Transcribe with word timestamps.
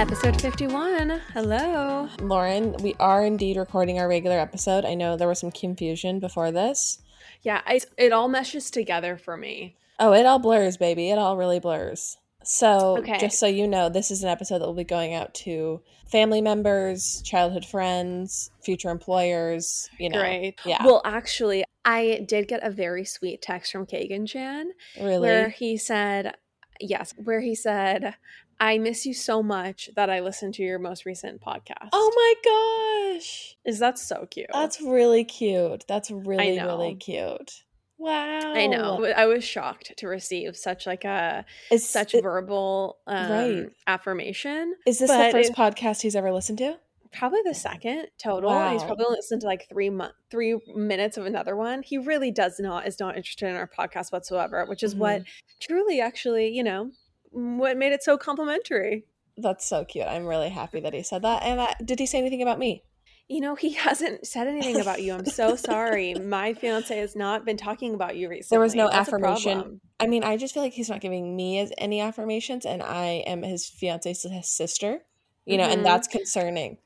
Episode 0.00 0.40
51. 0.40 1.20
Hello. 1.34 2.08
Lauren, 2.22 2.72
we 2.82 2.94
are 2.98 3.22
indeed 3.22 3.58
recording 3.58 3.98
our 3.98 4.08
regular 4.08 4.38
episode. 4.38 4.86
I 4.86 4.94
know 4.94 5.14
there 5.14 5.28
was 5.28 5.40
some 5.40 5.52
confusion 5.52 6.20
before 6.20 6.50
this. 6.50 7.02
Yeah, 7.42 7.60
I, 7.66 7.80
it 7.98 8.10
all 8.10 8.26
meshes 8.26 8.70
together 8.70 9.18
for 9.18 9.36
me. 9.36 9.76
Oh, 9.98 10.14
it 10.14 10.24
all 10.24 10.38
blurs, 10.38 10.78
baby. 10.78 11.10
It 11.10 11.18
all 11.18 11.36
really 11.36 11.60
blurs. 11.60 12.16
So, 12.42 12.96
Okay. 13.00 13.18
just 13.18 13.38
so 13.38 13.46
you 13.46 13.68
know, 13.68 13.90
this 13.90 14.10
is 14.10 14.22
an 14.22 14.30
episode 14.30 14.60
that 14.60 14.66
will 14.66 14.72
be 14.72 14.84
going 14.84 15.12
out 15.12 15.34
to 15.34 15.82
family 16.10 16.40
members, 16.40 17.20
childhood 17.22 17.66
friends, 17.66 18.50
future 18.62 18.88
employers, 18.88 19.90
you 19.98 20.08
know. 20.08 20.18
Great. 20.18 20.54
Yeah. 20.64 20.82
Well, 20.82 21.02
actually, 21.04 21.62
I 21.84 22.24
did 22.26 22.48
get 22.48 22.62
a 22.62 22.70
very 22.70 23.04
sweet 23.04 23.42
text 23.42 23.70
from 23.70 23.84
Kagan 23.84 24.26
Chan 24.26 24.70
really? 24.98 25.18
where 25.18 25.50
he 25.50 25.76
said, 25.76 26.36
yes, 26.80 27.12
where 27.22 27.40
he 27.42 27.54
said, 27.54 28.14
I 28.60 28.76
miss 28.78 29.06
you 29.06 29.14
so 29.14 29.42
much 29.42 29.88
that 29.96 30.10
I 30.10 30.20
listened 30.20 30.54
to 30.54 30.62
your 30.62 30.78
most 30.78 31.06
recent 31.06 31.40
podcast. 31.40 31.88
oh 31.92 32.12
my 32.14 33.14
gosh. 33.16 33.56
Is 33.64 33.78
that 33.78 33.98
so 33.98 34.26
cute? 34.30 34.48
That's 34.52 34.80
really 34.80 35.24
cute. 35.24 35.84
That's 35.88 36.10
really, 36.10 36.60
really 36.60 36.94
cute. 36.94 37.64
Wow. 37.98 38.52
I 38.54 38.66
know. 38.66 39.04
I 39.04 39.26
was 39.26 39.44
shocked 39.44 39.92
to 39.98 40.06
receive 40.08 40.56
such 40.56 40.86
like 40.86 41.04
a 41.04 41.44
Is 41.70 41.86
such 41.88 42.14
it- 42.14 42.22
verbal 42.22 42.98
um, 43.06 43.30
right. 43.30 43.66
affirmation. 43.86 44.74
Is 44.86 44.98
this 44.98 45.10
the 45.10 45.28
first 45.32 45.50
it- 45.50 45.56
podcast 45.56 46.02
he's 46.02 46.16
ever 46.16 46.32
listened 46.32 46.58
to? 46.58 46.76
probably 47.12 47.40
the 47.44 47.52
second 47.54 48.06
total. 48.18 48.52
and 48.52 48.72
He's 48.74 48.84
probably 48.84 49.06
listened 49.10 49.40
to 49.40 49.46
like 49.48 49.68
three 49.68 49.90
month, 49.90 50.12
three 50.30 50.56
minutes 50.76 51.16
of 51.16 51.26
another 51.26 51.56
one. 51.56 51.82
He 51.82 51.98
really 51.98 52.30
does 52.30 52.60
not 52.60 52.86
is 52.86 53.00
not 53.00 53.16
interested 53.16 53.48
in 53.48 53.56
our 53.56 53.66
podcast 53.68 54.12
whatsoever, 54.12 54.64
which 54.66 54.84
is 54.84 54.94
what 54.94 55.24
truly, 55.58 56.00
actually, 56.00 56.50
you 56.50 56.62
know, 56.62 56.92
what 57.30 57.76
made 57.76 57.92
it 57.92 58.02
so 58.02 58.16
complimentary. 58.18 59.04
That's 59.36 59.66
so 59.66 59.84
cute. 59.84 60.06
I'm 60.06 60.26
really 60.26 60.50
happy 60.50 60.80
that 60.80 60.92
he 60.92 61.02
said 61.02 61.22
that. 61.22 61.42
And 61.42 61.60
uh, 61.60 61.74
did 61.84 61.98
he 61.98 62.06
say 62.06 62.18
anything 62.18 62.42
about 62.42 62.58
me? 62.58 62.82
You 63.28 63.40
know, 63.40 63.54
he 63.54 63.70
hasn't 63.74 64.26
said 64.26 64.48
anything 64.48 64.80
about 64.80 65.02
you. 65.02 65.14
I'm 65.14 65.24
so 65.24 65.54
sorry. 65.70 66.14
My 66.14 66.52
fiance 66.52 66.96
has 66.96 67.14
not 67.14 67.44
been 67.44 67.56
talking 67.56 67.94
about 67.94 68.16
you 68.16 68.28
recently. 68.28 68.56
There 68.56 68.60
was 68.60 68.74
no 68.74 68.88
That's 68.88 69.08
affirmation. 69.08 69.80
I 70.00 70.08
mean, 70.08 70.24
I 70.24 70.36
just 70.36 70.52
feel 70.52 70.62
like 70.64 70.72
he's 70.72 70.90
not 70.90 71.00
giving 71.00 71.36
me 71.36 71.58
as 71.60 71.72
any 71.78 72.00
affirmations, 72.00 72.66
and 72.66 72.82
I 72.82 73.22
am 73.26 73.42
his 73.42 73.66
fiance's 73.68 74.26
sister. 74.42 75.02
You 75.46 75.56
know, 75.58 75.66
Mhm. 75.68 75.72
and 75.72 75.84
that's 75.86 76.06
concerning. 76.08 76.78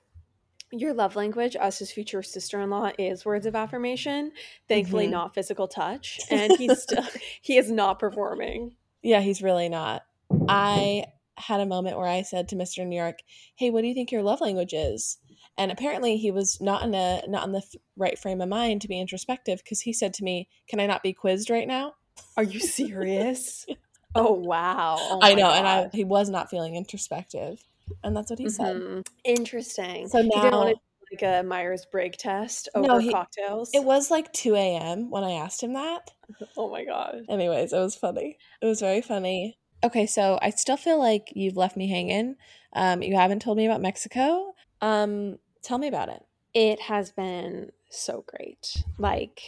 Your 0.71 0.93
love 0.93 1.17
language, 1.17 1.57
as 1.57 1.79
his 1.79 1.91
future 1.93 2.23
sister 2.23 2.61
in 2.61 2.71
law, 2.71 2.91
is 2.99 3.25
words 3.25 3.47
of 3.47 3.55
affirmation. 3.57 4.33
Thankfully, 4.69 5.07
Mhm. 5.07 5.11
not 5.11 5.35
physical 5.35 5.67
touch, 5.67 6.21
and 6.31 6.57
he's 6.57 6.83
still 6.83 7.05
he 7.41 7.57
is 7.57 7.71
not 7.71 7.99
performing. 7.99 8.77
Yeah, 9.03 9.21
he's 9.21 9.43
really 9.43 9.69
not. 9.69 10.05
I 10.49 11.05
had 11.37 11.61
a 11.61 11.67
moment 11.67 11.99
where 11.99 12.07
I 12.07 12.23
said 12.23 12.49
to 12.49 12.57
Mr. 12.57 12.87
New 12.87 12.97
York, 12.97 13.19
"Hey, 13.57 13.71
what 13.71 13.83
do 13.83 13.89
you 13.89 13.95
think 13.95 14.13
your 14.13 14.23
love 14.23 14.41
language 14.41 14.73
is?" 14.73 15.19
And 15.59 15.71
apparently, 15.71 16.17
he 16.17 16.31
was 16.31 16.61
not 16.61 16.83
in 16.83 16.95
a 16.95 17.23
not 17.29 17.47
in 17.47 17.53
the 17.53 17.63
right 17.97 18.19
frame 18.19 18.41
of 18.41 18.49
mind 18.49 18.83
to 18.83 18.89
be 18.89 19.01
introspective 19.01 19.59
because 19.63 19.81
he 19.83 19.93
said 19.93 20.15
to 20.15 20.25
me, 20.25 20.49
"Can 20.69 20.81
I 20.81 20.87
not 20.87 21.03
be 21.03 21.13
quizzed 21.13 21.51
right 21.51 21.67
now?" 21.69 21.95
Are 22.37 22.43
you 22.45 22.61
serious? 22.61 23.67
oh 24.15 24.33
wow! 24.33 24.97
Oh 24.99 25.19
I 25.23 25.35
know, 25.35 25.51
and 25.51 25.67
I 25.67 25.89
he 25.93 26.05
was 26.05 26.29
not 26.31 26.51
feeling 26.51 26.77
introspective, 26.77 27.63
and 28.03 28.17
that's 28.17 28.31
what 28.31 28.39
he 28.39 28.49
said. 28.49 28.77
Mhm. 28.77 29.07
Interesting. 29.25 30.09
So 30.09 30.23
he 30.23 30.29
didn't 30.31 30.53
want 30.53 30.69
now- 30.69 30.73
to 30.75 30.81
like 31.13 31.23
a 31.23 31.43
Myers 31.47 31.87
Briggs 31.91 32.17
test 32.17 32.69
over 32.75 32.87
No, 32.89 32.99
he- 32.99 33.13
cocktails. 33.13 33.71
It 33.75 33.85
was 33.85 34.11
like 34.11 34.33
two 34.33 34.55
a.m. 34.57 35.11
when 35.11 35.23
I 35.23 35.33
asked 35.33 35.63
him 35.63 35.75
that. 35.75 36.11
oh 36.57 36.71
my 36.71 36.85
god. 36.85 37.25
Anyways, 37.29 37.73
it 37.73 37.79
was 37.79 37.95
funny. 37.95 38.39
It 38.63 38.67
was 38.67 38.81
very 38.81 39.01
funny. 39.01 39.59
Okay, 39.85 40.07
so 40.07 40.39
I 40.41 40.49
still 40.49 40.79
feel 40.79 40.99
like 40.99 41.31
you've 41.35 41.59
left 41.59 41.77
me 41.77 41.89
hanging. 41.89 42.37
Um, 42.73 43.03
you 43.03 43.17
haven't 43.17 43.43
told 43.43 43.59
me 43.59 43.67
about 43.67 43.83
Mexico. 43.83 44.55
Um, 44.81 45.39
tell 45.63 45.77
me 45.77 45.89
about 45.89 46.09
it. 46.09 46.25
It 46.55 46.81
has 46.81 47.13
been 47.13 47.71
so 47.91 48.25
great. 48.27 48.83
Like 48.97 49.41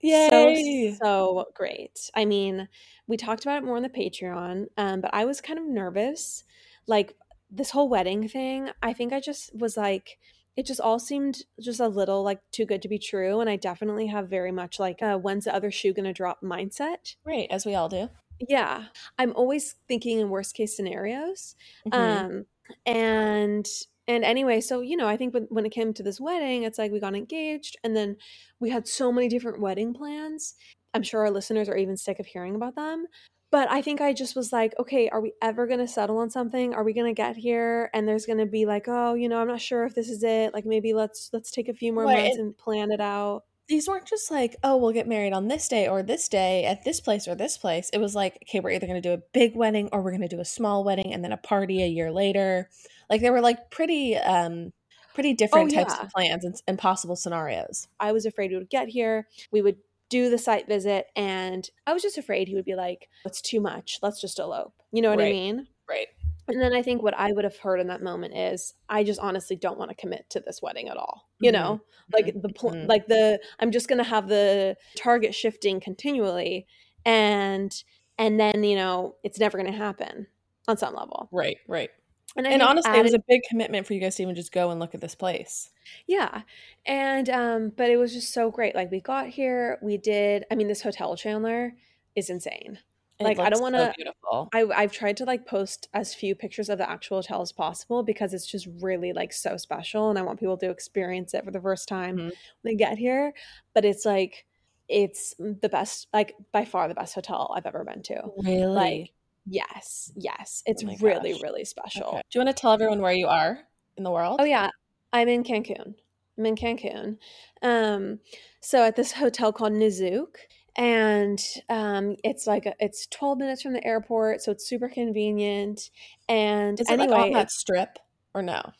Yay! 0.00 0.96
so 0.98 1.04
so 1.04 1.44
great. 1.54 2.10
I 2.16 2.24
mean, 2.24 2.68
we 3.06 3.16
talked 3.16 3.44
about 3.44 3.62
it 3.62 3.64
more 3.64 3.76
on 3.76 3.82
the 3.82 3.88
Patreon, 3.88 4.66
um, 4.76 5.00
but 5.00 5.14
I 5.14 5.24
was 5.24 5.40
kind 5.40 5.58
of 5.58 5.64
nervous. 5.64 6.42
Like 6.88 7.14
this 7.48 7.70
whole 7.70 7.88
wedding 7.88 8.28
thing, 8.28 8.70
I 8.82 8.92
think 8.92 9.12
I 9.12 9.20
just 9.20 9.54
was 9.54 9.76
like 9.76 10.18
it 10.56 10.66
just 10.66 10.80
all 10.80 10.98
seemed 10.98 11.44
just 11.60 11.80
a 11.80 11.88
little 11.88 12.22
like 12.24 12.40
too 12.50 12.64
good 12.64 12.80
to 12.80 12.88
be 12.88 12.98
true 12.98 13.40
and 13.40 13.50
I 13.50 13.56
definitely 13.56 14.06
have 14.06 14.30
very 14.30 14.50
much 14.50 14.80
like 14.80 15.02
uh, 15.02 15.18
when's 15.18 15.44
the 15.44 15.54
other 15.54 15.70
shoe 15.70 15.92
going 15.92 16.06
to 16.06 16.14
drop 16.14 16.40
mindset. 16.42 17.16
Right, 17.24 17.46
as 17.50 17.66
we 17.66 17.74
all 17.74 17.90
do. 17.90 18.08
Yeah. 18.40 18.86
I'm 19.18 19.32
always 19.34 19.76
thinking 19.88 20.18
in 20.20 20.30
worst 20.30 20.54
case 20.54 20.76
scenarios. 20.76 21.56
Mhm. 21.86 21.94
Um 21.94 22.46
and 22.84 23.66
and 24.08 24.24
anyway, 24.24 24.60
so 24.60 24.80
you 24.80 24.96
know, 24.96 25.08
I 25.08 25.16
think 25.16 25.34
when, 25.34 25.44
when 25.44 25.66
it 25.66 25.70
came 25.72 25.92
to 25.94 26.02
this 26.02 26.20
wedding, 26.20 26.62
it's 26.64 26.78
like 26.78 26.92
we 26.92 27.00
got 27.00 27.14
engaged 27.16 27.76
and 27.84 27.96
then 27.96 28.16
we 28.60 28.70
had 28.70 28.86
so 28.88 29.10
many 29.12 29.28
different 29.28 29.60
wedding 29.60 29.94
plans. 29.94 30.54
I'm 30.94 31.02
sure 31.02 31.20
our 31.22 31.30
listeners 31.30 31.68
are 31.68 31.76
even 31.76 31.96
sick 31.96 32.18
of 32.20 32.26
hearing 32.26 32.54
about 32.54 32.74
them. 32.76 33.06
But 33.50 33.70
I 33.70 33.80
think 33.80 34.00
I 34.00 34.12
just 34.12 34.34
was 34.36 34.52
like, 34.52 34.74
okay, 34.78 35.08
are 35.08 35.20
we 35.20 35.32
ever 35.40 35.66
going 35.66 35.78
to 35.78 35.86
settle 35.88 36.18
on 36.18 36.30
something? 36.30 36.74
Are 36.74 36.82
we 36.84 36.92
going 36.92 37.06
to 37.06 37.14
get 37.16 37.36
here 37.36 37.90
and 37.94 38.06
there's 38.06 38.26
going 38.26 38.38
to 38.38 38.46
be 38.46 38.66
like, 38.66 38.86
oh, 38.88 39.14
you 39.14 39.28
know, 39.28 39.38
I'm 39.40 39.46
not 39.48 39.60
sure 39.60 39.84
if 39.84 39.94
this 39.94 40.08
is 40.10 40.22
it. 40.24 40.52
Like 40.52 40.66
maybe 40.66 40.92
let's 40.94 41.30
let's 41.32 41.50
take 41.50 41.68
a 41.68 41.74
few 41.74 41.92
more 41.92 42.08
months 42.08 42.38
and 42.38 42.56
plan 42.58 42.90
it 42.90 43.00
out. 43.00 43.44
These 43.68 43.88
weren't 43.88 44.06
just 44.06 44.30
like, 44.30 44.56
oh, 44.62 44.76
we'll 44.76 44.92
get 44.92 45.08
married 45.08 45.32
on 45.32 45.48
this 45.48 45.68
day 45.68 45.88
or 45.88 46.02
this 46.02 46.28
day 46.28 46.64
at 46.64 46.84
this 46.84 47.00
place 47.00 47.26
or 47.26 47.34
this 47.34 47.58
place. 47.58 47.90
It 47.92 47.98
was 47.98 48.14
like, 48.14 48.38
okay, 48.44 48.60
we're 48.60 48.70
either 48.70 48.86
going 48.86 49.00
to 49.00 49.08
do 49.08 49.14
a 49.14 49.22
big 49.32 49.56
wedding 49.56 49.88
or 49.92 50.02
we're 50.02 50.12
going 50.12 50.28
to 50.28 50.28
do 50.28 50.40
a 50.40 50.44
small 50.44 50.84
wedding 50.84 51.12
and 51.12 51.24
then 51.24 51.32
a 51.32 51.36
party 51.36 51.82
a 51.82 51.88
year 51.88 52.12
later. 52.12 52.68
Like 53.10 53.22
they 53.22 53.30
were 53.30 53.40
like 53.40 53.70
pretty, 53.70 54.16
um, 54.16 54.72
pretty 55.14 55.32
different 55.32 55.72
types 55.72 55.94
yeah. 55.96 56.04
of 56.04 56.10
plans 56.10 56.44
and, 56.44 56.54
and 56.68 56.78
possible 56.78 57.16
scenarios. 57.16 57.88
I 57.98 58.12
was 58.12 58.26
afraid 58.26 58.50
we 58.50 58.58
would 58.58 58.70
get 58.70 58.88
here. 58.88 59.26
We 59.50 59.62
would 59.62 59.78
do 60.08 60.30
the 60.30 60.38
site 60.38 60.68
visit, 60.68 61.06
and 61.16 61.68
I 61.86 61.92
was 61.92 62.02
just 62.02 62.18
afraid 62.18 62.48
he 62.48 62.54
would 62.54 62.64
be 62.64 62.76
like, 62.76 63.08
"It's 63.24 63.40
too 63.40 63.60
much. 63.60 63.98
Let's 64.02 64.20
just 64.20 64.38
elope." 64.38 64.74
You 64.92 65.02
know 65.02 65.10
what 65.10 65.20
I 65.20 65.30
mean? 65.30 65.66
Right. 65.88 66.06
And 66.48 66.60
then 66.60 66.72
I 66.74 66.82
think 66.82 67.02
what 67.02 67.14
I 67.14 67.32
would 67.32 67.44
have 67.44 67.56
heard 67.56 67.80
in 67.80 67.88
that 67.88 68.02
moment 68.02 68.36
is, 68.36 68.74
I 68.88 69.02
just 69.02 69.18
honestly 69.20 69.56
don't 69.56 69.78
want 69.78 69.90
to 69.90 69.96
commit 69.96 70.30
to 70.30 70.40
this 70.40 70.62
wedding 70.62 70.88
at 70.88 70.96
all. 70.96 71.28
You 71.40 71.50
Mhm. 71.50 71.54
know, 71.54 71.80
like 72.12 72.26
the 72.40 72.48
pl- 72.50 72.70
Mhm. 72.70 72.88
like 72.88 73.06
the 73.06 73.40
I'm 73.58 73.72
just 73.72 73.88
gonna 73.88 74.04
have 74.04 74.28
the 74.28 74.76
target 74.94 75.34
shifting 75.34 75.80
continually, 75.80 76.66
and 77.04 77.72
and 78.18 78.38
then 78.40 78.62
you 78.64 78.76
know 78.76 79.16
it's 79.24 79.38
never 79.40 79.58
gonna 79.58 79.72
happen 79.72 80.26
on 80.68 80.76
some 80.76 80.94
level. 80.94 81.28
Right. 81.32 81.58
Right. 81.66 81.90
And, 82.36 82.46
And 82.46 82.60
honestly, 82.62 82.92
it 82.98 83.02
was 83.02 83.14
a 83.14 83.18
big 83.26 83.40
commitment 83.48 83.86
for 83.86 83.94
you 83.94 84.00
guys 84.00 84.16
to 84.16 84.22
even 84.22 84.34
just 84.34 84.52
go 84.52 84.70
and 84.70 84.78
look 84.78 84.94
at 84.94 85.00
this 85.00 85.14
place. 85.14 85.70
Yeah. 86.06 86.42
And 86.84 87.28
um 87.30 87.70
but 87.70 87.90
it 87.90 87.96
was 87.96 88.12
just 88.12 88.32
so 88.32 88.50
great. 88.50 88.74
Like 88.74 88.90
we 88.90 89.00
got 89.00 89.28
here, 89.28 89.78
we 89.82 89.96
did 89.96 90.44
I 90.50 90.54
mean 90.54 90.68
this 90.68 90.82
hotel 90.82 91.16
Chandler 91.16 91.74
is 92.14 92.28
insane. 92.30 92.78
Like, 93.20 93.38
I 93.38 93.48
don't 93.48 93.62
wanna- 93.62 93.92
beautiful. 93.96 94.48
I 94.52 94.64
I've 94.74 94.92
tried 94.92 95.16
to 95.18 95.24
like 95.24 95.46
post 95.46 95.88
as 95.94 96.14
few 96.14 96.34
pictures 96.34 96.68
of 96.68 96.78
the 96.78 96.88
actual 96.88 97.18
hotel 97.18 97.40
as 97.42 97.52
possible 97.52 98.02
because 98.02 98.34
it's 98.34 98.46
just 98.46 98.68
really 98.80 99.12
like 99.12 99.32
so 99.32 99.56
special 99.56 100.10
and 100.10 100.18
I 100.18 100.22
want 100.22 100.38
people 100.40 100.58
to 100.58 100.70
experience 100.70 101.32
it 101.34 101.44
for 101.44 101.50
the 101.50 101.60
first 101.60 101.88
time 101.88 102.16
Mhm. 102.16 102.22
when 102.24 102.32
they 102.64 102.74
get 102.74 102.98
here. 102.98 103.32
But 103.74 103.84
it's 103.84 104.04
like 104.04 104.44
it's 104.88 105.34
the 105.38 105.68
best 105.68 106.08
like 106.12 106.34
by 106.52 106.64
far 106.64 106.88
the 106.88 106.94
best 106.94 107.14
hotel 107.14 107.52
I've 107.56 107.66
ever 107.66 107.84
been 107.84 108.02
to. 108.04 108.22
Really? 108.38 108.66
Like 108.66 109.12
yes, 109.46 110.12
yes. 110.16 110.62
It's 110.66 110.84
Oh 110.84 110.94
really, 111.00 111.32
gosh. 111.32 111.42
really 111.42 111.64
special. 111.64 112.06
Okay. 112.08 112.22
Do 112.30 112.38
you 112.38 112.44
want 112.44 112.56
to 112.56 112.60
tell 112.60 112.72
everyone 112.72 113.00
where 113.00 113.12
you 113.12 113.28
are 113.28 113.60
in 113.96 114.04
the 114.04 114.10
world? 114.10 114.40
Oh 114.40 114.44
yeah, 114.44 114.70
I'm 115.12 115.28
in 115.28 115.42
Cancun. 115.42 115.94
I'm 116.38 116.44
in 116.46 116.54
Cancun. 116.54 117.16
Um, 117.62 118.20
so 118.60 118.82
at 118.84 118.94
this 118.94 119.12
hotel 119.12 119.52
called 119.52 119.72
Nizuc, 119.72 120.36
and 120.76 121.42
um, 121.68 122.16
it's 122.22 122.46
like 122.46 122.66
a, 122.66 122.74
it's 122.78 123.06
12 123.06 123.38
minutes 123.38 123.62
from 123.62 123.72
the 123.72 123.84
airport, 123.86 124.42
so 124.42 124.52
it's 124.52 124.68
super 124.68 124.88
convenient. 124.88 125.90
And 126.28 126.80
Is 126.80 126.88
anyway, 126.90 127.08
like 127.08 127.24
on 127.24 127.32
that 127.32 127.50
strip 127.50 127.98
or 128.34 128.42
no? 128.42 128.72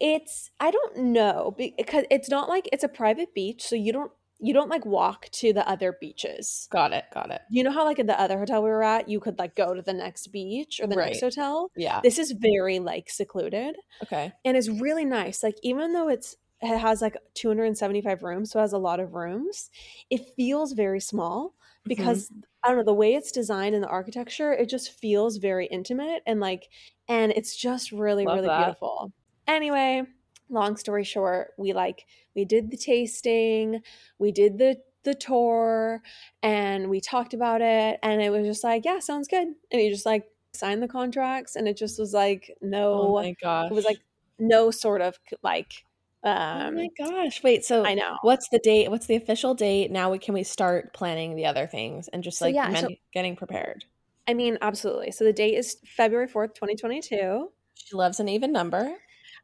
it's 0.00 0.50
I 0.60 0.70
don't 0.70 0.98
know 0.98 1.54
because 1.56 2.04
it's 2.10 2.28
not 2.28 2.48
like 2.48 2.68
it's 2.72 2.84
a 2.84 2.88
private 2.88 3.34
beach, 3.34 3.62
so 3.62 3.76
you 3.76 3.92
don't 3.92 4.12
you 4.38 4.52
don't 4.52 4.68
like 4.68 4.84
walk 4.84 5.30
to 5.30 5.52
the 5.52 5.66
other 5.66 5.96
beaches. 5.98 6.68
Got 6.70 6.92
it. 6.92 7.04
Got 7.12 7.30
it. 7.30 7.40
You 7.50 7.64
know 7.64 7.72
how 7.72 7.84
like 7.84 7.98
at 7.98 8.06
the 8.06 8.20
other 8.20 8.38
hotel 8.38 8.62
we 8.62 8.68
were 8.68 8.82
at, 8.82 9.08
you 9.08 9.18
could 9.18 9.38
like 9.38 9.56
go 9.56 9.72
to 9.72 9.80
the 9.80 9.94
next 9.94 10.28
beach 10.28 10.78
or 10.80 10.86
the 10.86 10.96
next 10.96 11.20
hotel. 11.20 11.70
Yeah. 11.74 12.00
This 12.02 12.18
is 12.18 12.32
very 12.32 12.78
like 12.78 13.08
secluded. 13.08 13.76
Okay. 14.02 14.32
and 14.44 14.56
it's 14.56 14.68
really 14.68 15.06
nice. 15.06 15.42
Like 15.42 15.56
even 15.62 15.94
though 15.94 16.08
it's 16.08 16.36
it 16.62 16.78
has 16.78 17.02
like 17.02 17.16
275 17.34 18.22
rooms, 18.22 18.50
so 18.50 18.58
it 18.58 18.62
has 18.62 18.72
a 18.72 18.78
lot 18.78 19.00
of 19.00 19.14
rooms, 19.14 19.70
it 20.10 20.26
feels 20.36 20.72
very 20.72 21.00
small 21.00 21.54
Mm-hmm. 21.98 22.18
because 22.18 22.32
I 22.62 22.68
don't 22.68 22.78
know 22.78 22.84
the 22.84 22.94
way 22.94 23.14
it's 23.14 23.30
designed 23.32 23.74
and 23.74 23.84
the 23.84 23.88
architecture. 23.88 24.52
It 24.52 24.68
just 24.68 24.90
feels 24.92 25.36
very 25.36 25.66
intimate 25.66 26.22
and 26.26 26.40
like, 26.40 26.68
and 27.08 27.32
it's 27.32 27.56
just 27.56 27.92
really 27.92 28.26
Love 28.26 28.28
really 28.28 28.48
that. 28.48 28.76
beautiful. 28.78 29.10
Anyway, 29.46 30.02
long 30.48 30.76
story 30.76 31.04
short, 31.04 31.52
we 31.58 31.72
like 31.72 32.06
we 32.34 32.44
did 32.44 32.70
the 32.70 32.76
tasting, 32.76 33.82
we 34.18 34.32
did 34.32 34.58
the 34.58 34.82
the 35.04 35.14
tour, 35.14 36.02
and 36.42 36.90
we 36.90 37.00
talked 37.00 37.32
about 37.34 37.60
it, 37.62 37.98
and 38.02 38.20
it 38.22 38.30
was 38.30 38.44
just 38.46 38.64
like, 38.64 38.84
yeah, 38.84 38.98
sounds 38.98 39.28
good. 39.28 39.46
And 39.70 39.80
he 39.80 39.88
just 39.90 40.06
like 40.06 40.24
signed 40.54 40.82
the 40.82 40.88
contracts 40.88 41.54
and 41.54 41.68
it 41.68 41.76
just 41.76 41.98
was 41.98 42.14
like 42.14 42.50
no 42.62 43.14
Oh 43.14 43.20
my 43.20 43.34
gosh. 43.40 43.70
it 43.70 43.74
was 43.74 43.84
like 43.84 43.98
no 44.38 44.70
sort 44.70 45.02
of 45.02 45.18
like 45.42 45.85
Oh 46.26 46.30
um 46.30 46.74
my 46.74 46.88
gosh. 46.98 47.42
Wait, 47.42 47.64
so 47.64 47.84
I 47.84 47.94
know. 47.94 48.16
what's 48.22 48.48
the 48.48 48.58
date? 48.58 48.90
What's 48.90 49.06
the 49.06 49.16
official 49.16 49.54
date? 49.54 49.90
Now 49.90 50.10
we 50.10 50.18
can 50.18 50.34
we 50.34 50.42
start 50.42 50.92
planning 50.92 51.36
the 51.36 51.46
other 51.46 51.66
things 51.66 52.08
and 52.08 52.22
just 52.22 52.38
So, 52.38 52.46
like 52.46 52.54
yeah, 52.54 52.68
men- 52.68 52.82
so- 52.82 52.94
getting 53.14 53.36
prepared. 53.36 53.84
I 54.28 54.34
mean, 54.34 54.58
absolutely. 54.60 55.12
So 55.12 55.22
the 55.24 55.32
date 55.32 55.54
is 55.54 55.76
February 55.86 56.26
4th, 56.26 56.54
2022. 56.54 57.48
She 57.74 57.96
loves 57.96 58.18
an 58.18 58.28
even 58.28 58.50
number. 58.50 58.92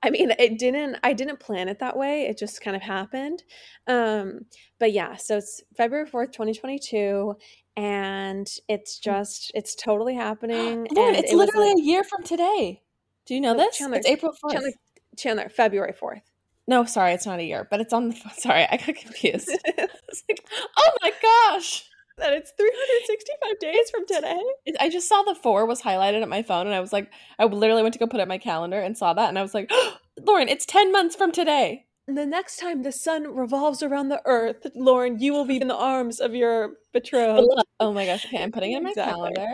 I 0.03 0.11
mean, 0.11 0.33
it 0.37 0.59
didn't 0.59 0.97
I 1.05 1.13
didn't 1.13 1.39
plan 1.39 1.69
it 1.69 1.79
that 1.79 1.97
way. 1.97 2.23
It 2.23 2.37
just 2.37 2.61
kind 2.61 2.75
of 2.75 2.83
happened. 2.83 3.45
Um, 3.87 4.47
but 4.81 4.91
yeah, 4.93 5.15
so 5.15 5.37
it's 5.37 5.63
February 5.77 6.09
4th, 6.09 6.33
2022 6.33 7.37
and 7.77 8.47
it's 8.69 8.99
just 8.99 9.51
it's 9.55 9.75
totally 9.75 10.15
happening 10.15 10.87
it's 10.91 11.33
it 11.33 11.37
literally 11.37 11.69
like- 11.71 11.79
a 11.79 11.83
year 11.83 12.05
from 12.05 12.23
today. 12.25 12.83
Do 13.25 13.35
you 13.35 13.41
know 13.41 13.57
this? 13.57 13.79
Chandler, 13.79 13.99
it's 13.99 14.09
April 14.09 14.33
4th. 14.45 14.53
Chandler, 14.53 14.73
Chandler, 15.17 15.49
February 15.49 15.93
4th. 15.93 16.23
No, 16.73 16.87
sorry, 16.87 17.13
it's 17.13 17.27
not 17.27 17.39
a 17.39 17.45
year, 17.45 17.69
but 17.71 17.81
it's 17.81 17.93
on 17.93 18.09
the 18.09 18.15
phone. 18.15 18.33
sorry, 18.39 18.65
I 18.65 18.79
got 18.79 18.95
confused. 18.97 19.51
Like, 19.77 20.43
oh 20.79 20.91
my 21.03 21.13
gosh. 21.21 21.85
that 22.17 22.33
it's 22.33 22.51
365 22.57 23.59
days 23.59 23.91
from 23.91 24.07
today. 24.07 24.41
I 24.81 24.89
just 24.89 25.07
saw 25.07 25.23
the 25.23 25.35
four 25.35 25.67
was 25.67 25.83
highlighted 25.83 26.23
at 26.23 26.29
my 26.31 26.43
phone 26.43 26.65
and 26.67 26.75
I 26.75 26.81
was 26.81 26.91
like, 26.95 27.11
I 27.39 27.45
literally 27.45 27.83
went 27.83 27.93
to 27.93 27.99
go 27.99 28.07
put 28.07 28.21
it 28.21 28.23
in 28.23 28.29
my 28.29 28.39
calendar 28.39 28.81
and 28.81 28.97
saw 28.97 29.13
that 29.13 29.29
and 29.29 29.39
I 29.39 29.43
was 29.43 29.53
like, 29.53 29.71
Lauren, 30.27 30.49
it's 30.49 30.65
10 30.65 30.93
months 30.93 31.15
from 31.15 31.31
today. 31.31 31.85
And 32.09 32.17
the 32.17 32.25
next 32.25 32.57
time 32.59 32.85
the 32.85 32.93
sun 32.93 33.35
revolves 33.35 33.83
around 33.83 34.09
the 34.09 34.23
earth, 34.25 34.67
Lauren, 34.75 35.19
you 35.19 35.35
will 35.35 35.45
be 35.45 35.61
in 35.61 35.69
the 35.69 35.77
arms 35.77 36.21
of 36.21 36.35
your 36.35 36.75
betrothed. 36.95 37.49
Oh 37.81 37.93
my 37.93 38.07
gosh. 38.07 38.25
Okay, 38.25 38.43
I'm 38.43 38.51
putting 38.53 38.73
it 38.73 38.79
in 38.79 38.85
my 38.85 38.91
Exactly. 38.91 39.13
calendar. 39.13 39.53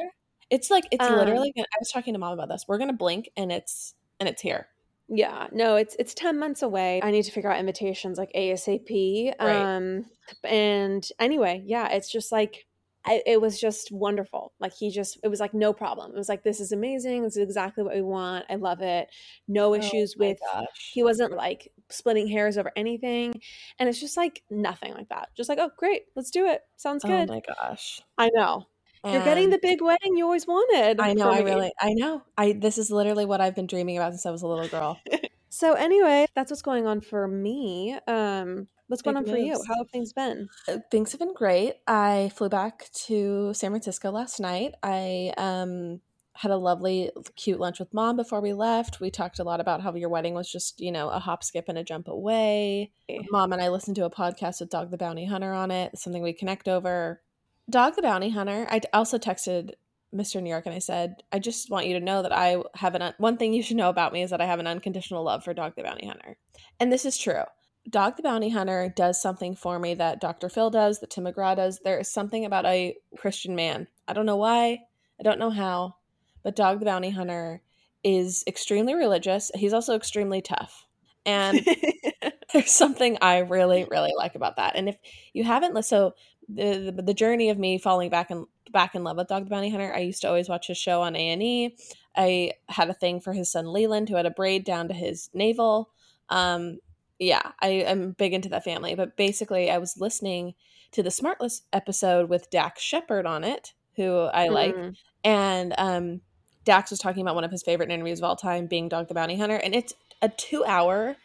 It's 0.50 0.70
like 0.70 0.84
it's 0.92 1.04
Um, 1.08 1.16
literally 1.18 1.52
I 1.56 1.64
was 1.80 1.90
talking 1.90 2.14
to 2.14 2.20
mom 2.20 2.32
about 2.34 2.48
this. 2.48 2.64
We're 2.68 2.78
gonna 2.78 2.92
blink 2.92 3.28
and 3.36 3.50
it's 3.50 3.94
and 4.20 4.28
it's 4.28 4.40
here. 4.42 4.68
Yeah, 5.08 5.46
no, 5.52 5.76
it's 5.76 5.96
it's 5.98 6.14
10 6.14 6.38
months 6.38 6.62
away. 6.62 7.00
I 7.02 7.10
need 7.10 7.22
to 7.24 7.32
figure 7.32 7.50
out 7.50 7.58
invitations 7.58 8.18
like 8.18 8.30
ASAP. 8.36 9.34
Right. 9.40 9.76
Um 9.76 10.04
and 10.44 11.06
anyway, 11.18 11.62
yeah, 11.64 11.88
it's 11.88 12.10
just 12.12 12.30
like 12.30 12.66
I, 13.06 13.22
it 13.24 13.40
was 13.40 13.58
just 13.58 13.90
wonderful. 13.90 14.52
Like 14.60 14.72
he 14.78 14.90
just 14.90 15.18
it 15.22 15.28
was 15.28 15.40
like 15.40 15.54
no 15.54 15.72
problem. 15.72 16.12
It 16.12 16.18
was 16.18 16.28
like 16.28 16.42
this 16.44 16.60
is 16.60 16.72
amazing. 16.72 17.22
This 17.22 17.36
is 17.36 17.42
exactly 17.42 17.82
what 17.82 17.94
we 17.94 18.02
want. 18.02 18.44
I 18.50 18.56
love 18.56 18.82
it. 18.82 19.08
No 19.46 19.74
issues 19.74 20.14
Oh 20.16 20.18
with 20.18 20.38
gosh. 20.52 20.90
he 20.92 21.02
wasn't 21.02 21.32
like 21.32 21.72
splitting 21.88 22.28
hairs 22.28 22.58
over 22.58 22.70
anything. 22.76 23.40
And 23.78 23.88
it's 23.88 24.00
just 24.00 24.16
like 24.18 24.42
nothing 24.50 24.92
like 24.92 25.08
that. 25.08 25.30
Just 25.36 25.48
like, 25.48 25.58
oh 25.58 25.70
great, 25.78 26.02
let's 26.16 26.30
do 26.30 26.46
it. 26.46 26.60
Sounds 26.76 27.02
good." 27.02 27.12
Oh 27.12 27.18
good. 27.20 27.28
my 27.30 27.40
gosh. 27.54 28.02
I 28.18 28.30
know. 28.34 28.66
You're 29.12 29.24
getting 29.24 29.50
the 29.50 29.58
big 29.60 29.80
wedding 29.80 30.16
you 30.16 30.24
always 30.24 30.46
wanted. 30.46 31.00
I 31.00 31.14
know, 31.14 31.30
I 31.30 31.40
really 31.40 31.72
I 31.80 31.92
know. 31.94 32.22
I 32.36 32.52
this 32.52 32.78
is 32.78 32.90
literally 32.90 33.24
what 33.24 33.40
I've 33.40 33.54
been 33.54 33.66
dreaming 33.66 33.96
about 33.96 34.12
since 34.12 34.26
I 34.26 34.30
was 34.30 34.42
a 34.42 34.46
little 34.46 34.68
girl. 34.68 35.00
So 35.50 35.72
anyway, 35.72 36.26
that's 36.34 36.50
what's 36.50 36.62
going 36.62 36.86
on 36.86 37.00
for 37.00 37.26
me. 37.26 37.98
Um, 38.06 38.68
what's 38.86 39.02
going 39.02 39.16
Big 39.16 39.28
on 39.28 39.34
for 39.34 39.38
you? 39.38 39.60
How 39.66 39.76
have 39.78 39.90
things 39.90 40.12
been? 40.12 40.48
Uh, 40.68 40.78
Things 40.90 41.10
have 41.12 41.18
been 41.18 41.34
great. 41.34 41.74
I 41.86 42.30
flew 42.34 42.48
back 42.48 42.88
to 43.06 43.52
San 43.54 43.70
Francisco 43.70 44.10
last 44.10 44.40
night. 44.40 44.74
I 44.82 45.32
um 45.36 46.00
had 46.34 46.52
a 46.52 46.56
lovely 46.56 47.10
cute 47.34 47.58
lunch 47.58 47.80
with 47.80 47.92
mom 47.92 48.14
before 48.14 48.40
we 48.40 48.52
left. 48.52 49.00
We 49.00 49.10
talked 49.10 49.40
a 49.40 49.44
lot 49.44 49.58
about 49.58 49.80
how 49.80 49.92
your 49.96 50.08
wedding 50.08 50.34
was 50.34 50.48
just, 50.48 50.80
you 50.80 50.92
know, 50.92 51.08
a 51.08 51.18
hop 51.18 51.42
skip 51.42 51.64
and 51.66 51.76
a 51.76 51.82
jump 51.82 52.06
away. 52.06 52.92
Mom 53.32 53.52
and 53.52 53.60
I 53.60 53.70
listened 53.70 53.96
to 53.96 54.04
a 54.04 54.10
podcast 54.10 54.60
with 54.60 54.70
Dog 54.70 54.92
the 54.92 54.96
Bounty 54.96 55.24
Hunter 55.24 55.52
on 55.52 55.72
it, 55.72 55.98
something 55.98 56.22
we 56.22 56.32
connect 56.32 56.68
over. 56.68 57.20
Dog 57.70 57.96
the 57.96 58.02
Bounty 58.02 58.30
Hunter. 58.30 58.66
I 58.70 58.80
also 58.92 59.18
texted 59.18 59.72
Mr. 60.14 60.42
New 60.42 60.48
York 60.48 60.64
and 60.66 60.74
I 60.74 60.78
said, 60.78 61.22
I 61.32 61.38
just 61.38 61.70
want 61.70 61.86
you 61.86 61.98
to 61.98 62.04
know 62.04 62.22
that 62.22 62.32
I 62.32 62.62
have 62.74 62.94
an 62.94 63.02
un- 63.02 63.14
one 63.18 63.36
thing 63.36 63.52
you 63.52 63.62
should 63.62 63.76
know 63.76 63.90
about 63.90 64.12
me 64.12 64.22
is 64.22 64.30
that 64.30 64.40
I 64.40 64.46
have 64.46 64.58
an 64.58 64.66
unconditional 64.66 65.22
love 65.22 65.44
for 65.44 65.52
Dog 65.52 65.74
the 65.76 65.82
Bounty 65.82 66.06
Hunter. 66.06 66.38
And 66.80 66.90
this 66.90 67.04
is 67.04 67.18
true. 67.18 67.42
Dog 67.88 68.16
the 68.16 68.22
Bounty 68.22 68.48
Hunter 68.48 68.92
does 68.94 69.20
something 69.20 69.54
for 69.54 69.78
me 69.78 69.94
that 69.94 70.20
Dr. 70.20 70.48
Phil 70.48 70.70
does, 70.70 71.00
that 71.00 71.10
Tim 71.10 71.24
McGraw 71.24 71.56
does. 71.56 71.80
There 71.80 71.98
is 71.98 72.10
something 72.10 72.44
about 72.44 72.66
a 72.66 72.96
Christian 73.16 73.54
man. 73.54 73.86
I 74.06 74.12
don't 74.14 74.26
know 74.26 74.36
why, 74.36 74.80
I 75.20 75.22
don't 75.22 75.38
know 75.38 75.50
how, 75.50 75.96
but 76.42 76.56
Dog 76.56 76.78
the 76.78 76.86
Bounty 76.86 77.10
Hunter 77.10 77.62
is 78.02 78.44
extremely 78.46 78.94
religious. 78.94 79.50
He's 79.54 79.72
also 79.72 79.94
extremely 79.94 80.40
tough. 80.40 80.86
And 81.26 81.66
there's 82.52 82.70
something 82.70 83.18
I 83.20 83.38
really, 83.38 83.86
really 83.90 84.12
like 84.16 84.34
about 84.34 84.56
that. 84.56 84.76
And 84.76 84.88
if 84.88 84.96
you 85.32 85.44
haven't 85.44 85.74
listened, 85.74 85.98
so 85.98 86.14
the, 86.48 86.92
the 86.94 87.02
the 87.02 87.14
journey 87.14 87.50
of 87.50 87.58
me 87.58 87.78
falling 87.78 88.10
back 88.10 88.30
in 88.30 88.46
back 88.72 88.94
in 88.94 89.04
love 89.04 89.16
with 89.16 89.28
Dog 89.28 89.44
the 89.44 89.50
Bounty 89.50 89.70
Hunter, 89.70 89.92
I 89.94 90.00
used 90.00 90.22
to 90.22 90.28
always 90.28 90.48
watch 90.48 90.66
his 90.66 90.78
show 90.78 91.02
on 91.02 91.16
A 91.16 91.28
and 91.30 91.42
E. 91.42 91.76
I 92.16 92.52
had 92.68 92.90
a 92.90 92.94
thing 92.94 93.20
for 93.20 93.32
his 93.32 93.50
son 93.52 93.72
Leland, 93.72 94.08
who 94.08 94.16
had 94.16 94.26
a 94.26 94.30
braid 94.30 94.64
down 94.64 94.88
to 94.88 94.94
his 94.94 95.30
navel. 95.32 95.90
Um, 96.28 96.78
yeah, 97.18 97.52
I 97.60 97.68
am 97.68 98.12
big 98.12 98.32
into 98.32 98.48
that 98.50 98.64
family. 98.64 98.94
But 98.94 99.16
basically, 99.16 99.70
I 99.70 99.78
was 99.78 99.98
listening 99.98 100.54
to 100.92 101.02
the 101.02 101.10
Smartless 101.10 101.62
episode 101.72 102.28
with 102.28 102.50
Dax 102.50 102.82
Shepard 102.82 103.26
on 103.26 103.44
it, 103.44 103.72
who 103.96 104.20
I 104.20 104.48
like, 104.48 104.74
Mm. 104.74 104.96
and 105.24 105.74
um, 105.76 106.20
Dax 106.64 106.90
was 106.90 106.98
talking 106.98 107.22
about 107.22 107.34
one 107.34 107.44
of 107.44 107.50
his 107.50 107.62
favorite 107.62 107.90
interviews 107.90 108.20
of 108.20 108.24
all 108.24 108.36
time, 108.36 108.66
being 108.66 108.88
Dog 108.88 109.08
the 109.08 109.14
Bounty 109.14 109.36
Hunter, 109.36 109.56
and 109.56 109.74
it's 109.74 109.92
a 110.22 110.28
two-hour, 110.28 111.16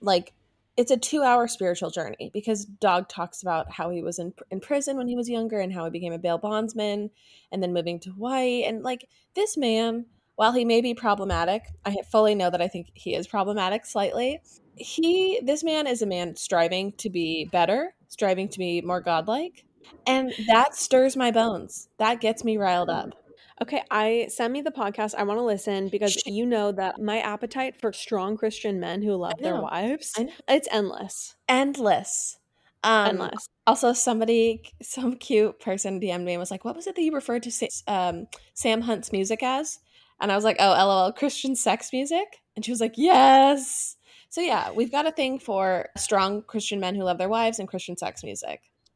like, 0.00 0.32
it's 0.76 0.90
a 0.90 0.96
two-hour 0.96 1.48
spiritual 1.48 1.90
journey 1.90 2.30
because 2.32 2.64
Dog 2.64 3.08
talks 3.08 3.42
about 3.42 3.70
how 3.70 3.90
he 3.90 4.02
was 4.02 4.18
in 4.18 4.32
in 4.50 4.60
prison 4.60 4.96
when 4.96 5.08
he 5.08 5.16
was 5.16 5.28
younger 5.28 5.60
and 5.60 5.72
how 5.72 5.84
he 5.84 5.90
became 5.90 6.12
a 6.12 6.18
bail 6.18 6.38
bondsman, 6.38 7.10
and 7.50 7.62
then 7.62 7.72
moving 7.72 8.00
to 8.00 8.10
Hawaii, 8.10 8.64
and 8.64 8.82
like 8.82 9.08
this 9.34 9.56
man, 9.56 10.06
while 10.36 10.52
he 10.52 10.64
may 10.64 10.80
be 10.80 10.94
problematic, 10.94 11.64
I 11.84 11.96
fully 12.10 12.34
know 12.34 12.50
that 12.50 12.62
I 12.62 12.68
think 12.68 12.88
he 12.94 13.14
is 13.14 13.26
problematic 13.26 13.84
slightly. 13.84 14.40
He, 14.76 15.38
this 15.42 15.62
man, 15.62 15.86
is 15.86 16.00
a 16.00 16.06
man 16.06 16.36
striving 16.36 16.92
to 16.92 17.10
be 17.10 17.44
better, 17.44 17.94
striving 18.08 18.48
to 18.48 18.58
be 18.58 18.80
more 18.80 19.02
godlike, 19.02 19.64
and 20.06 20.32
that 20.48 20.74
stirs 20.74 21.16
my 21.16 21.30
bones. 21.30 21.88
That 21.98 22.20
gets 22.20 22.44
me 22.44 22.56
riled 22.56 22.88
up. 22.88 23.21
Okay, 23.62 23.80
I 23.92 24.26
send 24.28 24.52
me 24.52 24.60
the 24.60 24.72
podcast. 24.72 25.14
I 25.14 25.22
want 25.22 25.38
to 25.38 25.44
listen 25.44 25.88
because 25.88 26.20
you 26.26 26.44
know 26.44 26.72
that 26.72 27.00
my 27.00 27.20
appetite 27.20 27.80
for 27.80 27.92
strong 27.92 28.36
Christian 28.36 28.80
men 28.80 29.02
who 29.02 29.14
love 29.14 29.38
their 29.38 29.60
wives, 29.60 30.12
it's 30.48 30.66
endless. 30.72 31.36
Endless. 31.48 32.38
Um, 32.82 33.10
endless. 33.10 33.48
Also, 33.64 33.92
somebody, 33.92 34.62
some 34.82 35.14
cute 35.14 35.60
person 35.60 36.00
DM'd 36.00 36.24
me 36.24 36.32
and 36.32 36.40
was 36.40 36.50
like, 36.50 36.64
"What 36.64 36.74
was 36.74 36.88
it 36.88 36.96
that 36.96 37.02
you 37.02 37.12
referred 37.14 37.44
to 37.44 37.68
um, 37.86 38.26
Sam 38.54 38.80
Hunt's 38.80 39.12
music 39.12 39.44
as?" 39.44 39.78
And 40.20 40.32
I 40.32 40.34
was 40.34 40.42
like, 40.42 40.56
"Oh, 40.58 40.72
lol, 40.72 41.12
Christian 41.12 41.54
sex 41.54 41.90
music." 41.92 42.40
And 42.56 42.64
she 42.64 42.72
was 42.72 42.80
like, 42.80 42.94
"Yes." 42.96 43.96
So 44.28 44.40
yeah, 44.40 44.72
we've 44.72 44.90
got 44.90 45.06
a 45.06 45.12
thing 45.12 45.38
for 45.38 45.86
strong 45.96 46.42
Christian 46.42 46.80
men 46.80 46.96
who 46.96 47.04
love 47.04 47.18
their 47.18 47.28
wives 47.28 47.60
and 47.60 47.68
Christian 47.68 47.96
sex 47.96 48.24
music. 48.24 48.60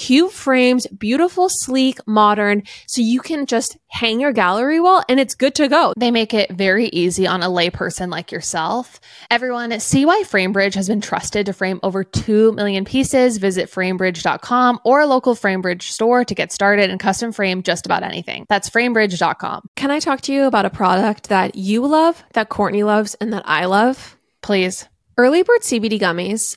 cute 0.00 0.32
frames, 0.32 0.86
beautiful, 0.86 1.50
sleek, 1.50 1.98
modern, 2.06 2.62
so 2.86 3.02
you 3.02 3.20
can 3.20 3.44
just 3.44 3.76
hang 3.88 4.18
your 4.18 4.32
gallery 4.32 4.80
wall 4.80 5.02
and 5.10 5.20
it's 5.20 5.34
good 5.34 5.54
to 5.54 5.68
go. 5.68 5.92
They 5.94 6.10
make 6.10 6.32
it 6.32 6.50
very 6.50 6.86
easy 6.86 7.26
on 7.26 7.42
a 7.42 7.48
layperson 7.48 8.10
like 8.10 8.32
yourself. 8.32 8.98
Everyone, 9.30 9.78
see 9.78 10.06
why 10.06 10.22
Framebridge 10.24 10.72
has 10.72 10.88
been 10.88 11.02
trusted 11.02 11.44
to 11.46 11.52
frame 11.52 11.80
over 11.82 12.02
2 12.02 12.52
million 12.52 12.86
pieces. 12.86 13.36
Visit 13.36 13.70
framebridge.com 13.70 14.80
or 14.86 15.00
a 15.00 15.06
local 15.06 15.34
Framebridge 15.34 15.82
store 15.82 16.24
to 16.24 16.34
get 16.34 16.50
started 16.50 16.88
and 16.88 16.98
custom 16.98 17.30
frame 17.30 17.62
just 17.62 17.84
about 17.84 18.02
anything. 18.02 18.46
That's 18.48 18.70
framebridge.com. 18.70 19.68
Can 19.76 19.90
I 19.90 20.00
talk 20.00 20.22
to 20.22 20.32
you 20.32 20.44
about 20.44 20.64
a 20.64 20.70
product 20.70 21.28
that 21.28 21.56
you 21.56 21.86
love, 21.86 22.24
that 22.32 22.48
Courtney 22.48 22.84
loves, 22.84 23.16
and 23.16 23.34
that 23.34 23.42
I 23.44 23.66
love? 23.66 24.16
Please. 24.40 24.88
Early 25.18 25.42
Bird 25.42 25.60
CBD 25.60 26.00
gummies 26.00 26.56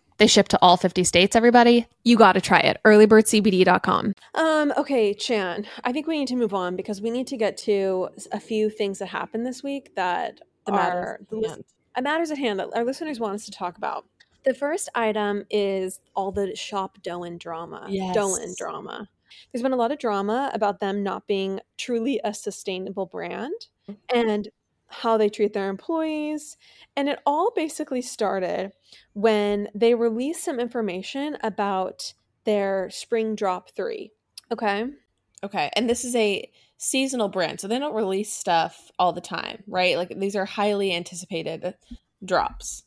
They 0.21 0.27
ship 0.27 0.49
to 0.49 0.59
all 0.61 0.77
50 0.77 1.03
states, 1.03 1.35
everybody. 1.35 1.87
You 2.03 2.15
got 2.15 2.33
to 2.33 2.41
try 2.41 2.59
it. 2.59 2.77
earlybirdcbd.com. 2.85 4.13
Um 4.35 4.71
okay, 4.77 5.15
Chan. 5.15 5.65
I 5.83 5.91
think 5.91 6.05
we 6.05 6.19
need 6.19 6.27
to 6.27 6.35
move 6.35 6.53
on 6.53 6.75
because 6.75 7.01
we 7.01 7.09
need 7.09 7.25
to 7.25 7.37
get 7.37 7.57
to 7.65 8.09
a 8.31 8.39
few 8.39 8.69
things 8.69 8.99
that 8.99 9.07
happened 9.07 9.47
this 9.47 9.63
week 9.63 9.95
that 9.95 10.39
The 10.67 10.73
are 10.73 10.75
matters 10.75 11.17
at 11.21 11.29
the 11.31 11.35
lis- 11.37 11.51
hand. 11.53 11.63
uh, 11.95 12.01
matters 12.01 12.29
at 12.29 12.37
hand 12.37 12.59
that 12.59 12.69
our 12.75 12.83
listeners 12.85 13.19
want 13.19 13.33
us 13.33 13.45
to 13.45 13.51
talk 13.51 13.77
about. 13.77 14.05
The 14.45 14.53
first 14.53 14.89
item 14.93 15.43
is 15.49 15.99
all 16.15 16.31
the 16.31 16.55
shop 16.55 16.99
Doen 17.01 17.39
drama. 17.39 17.85
Doen 17.87 17.93
Yes. 17.95 18.55
drama. 18.55 19.09
There's 19.51 19.63
been 19.63 19.73
a 19.73 19.75
lot 19.77 19.91
of 19.91 19.97
drama 19.97 20.51
about 20.53 20.79
them 20.79 21.01
not 21.01 21.25
being 21.25 21.61
truly 21.79 22.21
a 22.23 22.31
sustainable 22.31 23.07
brand 23.07 23.53
and 24.13 24.49
how 24.91 25.17
they 25.17 25.29
treat 25.29 25.53
their 25.53 25.69
employees. 25.69 26.57
And 26.95 27.09
it 27.09 27.19
all 27.25 27.51
basically 27.55 28.01
started 28.01 28.71
when 29.13 29.69
they 29.73 29.95
released 29.95 30.43
some 30.43 30.59
information 30.59 31.37
about 31.41 32.13
their 32.43 32.89
spring 32.89 33.35
drop 33.35 33.69
three. 33.71 34.11
Okay. 34.51 34.85
Okay, 35.43 35.71
and 35.75 35.89
this 35.89 36.05
is 36.05 36.15
a 36.15 36.51
seasonal 36.77 37.29
brand, 37.29 37.59
so 37.59 37.67
they 37.67 37.79
don't 37.79 37.95
release 37.95 38.31
stuff 38.31 38.91
all 38.99 39.11
the 39.11 39.21
time, 39.21 39.63
right? 39.67 39.97
Like 39.97 40.19
these 40.19 40.35
are 40.35 40.45
highly 40.45 40.93
anticipated 40.93 41.73
drops. 42.23 42.83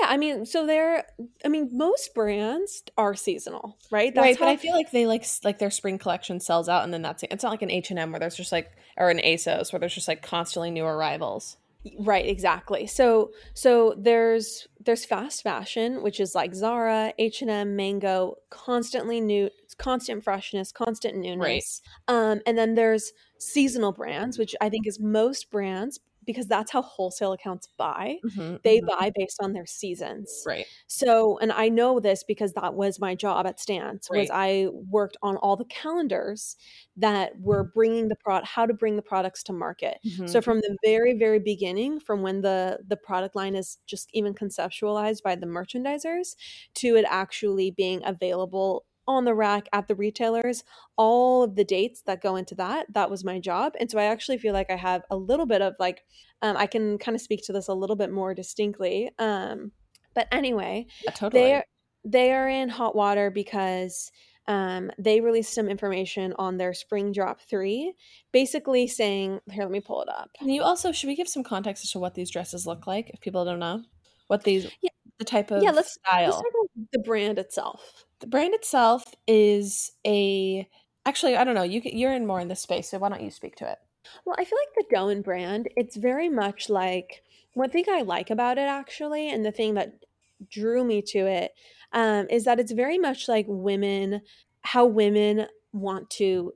Yeah, 0.00 0.06
I 0.08 0.16
mean, 0.16 0.46
so 0.46 0.66
they're 0.66 1.06
I 1.44 1.48
mean, 1.48 1.70
most 1.72 2.14
brands 2.14 2.82
are 2.96 3.14
seasonal, 3.14 3.76
right? 3.90 4.12
right, 4.16 4.38
but 4.38 4.48
I 4.48 4.56
feel 4.56 4.72
like 4.72 4.90
they 4.90 5.06
like 5.06 5.24
like 5.42 5.58
their 5.58 5.70
spring 5.70 5.98
collection 5.98 6.40
sells 6.40 6.68
out, 6.68 6.84
and 6.84 6.92
then 6.92 7.02
that's 7.02 7.22
it. 7.22 7.32
It's 7.32 7.42
not 7.42 7.50
like 7.50 7.62
an 7.62 7.70
H 7.70 7.90
and 7.90 7.98
M 7.98 8.12
where 8.12 8.20
there's 8.20 8.36
just 8.36 8.52
like 8.52 8.72
or 8.96 9.10
an 9.10 9.18
ASOS 9.18 9.72
where 9.72 9.80
there's 9.80 9.94
just 9.94 10.08
like 10.08 10.22
constantly 10.22 10.70
new 10.70 10.84
arrivals. 10.84 11.56
Right, 11.98 12.26
exactly. 12.26 12.86
So 12.86 13.32
so 13.52 13.94
there's 13.98 14.68
there's 14.84 15.04
fast 15.04 15.42
fashion, 15.42 16.02
which 16.02 16.18
is 16.18 16.34
like 16.34 16.54
Zara, 16.54 17.12
H&M, 17.18 17.76
Mango, 17.76 18.36
constantly 18.50 19.20
new 19.20 19.50
constant 19.76 20.24
freshness, 20.24 20.72
constant 20.72 21.16
newness. 21.18 21.82
Um 22.08 22.40
and 22.46 22.56
then 22.56 22.74
there's 22.74 23.12
seasonal 23.38 23.92
brands, 23.92 24.38
which 24.38 24.54
I 24.60 24.70
think 24.70 24.86
is 24.86 24.98
most 24.98 25.50
brands 25.50 26.00
because 26.26 26.46
that's 26.46 26.70
how 26.72 26.82
wholesale 26.82 27.32
accounts 27.32 27.68
buy. 27.78 28.18
Mhm, 28.22 28.58
They 28.62 28.80
mhm. 28.80 28.88
buy 28.88 29.12
based 29.16 29.38
on 29.42 29.52
their 29.52 29.66
seasons. 29.66 30.46
right. 30.46 30.66
So, 30.86 31.38
and 31.38 31.52
I 31.52 31.68
know 31.68 32.00
this 32.00 32.24
because 32.24 32.52
that 32.54 32.74
was 32.74 32.98
my 33.00 33.14
job 33.14 33.46
at 33.46 33.60
Stance. 33.60 34.10
Was 34.10 34.30
I 34.30 34.68
worked 34.72 35.16
on 35.22 35.36
all 35.38 35.56
the 35.56 35.64
calendars 35.66 36.56
that 36.96 37.38
were 37.40 37.64
bringing 37.74 38.08
the 38.08 38.16
product, 38.16 38.48
how 38.48 38.66
to 38.66 38.74
bring 38.74 38.96
the 38.96 39.02
products 39.02 39.42
to 39.44 39.52
market. 39.52 39.98
Mhm. 40.04 40.24
So 40.24 40.40
from 40.40 40.58
the 40.60 40.76
very, 40.84 41.14
very 41.18 41.38
beginning, 41.40 42.00
from 42.00 42.22
when 42.22 42.40
the 42.42 42.80
the 42.86 42.96
product 42.96 43.34
line 43.36 43.54
is 43.56 43.78
just 43.86 44.08
even 44.12 44.34
conceptualized 44.34 45.22
by 45.22 45.34
the 45.36 45.46
merchandisers 45.46 46.36
to 46.74 46.96
it 46.96 47.04
actually 47.08 47.70
being 47.70 48.02
available 48.04 48.86
on 49.06 49.24
the 49.24 49.34
rack 49.34 49.68
at 49.72 49.88
the 49.88 49.94
retailers, 49.94 50.64
all 50.96 51.42
of 51.42 51.56
the 51.56 51.64
dates 51.64 52.02
that 52.02 52.22
go 52.22 52.36
into 52.36 52.54
that, 52.56 52.86
that 52.92 53.10
was 53.10 53.24
my 53.24 53.38
job. 53.38 53.74
And 53.78 53.90
so 53.90 53.98
I 53.98 54.04
actually 54.04 54.38
feel 54.38 54.52
like 54.52 54.70
I 54.70 54.76
have 54.76 55.02
a 55.10 55.16
little 55.16 55.46
bit 55.46 55.62
of 55.62 55.74
like, 55.78 56.04
um, 56.42 56.56
I 56.56 56.66
can 56.66 56.98
kind 56.98 57.14
of 57.14 57.20
speak 57.20 57.42
to 57.44 57.52
this 57.52 57.68
a 57.68 57.74
little 57.74 57.96
bit 57.96 58.10
more 58.12 58.34
distinctly. 58.34 59.10
Um, 59.18 59.72
but 60.14 60.28
anyway, 60.32 60.86
Yeah, 61.04 61.10
totally. 61.12 61.42
they're 61.42 61.64
they 62.06 62.32
are 62.32 62.48
in 62.48 62.68
hot 62.68 62.94
water 62.94 63.30
because 63.30 64.12
um, 64.46 64.90
they 64.98 65.22
released 65.22 65.54
some 65.54 65.68
information 65.68 66.34
on 66.38 66.58
their 66.58 66.74
spring 66.74 67.12
drop 67.12 67.40
three, 67.40 67.94
basically 68.30 68.86
saying, 68.86 69.40
"Here, 69.50 69.62
let 69.62 69.72
me 69.72 69.80
pull 69.80 70.02
it 70.02 70.08
up." 70.10 70.28
And 70.38 70.54
you 70.54 70.62
also 70.62 70.92
should 70.92 71.06
we 71.06 71.16
give 71.16 71.28
some 71.28 71.42
context 71.42 71.82
as 71.82 71.92
to 71.92 71.98
what 71.98 72.14
these 72.14 72.30
dresses 72.30 72.66
look 72.66 72.86
like 72.86 73.08
if 73.14 73.20
people 73.22 73.44
don't 73.46 73.58
know 73.58 73.82
what 74.26 74.44
these 74.44 74.70
Yeah. 74.82 74.90
the 75.18 75.24
type 75.24 75.50
of 75.50 75.62
yeah, 75.62 75.70
let's 75.70 75.94
style. 75.94 76.24
let's 76.26 76.36
talk 76.36 76.44
about 76.44 76.88
the 76.92 76.98
brand 76.98 77.38
itself. 77.38 78.03
The 78.20 78.26
brand 78.26 78.54
itself 78.54 79.14
is 79.26 79.92
a 80.06 80.68
actually 81.06 81.36
I 81.36 81.44
don't 81.44 81.54
know 81.54 81.62
you 81.62 81.80
you're 81.84 82.12
in 82.12 82.26
more 82.26 82.40
in 82.40 82.48
this 82.48 82.60
space 82.60 82.88
so 82.90 82.98
why 82.98 83.08
don't 83.08 83.22
you 83.22 83.30
speak 83.30 83.56
to 83.56 83.70
it? 83.70 83.78
Well, 84.24 84.36
I 84.38 84.44
feel 84.44 84.58
like 84.58 84.74
the 84.88 84.94
Doen 84.96 85.22
brand, 85.22 85.68
it's 85.76 85.96
very 85.96 86.28
much 86.28 86.68
like 86.68 87.22
one 87.54 87.70
thing 87.70 87.84
I 87.88 88.02
like 88.02 88.30
about 88.30 88.58
it 88.58 88.62
actually, 88.62 89.28
and 89.30 89.44
the 89.44 89.52
thing 89.52 89.74
that 89.74 90.04
drew 90.50 90.84
me 90.84 91.00
to 91.02 91.18
it 91.26 91.52
um, 91.92 92.26
is 92.28 92.44
that 92.44 92.58
it's 92.60 92.72
very 92.72 92.98
much 92.98 93.28
like 93.28 93.46
women, 93.48 94.20
how 94.62 94.84
women 94.86 95.46
want 95.72 96.10
to 96.10 96.52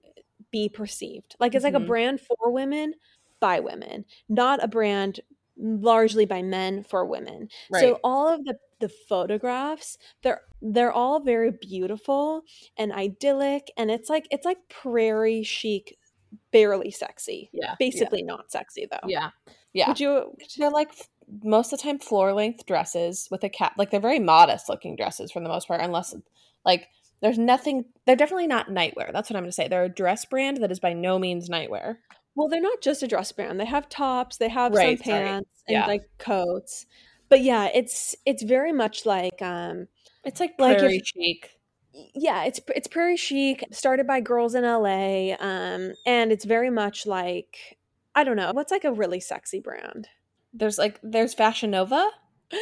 be 0.51 0.69
perceived. 0.69 1.37
Like 1.41 1.55
it's 1.55 1.65
like 1.65 1.75
a 1.75 1.81
Mhm. 1.81 1.81
brand 1.81 2.21
for 2.21 2.53
women 2.53 2.95
by 3.41 3.61
women, 3.61 4.05
not 4.29 4.63
a 4.63 4.69
brand 4.69 5.21
largely 5.57 6.27
by 6.27 6.43
men 6.43 6.85
for 6.85 7.05
women. 7.05 7.49
Right. 7.69 7.95
So 7.95 8.01
all 8.05 8.29
of 8.29 8.45
the 8.45 8.59
the 8.81 8.89
photographs, 8.89 9.99
they're 10.23 10.41
they're 10.61 10.93
all 10.93 11.21
very 11.21 11.51
beautiful 11.51 12.43
and 12.77 12.93
idyllic, 12.93 13.71
and 13.77 13.91
it's 13.91 14.09
like 14.09 14.27
it's 14.31 14.45
like 14.45 14.59
prairie 14.69 15.43
chic, 15.43 15.97
barely 16.53 16.91
sexy 16.91 17.51
yeah. 17.53 17.75
basically 17.79 18.23
not 18.23 18.51
sexy 18.51 18.87
though. 18.91 19.07
Yeah. 19.07 19.31
Yeah. 19.73 19.89
Would 19.89 20.01
you? 20.01 20.33
They're 20.57 20.71
like 20.71 20.93
most 21.43 21.73
of 21.73 21.79
the 21.79 21.83
time 21.83 21.99
floor 21.99 22.33
length 22.33 22.67
dresses 22.67 23.29
with 23.31 23.45
a 23.45 23.49
cap. 23.49 23.75
Like 23.77 23.91
they're 23.91 24.01
very 24.01 24.19
modest 24.19 24.69
looking 24.69 24.97
dresses 24.97 25.31
for 25.31 25.41
the 25.41 25.49
most 25.49 25.69
part, 25.69 25.81
unless 25.81 26.15
like 26.65 26.89
there's 27.21 27.39
nothing. 27.39 27.85
They're 28.07 28.17
definitely 28.17 28.47
not 28.47 28.69
nightwear. 28.69 29.13
That's 29.13 29.29
what 29.29 29.37
I'm 29.37 29.43
going 29.43 29.51
to 29.51 29.53
say. 29.53 29.69
They're 29.69 29.85
a 29.85 29.89
dress 29.89 30.25
brand 30.25 30.59
that 30.63 30.71
is 30.73 30.81
by 30.81 30.93
no 30.93 31.19
means 31.19 31.49
nightwear. 31.49 31.97
Well, 32.35 32.49
they're 32.49 32.61
not 32.61 32.81
just 32.81 33.03
a 33.03 33.09
dress 33.09 33.33
brand. 33.33 33.59
They 33.59 33.65
have 33.65 33.89
tops. 33.89 34.37
They 34.37 34.49
have 34.49 34.73
Right, 34.73 34.99
some 34.99 35.05
sorry. 35.05 35.25
pants 35.25 35.51
and 35.67 35.75
Yeah. 35.75 35.87
like 35.87 36.09
coats. 36.19 36.87
But 37.29 37.43
yeah, 37.43 37.69
it's 37.75 38.15
it's 38.25 38.43
very 38.43 38.73
much 38.73 39.05
like 39.07 39.41
um 39.43 39.89
It's 40.25 40.41
like 40.41 40.55
Like 40.59 40.75
if- 40.77 40.81
prairie 40.81 41.03
chic. 41.05 41.59
yeah, 42.15 42.45
it's 42.45 42.61
it's 42.75 42.89
prairie 42.89 43.17
chic, 43.17 43.65
started 43.73 44.07
by 44.07 44.21
girls 44.21 44.55
in 44.55 44.65
LA, 44.65 45.33
um, 45.41 45.93
and 46.07 46.33
it's 46.33 46.45
very 46.45 46.71
much 46.71 47.07
like 47.07 47.79
I 48.15 48.25
don't 48.25 48.37
know 48.37 48.53
what's 48.53 48.73
like 48.73 48.85
a 48.85 48.93
really 48.93 49.21
sexy 49.21 49.61
brand. 49.61 50.09
There's 50.53 50.79
like 50.79 50.99
there's 51.03 51.35
Fashion 51.35 51.71
Nova, 51.71 52.09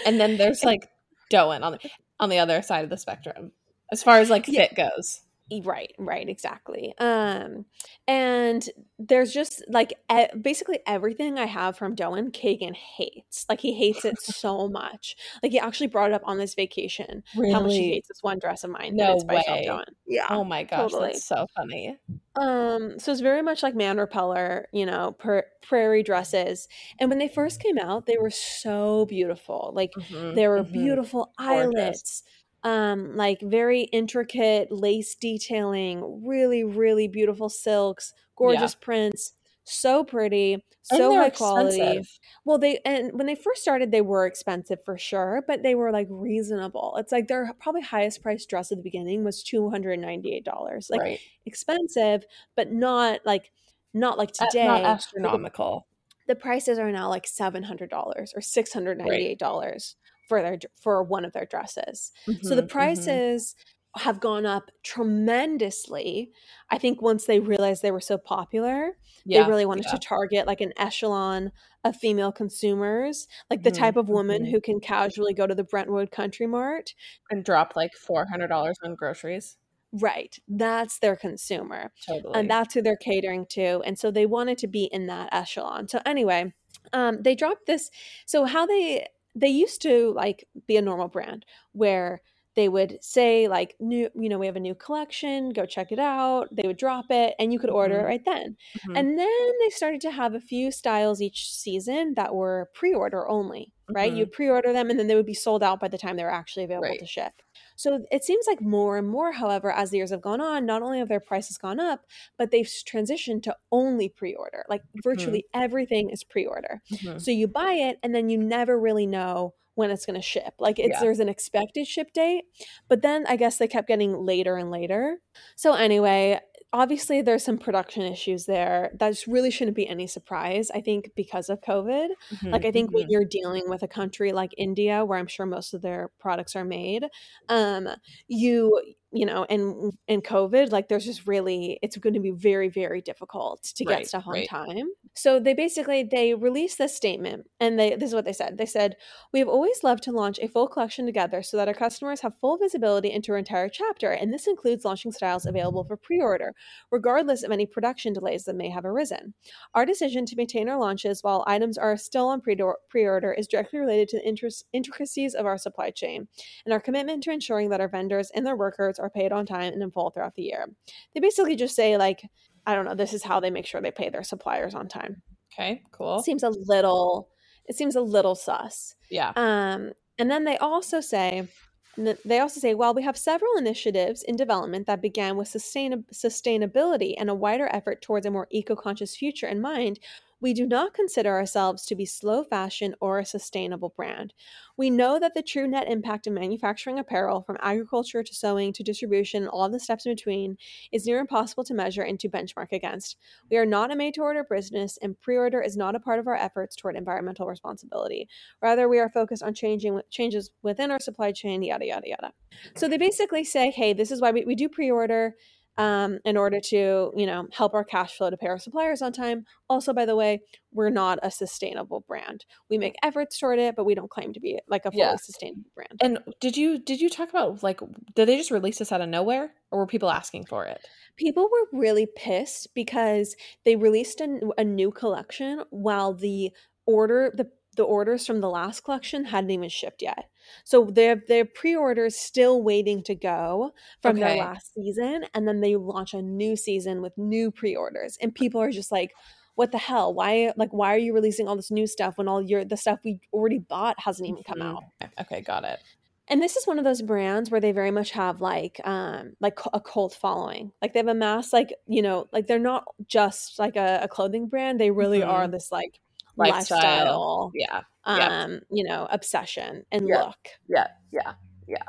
and 0.04 0.18
then 0.20 0.36
there's 0.36 0.62
like 0.70 0.88
Doen 1.30 1.62
on 1.62 1.72
the 1.72 1.90
on 2.20 2.28
the 2.30 2.38
other 2.38 2.62
side 2.62 2.84
of 2.84 2.90
the 2.90 2.96
spectrum 2.98 3.52
as 3.92 4.02
far 4.02 4.18
as 4.18 4.30
like 4.30 4.48
Yeah. 4.48 4.66
fit 4.66 4.74
goes. 4.76 5.20
Right, 5.62 5.92
right, 5.98 6.28
exactly. 6.28 6.92
Um, 6.98 7.66
and 8.08 8.68
there's 8.98 9.32
just 9.32 9.62
like 9.68 9.92
e- 10.12 10.26
basically 10.40 10.80
everything 10.86 11.38
I 11.38 11.46
have 11.46 11.76
from 11.78 11.94
Doen, 11.94 12.32
Kagan 12.32 12.74
hates. 12.74 13.46
Like 13.48 13.60
he 13.60 13.72
hates 13.74 14.04
it 14.04 14.20
so 14.20 14.68
much. 14.68 15.16
Like 15.42 15.52
he 15.52 15.58
actually 15.60 15.86
brought 15.86 16.10
it 16.10 16.14
up 16.14 16.22
on 16.24 16.38
this 16.38 16.54
vacation 16.54 17.22
how 17.52 17.60
much 17.60 17.74
he 17.74 17.90
hates 17.92 18.08
this 18.08 18.22
one 18.22 18.38
dress 18.40 18.64
of 18.64 18.70
mine. 18.70 18.96
No 18.96 19.06
that 19.06 19.14
it's 19.14 19.24
by 19.24 19.40
Shop 19.42 19.56
way. 19.56 19.64
Doen. 19.66 19.84
Yeah. 20.06 20.26
Oh 20.30 20.42
my 20.42 20.64
gosh, 20.64 20.90
totally. 20.90 21.12
that's 21.12 21.24
so 21.26 21.46
funny. 21.56 21.96
Um, 22.34 22.98
so 22.98 23.12
it's 23.12 23.20
very 23.20 23.42
much 23.42 23.62
like 23.62 23.74
man 23.74 23.98
repeller, 23.98 24.66
you 24.72 24.84
know, 24.84 25.12
per- 25.12 25.46
prairie 25.62 26.02
dresses. 26.02 26.68
And 26.98 27.08
when 27.08 27.18
they 27.18 27.28
first 27.28 27.60
came 27.60 27.78
out, 27.78 28.06
they 28.06 28.18
were 28.20 28.30
so 28.30 29.06
beautiful. 29.06 29.72
Like 29.74 29.92
Mhm, 29.94 30.34
there 30.34 30.50
were 30.50 30.64
mhm. 30.64 30.72
beautiful 30.72 31.32
Gorgeous. 31.38 31.62
eyelets, 31.76 32.22
um, 32.66 33.16
like 33.16 33.40
very 33.42 33.82
intricate 33.82 34.72
lace 34.72 35.14
detailing, 35.14 36.24
really, 36.26 36.64
really 36.64 37.06
beautiful 37.06 37.48
silks, 37.48 38.12
gorgeous 38.34 38.74
prints, 38.74 39.34
so 39.62 40.02
pretty, 40.02 40.64
so 40.82 41.14
high 41.14 41.30
quality. 41.30 41.76
expensive. 41.80 42.18
Well, 42.44 42.58
they 42.58 42.80
and 42.84 43.12
when 43.12 43.26
they 43.28 43.36
first 43.36 43.62
started, 43.62 43.92
they 43.92 44.00
were 44.00 44.26
expensive 44.26 44.80
for 44.84 44.98
sure, 44.98 45.44
but 45.46 45.62
they 45.62 45.76
were 45.76 45.92
like 45.92 46.08
reasonable. 46.10 46.96
It's 46.98 47.12
like 47.12 47.28
their 47.28 47.52
probably 47.60 47.82
highest 47.82 48.20
price 48.20 48.44
dress 48.44 48.72
at 48.72 48.78
the 48.78 48.82
beginning 48.82 49.22
was 49.22 49.44
two 49.44 49.70
hundred 49.70 49.92
and 49.92 50.02
ninety 50.02 50.34
eight 50.34 50.44
dollars. 50.44 50.88
Like 50.90 51.00
right. 51.00 51.20
expensive, 51.44 52.24
but 52.56 52.72
not 52.72 53.20
like 53.24 53.52
not 53.94 54.18
like 54.18 54.30
Uh, 54.40 54.46
today. 54.46 54.66
not 54.66 54.72
where 54.74 54.82
the- 54.82 54.88
astronomical. 54.88 55.86
The 56.26 56.34
prices 56.34 56.80
are 56.80 56.90
now 56.90 57.08
like 57.08 57.28
seven 57.28 57.62
hundred 57.62 57.90
dollars 57.90 58.32
or 58.34 58.40
six 58.40 58.72
hundred 58.72 58.98
ninety 58.98 59.26
eight 59.26 59.38
dollars 59.38 59.94
for 60.28 60.42
their 60.42 60.58
for 60.80 61.02
one 61.02 61.24
of 61.24 61.32
their 61.32 61.46
dresses. 61.46 62.12
So 62.42 62.54
the 62.56 62.62
Mhm, 62.62 62.70
mhm. 62.78 63.20
prices 63.20 63.54
have 63.96 64.20
gone 64.20 64.44
up 64.44 64.70
tremendously. 64.84 66.30
I 66.70 66.76
think 66.78 67.00
once 67.00 67.24
they 67.26 67.40
realized 67.40 67.82
they 67.82 67.90
were 67.92 68.00
so 68.00 68.18
popular, 68.18 68.98
Yeah, 69.24 69.28
they 69.32 69.42
really 69.42 69.64
wanted 69.66 69.86
yeah. 69.86 69.88
to 69.88 69.98
target 69.98 70.46
like 70.46 70.60
an 70.60 70.74
echelon 70.76 71.50
of 71.84 71.96
female 71.96 72.32
consumers, 72.32 73.26
like 73.50 73.62
the 73.62 73.70
Mhm, 73.70 73.70
type 73.70 73.96
of 73.96 74.08
woman 74.10 74.44
mhm. 74.44 74.50
who 74.50 74.60
can 74.60 74.80
casually 74.80 75.32
go 75.34 75.46
to 75.46 75.54
the 75.54 75.64
Brentwood 75.64 76.10
Country 76.10 76.46
Mart. 76.46 76.94
And 77.30 77.44
drop 77.44 77.76
like 77.76 77.94
$400 77.94 78.78
on 78.82 78.96
groceries. 78.96 79.58
Right. 79.92 80.38
That's 80.48 80.98
their 80.98 81.16
consumer. 81.16 81.92
Totally. 82.06 82.34
And 82.34 82.50
that's 82.50 82.74
who 82.74 82.82
they're 82.82 82.96
catering 82.96 83.46
to. 83.50 83.80
And 83.84 83.98
so 83.98 84.10
they 84.10 84.26
wanted 84.26 84.58
to 84.58 84.66
be 84.66 84.84
in 84.84 85.06
that 85.06 85.32
echelon. 85.32 85.88
So 85.88 86.00
anyway, 86.04 86.52
um, 86.92 87.22
they 87.22 87.34
dropped 87.34 87.66
this. 87.66 87.90
So 88.26 88.44
how 88.44 88.66
they 88.66 89.06
they 89.36 89.48
used 89.48 89.82
to 89.82 90.12
like 90.14 90.48
be 90.66 90.76
a 90.78 90.82
normal 90.82 91.08
brand 91.08 91.46
where 91.72 92.22
they 92.56 92.68
would 92.70 92.98
say 93.04 93.48
like 93.48 93.76
new 93.80 94.08
you 94.16 94.28
know 94.30 94.38
we 94.38 94.46
have 94.46 94.56
a 94.56 94.60
new 94.60 94.74
collection 94.74 95.50
go 95.50 95.66
check 95.66 95.92
it 95.92 95.98
out 96.00 96.48
they 96.52 96.66
would 96.66 96.78
drop 96.78 97.06
it 97.10 97.34
and 97.38 97.52
you 97.52 97.58
could 97.60 97.70
order 97.70 98.00
it 98.00 98.04
Mhm. 98.04 98.06
right 98.06 98.24
then 98.24 98.56
Mhm. 98.88 98.96
and 98.98 99.18
then 99.18 99.50
they 99.62 99.70
started 99.70 100.00
to 100.02 100.10
have 100.10 100.34
a 100.34 100.40
few 100.40 100.70
styles 100.72 101.20
each 101.22 101.52
season 101.52 102.14
that 102.16 102.34
were 102.34 102.70
pre-order 102.74 103.28
only 103.28 103.74
right 103.92 104.12
Mhm. 104.12 104.16
you'd 104.16 104.32
pre-order 104.32 104.72
them 104.72 104.90
and 104.90 104.98
then 104.98 105.06
they 105.08 105.14
would 105.16 105.26
be 105.26 105.34
sold 105.34 105.62
out 105.62 105.80
by 105.80 105.88
the 105.88 105.98
time 105.98 106.16
they 106.16 106.24
were 106.24 106.30
actually 106.32 106.64
available 106.64 106.88
Right. 106.90 106.98
to 106.98 107.06
ship 107.06 107.42
so 107.76 108.04
it 108.10 108.24
seems 108.24 108.46
like 108.46 108.60
more 108.60 108.96
and 108.98 109.08
more 109.08 109.32
however 109.32 109.70
as 109.70 109.90
the 109.90 109.98
years 109.98 110.10
have 110.10 110.20
gone 110.22 110.40
on 110.40 110.66
not 110.66 110.82
only 110.82 110.98
have 110.98 111.08
their 111.08 111.20
prices 111.20 111.58
gone 111.58 111.78
up 111.78 112.06
but 112.38 112.50
they've 112.50 112.66
transitioned 112.66 113.42
to 113.42 113.56
only 113.70 114.08
pre-order 114.08 114.64
like 114.68 114.82
virtually 115.04 115.44
everything 115.54 116.10
is 116.10 116.24
pre-order 116.24 116.80
Mhm. 116.92 117.20
so 117.20 117.30
you 117.30 117.46
buy 117.46 117.72
it 117.72 117.98
and 118.02 118.14
then 118.14 118.28
you 118.28 118.38
never 118.38 118.78
really 118.78 119.06
know 119.06 119.54
when 119.74 119.90
it's 119.90 120.06
going 120.06 120.18
to 120.18 120.22
ship. 120.22 120.54
Like 120.58 120.78
it's 120.78 120.94
Yeah. 120.94 121.00
there's 121.00 121.20
an 121.20 121.28
expected 121.28 121.86
ship 121.86 122.10
date, 122.14 122.44
but 122.88 123.02
then 123.02 123.26
I 123.26 123.36
guess 123.36 123.58
they 123.58 123.68
kept 123.68 123.86
getting 123.88 124.14
later 124.24 124.56
and 124.56 124.70
later. 124.70 125.20
So 125.54 125.74
anyway, 125.74 126.40
obviously 126.72 127.22
there's 127.22 127.44
some 127.44 127.58
production 127.58 128.02
issues 128.02 128.46
there. 128.46 128.90
That 128.98 129.26
really 129.26 129.50
shouldn't 129.50 129.76
be 129.76 129.88
any 129.88 130.06
surprise. 130.06 130.70
I 130.70 130.80
think 130.80 131.12
because 131.16 131.48
of 131.48 131.60
COVID. 131.60 132.08
Like 132.52 132.64
Mhm, 132.64 132.66
I 132.66 132.70
think 132.72 132.90
when 132.92 133.04
mhm. 133.04 133.08
you're 133.08 133.24
dealing 133.24 133.68
with 133.68 133.82
a 133.82 133.88
country 133.88 134.32
like 134.32 134.52
India 134.58 135.04
where 135.04 135.18
I'm 135.18 135.26
sure 135.26 135.46
most 135.46 135.74
of 135.74 135.82
their 135.82 136.10
products 136.18 136.54
are 136.56 136.64
made, 136.64 137.06
um 137.48 137.88
you 138.28 138.80
you 139.16 139.26
know, 139.26 139.44
and 139.48 139.92
in 140.08 140.22
COVID, 140.22 140.70
like 140.72 140.88
there's 140.88 141.04
just 141.04 141.26
really 141.26 141.78
it's 141.82 141.96
going 141.96 142.14
to 142.14 142.20
be 142.20 142.30
very 142.32 142.68
very 142.68 143.00
difficult 143.00 143.62
to 143.76 143.84
get 143.84 143.94
Right, 143.94 144.06
stuff 144.06 144.26
on 144.26 144.34
right. 144.34 144.48
time. 144.48 144.88
So 145.14 145.40
they 145.40 145.54
basically 145.54 146.02
they 146.04 146.34
released 146.34 146.78
this 146.78 146.94
statement 146.96 147.46
and 147.60 147.78
they 147.78 147.94
this 147.96 148.10
is 148.10 148.14
what 148.14 148.24
they 148.26 148.32
said. 148.32 148.58
They 148.58 148.66
said, 148.66 148.96
"We 149.32 149.38
have 149.38 149.48
always 149.48 149.82
loved 149.82 150.02
to 150.04 150.12
launch 150.12 150.38
a 150.40 150.48
full 150.48 150.68
collection 150.68 151.06
together 151.06 151.42
so 151.42 151.56
that 151.56 151.68
our 151.68 151.74
customers 151.74 152.20
have 152.20 152.36
full 152.40 152.58
visibility 152.58 153.10
into 153.10 153.32
our 153.32 153.38
entire 153.38 153.68
chapter, 153.68 154.10
and 154.10 154.32
this 154.32 154.46
includes 154.46 154.84
launching 154.84 155.12
styles 155.12 155.46
available 155.46 155.84
for 155.84 155.96
pre-order, 155.96 156.54
regardless 156.90 157.42
of 157.42 157.50
any 157.52 157.66
production 157.66 158.12
delays 158.12 158.44
that 158.44 158.56
may 158.56 158.68
have 158.70 158.84
arisen. 158.84 159.34
Our 159.74 159.86
decision 159.86 160.26
to 160.26 160.36
maintain 160.36 160.68
our 160.68 160.78
launches 160.78 161.22
while 161.22 161.44
items 161.46 161.78
are 161.78 161.96
still 161.96 162.28
on 162.28 162.40
pre- 162.40 162.60
pre-order 162.90 163.32
is 163.32 163.46
directly 163.46 163.78
related 163.78 164.08
to 164.08 164.18
the 164.18 164.28
intric- 164.30 164.64
intricacies 164.72 165.34
of 165.34 165.46
our 165.46 165.58
supply 165.58 165.90
chain 165.90 166.28
and 166.64 166.72
our 166.72 166.80
commitment 166.80 167.22
to 167.24 167.30
ensuring 167.30 167.70
that 167.70 167.80
our 167.80 167.88
vendors 167.88 168.30
and 168.34 168.46
their 168.46 168.56
workers 168.56 168.98
are 168.98 169.05
paid 169.10 169.32
on 169.32 169.46
time 169.46 169.72
and 169.72 169.82
in 169.82 169.90
full 169.90 170.10
throughout 170.10 170.34
the 170.34 170.42
year." 170.42 170.66
They 171.14 171.20
basically 171.20 171.56
just 171.56 171.74
say 171.74 171.96
like 171.96 172.22
I 172.66 172.74
don't 172.74 172.84
know, 172.84 172.94
this 172.94 173.14
is 173.14 173.22
how 173.22 173.38
they 173.40 173.50
make 173.50 173.66
sure 173.66 173.80
they 173.80 173.92
pay 173.92 174.08
their 174.08 174.24
suppliers 174.24 174.74
on 174.74 174.88
time. 174.88 175.22
Okay, 175.52 175.82
cool. 175.92 176.22
Seems 176.22 176.42
a 176.42 176.50
little 176.50 177.28
it 177.68 177.76
seems 177.76 177.96
a 177.96 178.00
little 178.00 178.34
sus. 178.34 178.94
Yeah. 179.10 179.32
Um, 179.36 179.92
and 180.18 180.30
then 180.30 180.44
they 180.44 180.56
also 180.58 181.00
say, 181.00 181.48
they 181.96 182.40
also 182.40 182.60
say, 182.60 182.74
while 182.74 182.94
we 182.94 183.02
have 183.02 183.16
several 183.16 183.56
initiatives 183.56 184.22
in 184.22 184.36
development 184.36 184.86
that 184.86 185.02
began 185.02 185.36
with 185.36 185.48
sustain- 185.48 186.04
sustainability 186.12 187.14
and 187.18 187.30
a 187.30 187.34
wider 187.34 187.68
effort 187.72 188.02
towards 188.02 188.26
a 188.26 188.30
more 188.30 188.46
eco 188.50 188.76
conscious 188.76 189.16
future 189.16 189.46
in 189.46 189.60
mind, 189.60 189.98
we 190.40 190.52
do 190.52 190.66
not 190.66 190.92
consider 190.92 191.30
ourselves 191.30 191.86
to 191.86 191.94
be 191.94 192.04
slow 192.04 192.44
fashion 192.44 192.94
or 193.00 193.18
a 193.18 193.24
sustainable 193.24 193.94
brand. 193.96 194.34
We 194.76 194.90
know 194.90 195.18
that 195.18 195.32
the 195.34 195.42
true 195.42 195.66
net 195.66 195.88
impact 195.88 196.26
of 196.26 196.34
manufacturing 196.34 196.98
apparel, 196.98 197.42
from 197.42 197.56
agriculture 197.60 198.22
to 198.22 198.34
sewing 198.34 198.72
to 198.74 198.82
distribution 198.82 199.48
all 199.48 199.68
the 199.70 199.80
steps 199.80 200.04
in 200.04 200.14
between, 200.14 200.58
is 200.92 201.06
near 201.06 201.18
impossible 201.18 201.64
to 201.64 201.74
measure 201.74 202.02
and 202.02 202.20
to 202.20 202.28
benchmark 202.28 202.72
against. 202.72 203.16
We 203.50 203.56
are 203.56 203.66
not 203.66 203.90
a 203.90 203.96
made 203.96 204.14
to 204.14 204.22
order 204.22 204.44
business, 204.48 204.98
and 205.00 205.18
pre 205.20 205.36
order 205.36 205.62
is 205.62 205.76
not 205.76 205.94
a 205.94 206.00
part 206.00 206.18
of 206.18 206.26
our 206.26 206.36
efforts 206.36 206.76
toward 206.76 206.96
environmental 206.96 207.46
responsibility. 207.46 208.28
Rather, 208.60 208.88
we 208.88 208.98
are 208.98 209.08
focused 209.08 209.42
on 209.42 209.54
changing 209.54 210.00
changes 210.10 210.50
within 210.62 210.90
our 210.90 211.00
supply 211.00 211.32
chain, 211.32 211.62
yada, 211.62 211.86
yada, 211.86 212.08
yada. 212.08 212.32
So 212.74 212.88
they 212.88 212.98
basically 212.98 213.44
say, 213.44 213.70
hey, 213.70 213.92
this 213.94 214.10
is 214.10 214.20
why 214.20 214.30
we, 214.30 214.44
we 214.44 214.54
do 214.54 214.68
pre 214.68 214.90
order 214.90 215.34
um, 215.78 216.18
in 216.24 216.36
order 216.36 216.60
to 216.60 217.12
you 217.16 217.26
know 217.26 217.46
help 217.52 217.74
our 217.74 217.84
cash 217.84 218.16
flow 218.16 218.30
to 218.30 218.36
pay 218.36 218.46
our 218.48 218.58
suppliers 218.58 219.02
on 219.02 219.12
time 219.12 219.44
also 219.68 219.92
by 219.92 220.04
the 220.06 220.16
way 220.16 220.40
we're 220.72 220.90
not 220.90 221.18
a 221.22 221.30
sustainable 221.30 222.04
brand 222.08 222.44
we 222.70 222.78
make 222.78 222.94
efforts 223.02 223.38
toward 223.38 223.58
it 223.58 223.74
but 223.76 223.84
we 223.84 223.94
don't 223.94 224.10
claim 224.10 224.32
to 224.32 224.40
be 224.40 224.58
like 224.68 224.84
a 224.86 224.90
fully 224.90 225.00
Yeah. 225.00 225.16
sustainable 225.16 225.70
brand 225.74 226.00
And 226.00 226.18
did 226.40 226.56
you 226.56 226.78
did 226.78 227.00
you 227.00 227.08
talk 227.10 227.28
about 227.30 227.62
like 227.62 227.80
did 228.14 228.26
they 228.28 228.36
just 228.36 228.50
release 228.50 228.78
this 228.78 228.92
out 228.92 229.00
of 229.00 229.08
nowhere 229.08 229.52
or 229.70 229.80
were 229.80 229.86
people 229.86 230.10
asking 230.10 230.46
for 230.46 230.64
it? 230.64 230.80
people 231.16 231.48
were 231.50 231.78
really 231.78 232.06
pissed 232.16 232.74
because 232.74 233.34
they 233.64 233.74
released 233.76 234.20
a, 234.20 234.38
a 234.58 234.64
new 234.64 234.90
collection 234.90 235.62
while 235.70 236.12
the 236.12 236.50
order 236.86 237.32
the 237.34 237.50
the 237.76 237.84
orders 237.84 238.26
from 238.26 238.40
the 238.40 238.48
last 238.50 238.80
collection 238.84 239.24
hadn't 239.26 239.50
even 239.50 239.68
shipped 239.68 240.02
yet. 240.02 240.30
So 240.64 240.86
their 240.86 241.16
their 241.28 241.44
pre-orders 241.44 242.16
still 242.16 242.62
waiting 242.62 243.02
to 243.04 243.14
go 243.14 243.72
from 244.02 244.18
their 244.18 244.34
last 244.34 244.72
season 244.74 245.26
and 245.34 245.46
then 245.46 245.60
they 245.60 245.76
launch 245.76 246.14
a 246.14 246.22
new 246.22 246.56
season 246.56 247.02
with 247.02 247.16
new 247.18 247.50
pre-orders 247.50 248.16
and 248.20 248.34
people 248.34 248.60
are 248.60 248.70
just 248.70 248.92
like 248.92 249.10
what 249.54 249.72
the 249.72 249.78
hell? 249.78 250.12
Why 250.14 250.52
like 250.56 250.70
why 250.72 250.94
are 250.94 250.98
you 250.98 251.14
releasing 251.14 251.48
all 251.48 251.56
this 251.56 251.70
new 251.70 251.86
stuff 251.86 252.18
when 252.18 252.28
all 252.28 252.42
your 252.42 252.64
the 252.64 252.76
stuff 252.76 253.00
we 253.04 253.20
already 253.32 253.58
bought 253.58 253.98
hasn't 254.00 254.28
even 254.28 254.42
come 254.44 254.60
Mhm. 254.60 254.62
out? 254.62 254.84
Okay, 255.02 255.12
Okay, 255.20 255.40
got 255.42 255.64
it. 255.64 255.80
And 256.28 256.42
this 256.42 256.56
is 256.56 256.66
one 256.66 256.78
of 256.78 256.84
those 256.84 257.02
brands 257.02 257.50
where 257.50 257.60
they 257.60 257.70
very 257.72 257.92
much 257.92 258.10
have 258.10 258.40
like 258.40 258.80
um 258.86 259.34
like 259.40 259.58
a 259.72 259.80
cult 259.80 260.14
following. 260.14 260.72
Like 260.82 260.92
they've 260.92 261.06
amassed 261.06 261.52
like, 261.52 261.72
you 261.86 262.02
know, 262.02 262.28
like 262.32 262.46
they're 262.48 262.58
not 262.58 262.84
just 263.06 263.58
like 263.58 263.76
a, 263.76 264.00
a 264.02 264.08
clothing 264.08 264.48
brand. 264.48 264.80
They 264.80 264.90
really 264.90 265.22
Mhm. 265.22 265.22
are 265.22 265.46
this 265.48 265.70
like 265.70 266.00
Lifestyle. 266.36 266.80
lifestyle, 266.80 267.52
Yeah. 267.54 267.82
um, 268.04 268.60
you 268.70 268.84
know, 268.84 269.06
obsession 269.10 269.84
and 269.90 270.08
Yeah. 270.08 270.22
look. 270.24 270.48
Yeah. 270.68 270.88
Yeah. 271.12 271.34
Yeah. 271.66 271.82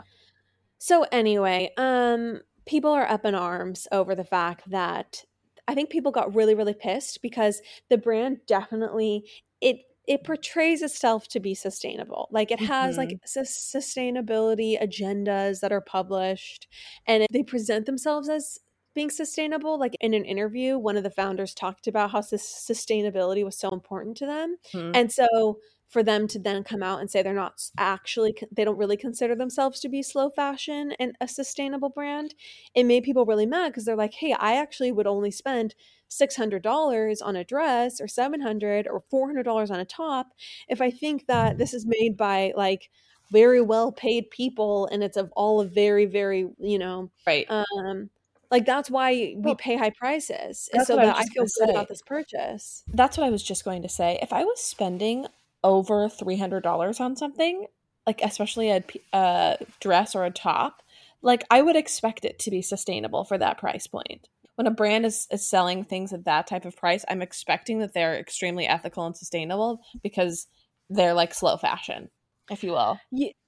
So 0.78 1.04
anyway, 1.12 1.72
um 1.78 2.42
people 2.66 2.92
are 2.92 3.10
up 3.10 3.26
in 3.26 3.34
arms 3.36 3.88
over 3.92 4.14
the 4.16 4.24
fact 4.26 4.70
that 4.70 5.24
I 5.68 5.76
think 5.76 5.90
people 5.90 6.12
got 6.12 6.34
really 6.36 6.56
really 6.56 6.74
pissed 6.74 7.22
because 7.22 7.62
the 7.90 7.98
brand 7.98 8.38
definitely 8.48 9.30
it 9.62 9.78
it 10.08 10.24
portrays 10.24 10.82
itself 10.82 11.28
to 11.28 11.40
be 11.42 11.54
sustainable. 11.54 12.30
Like 12.32 12.50
it 12.52 12.62
has 12.62 12.96
like 12.96 13.20
sus- 13.26 13.74
sustainability 13.76 14.82
agendas 14.82 15.60
that 15.60 15.74
are 15.74 15.82
published 15.82 16.68
and 17.06 17.28
they 17.34 17.44
present 17.44 17.86
themselves 17.86 18.30
as 18.30 18.58
being 18.98 19.10
sustainable. 19.12 19.80
Like 19.80 19.96
in 20.02 20.14
an 20.14 20.26
interview, 20.26 20.78
one 20.78 20.98
of 20.98 21.04
the 21.04 21.12
founders 21.12 21.54
talked 21.54 21.88
about 21.88 22.12
how 22.12 22.22
sus- 22.22 22.66
sustainability 22.70 23.46
was 23.46 23.58
so 23.58 23.70
important 23.70 24.18
to 24.18 24.26
them. 24.28 24.58
Mhm. 24.74 24.92
And 24.94 25.12
so 25.12 25.60
for 25.88 26.04
them 26.04 26.28
to 26.28 26.40
then 26.40 26.64
come 26.66 26.84
out 26.84 27.00
and 27.00 27.10
say 27.10 27.22
they're 27.24 27.34
not 27.34 27.62
actually 27.78 28.36
they 28.52 28.66
don't 28.66 28.78
really 28.78 28.98
consider 28.98 29.36
themselves 29.36 29.80
to 29.80 29.88
be 29.90 30.04
slow 30.04 30.30
fashion 30.30 30.92
and 31.00 31.16
a 31.22 31.28
sustainable 31.30 31.90
brand 31.90 32.36
it 32.76 32.84
made 32.84 33.04
people 33.04 33.26
really 33.26 33.46
mad 33.46 33.70
because 33.70 33.86
they're 33.86 33.96
like 33.96 34.14
hey 34.16 34.34
i 34.34 34.54
actually 34.56 34.92
would 34.92 35.08
only 35.08 35.32
spend 35.32 35.76
$600 36.10 37.22
on 37.22 37.38
a 37.38 37.44
dress 37.46 38.02
or 38.02 38.08
700 38.08 38.88
or 38.88 39.00
$400 39.10 39.72
on 39.72 39.80
a 39.80 39.86
top 39.86 40.34
if 40.68 40.82
i 40.82 40.92
think 40.92 41.26
that 41.28 41.58
this 41.58 41.74
is 41.74 41.86
made 41.86 42.18
by 42.18 42.54
like 42.58 42.90
very 43.32 43.62
well 43.62 43.92
paid 43.92 44.30
people 44.30 44.88
and 44.92 45.04
it's 45.04 45.18
of 45.18 45.32
all 45.36 45.60
of 45.62 45.72
very 45.74 46.06
very 46.06 46.50
you 46.60 46.80
know 46.80 47.10
Right. 47.26 47.50
um 47.50 48.10
like 48.52 48.66
that's 48.66 48.90
why 48.90 49.36
we 49.38 49.56
pay 49.56 49.78
high 49.78 49.90
prices 49.90 50.70
so 50.86 50.96
what 50.96 51.06
I 51.06 51.08
that 51.08 51.18
i 51.18 51.24
feel 51.26 51.46
good 51.60 51.70
about 51.70 51.88
this 51.88 52.02
purchase 52.02 52.84
That's 52.94 53.18
what 53.18 53.26
I 53.26 53.30
was 53.30 53.44
just 53.44 53.66
going 53.66 53.82
to 53.82 53.90
say. 53.90 54.20
If 54.22 54.34
I 54.34 54.44
was 54.44 54.62
spending 54.62 55.28
over 55.64 56.08
$300 56.08 57.00
on 57.00 57.16
something, 57.16 57.68
like 58.06 58.22
especially 58.24 58.72
a 59.14 59.58
dress 59.80 60.16
or 60.16 60.24
a 60.24 60.32
top, 60.32 60.82
like 61.22 61.44
I 61.52 61.62
would 61.62 61.76
expect 61.76 62.26
it 62.26 62.40
to 62.40 62.52
be 62.52 62.62
sustainable 62.62 63.24
for 63.24 63.38
that 63.38 63.58
price 63.58 63.88
point. 63.88 64.28
When 64.56 64.68
a 64.68 64.72
brand 64.72 65.06
is, 65.06 65.28
is 65.32 65.48
selling 65.48 65.84
things 65.84 66.14
at 66.14 66.26
that 66.26 66.48
type 66.48 66.66
of 66.66 66.76
price, 66.76 67.06
I'm 67.10 67.22
expecting 67.22 67.80
that 67.80 67.94
they're 67.94 68.18
extremely 68.18 68.66
ethical 68.66 69.06
and 69.06 69.16
sustainable 69.16 69.82
because 70.02 70.48
they're 70.90 71.14
like 71.14 71.34
slow 71.34 71.58
fashion, 71.58 72.10
if 72.50 72.64
you 72.64 72.72
will. 72.72 73.00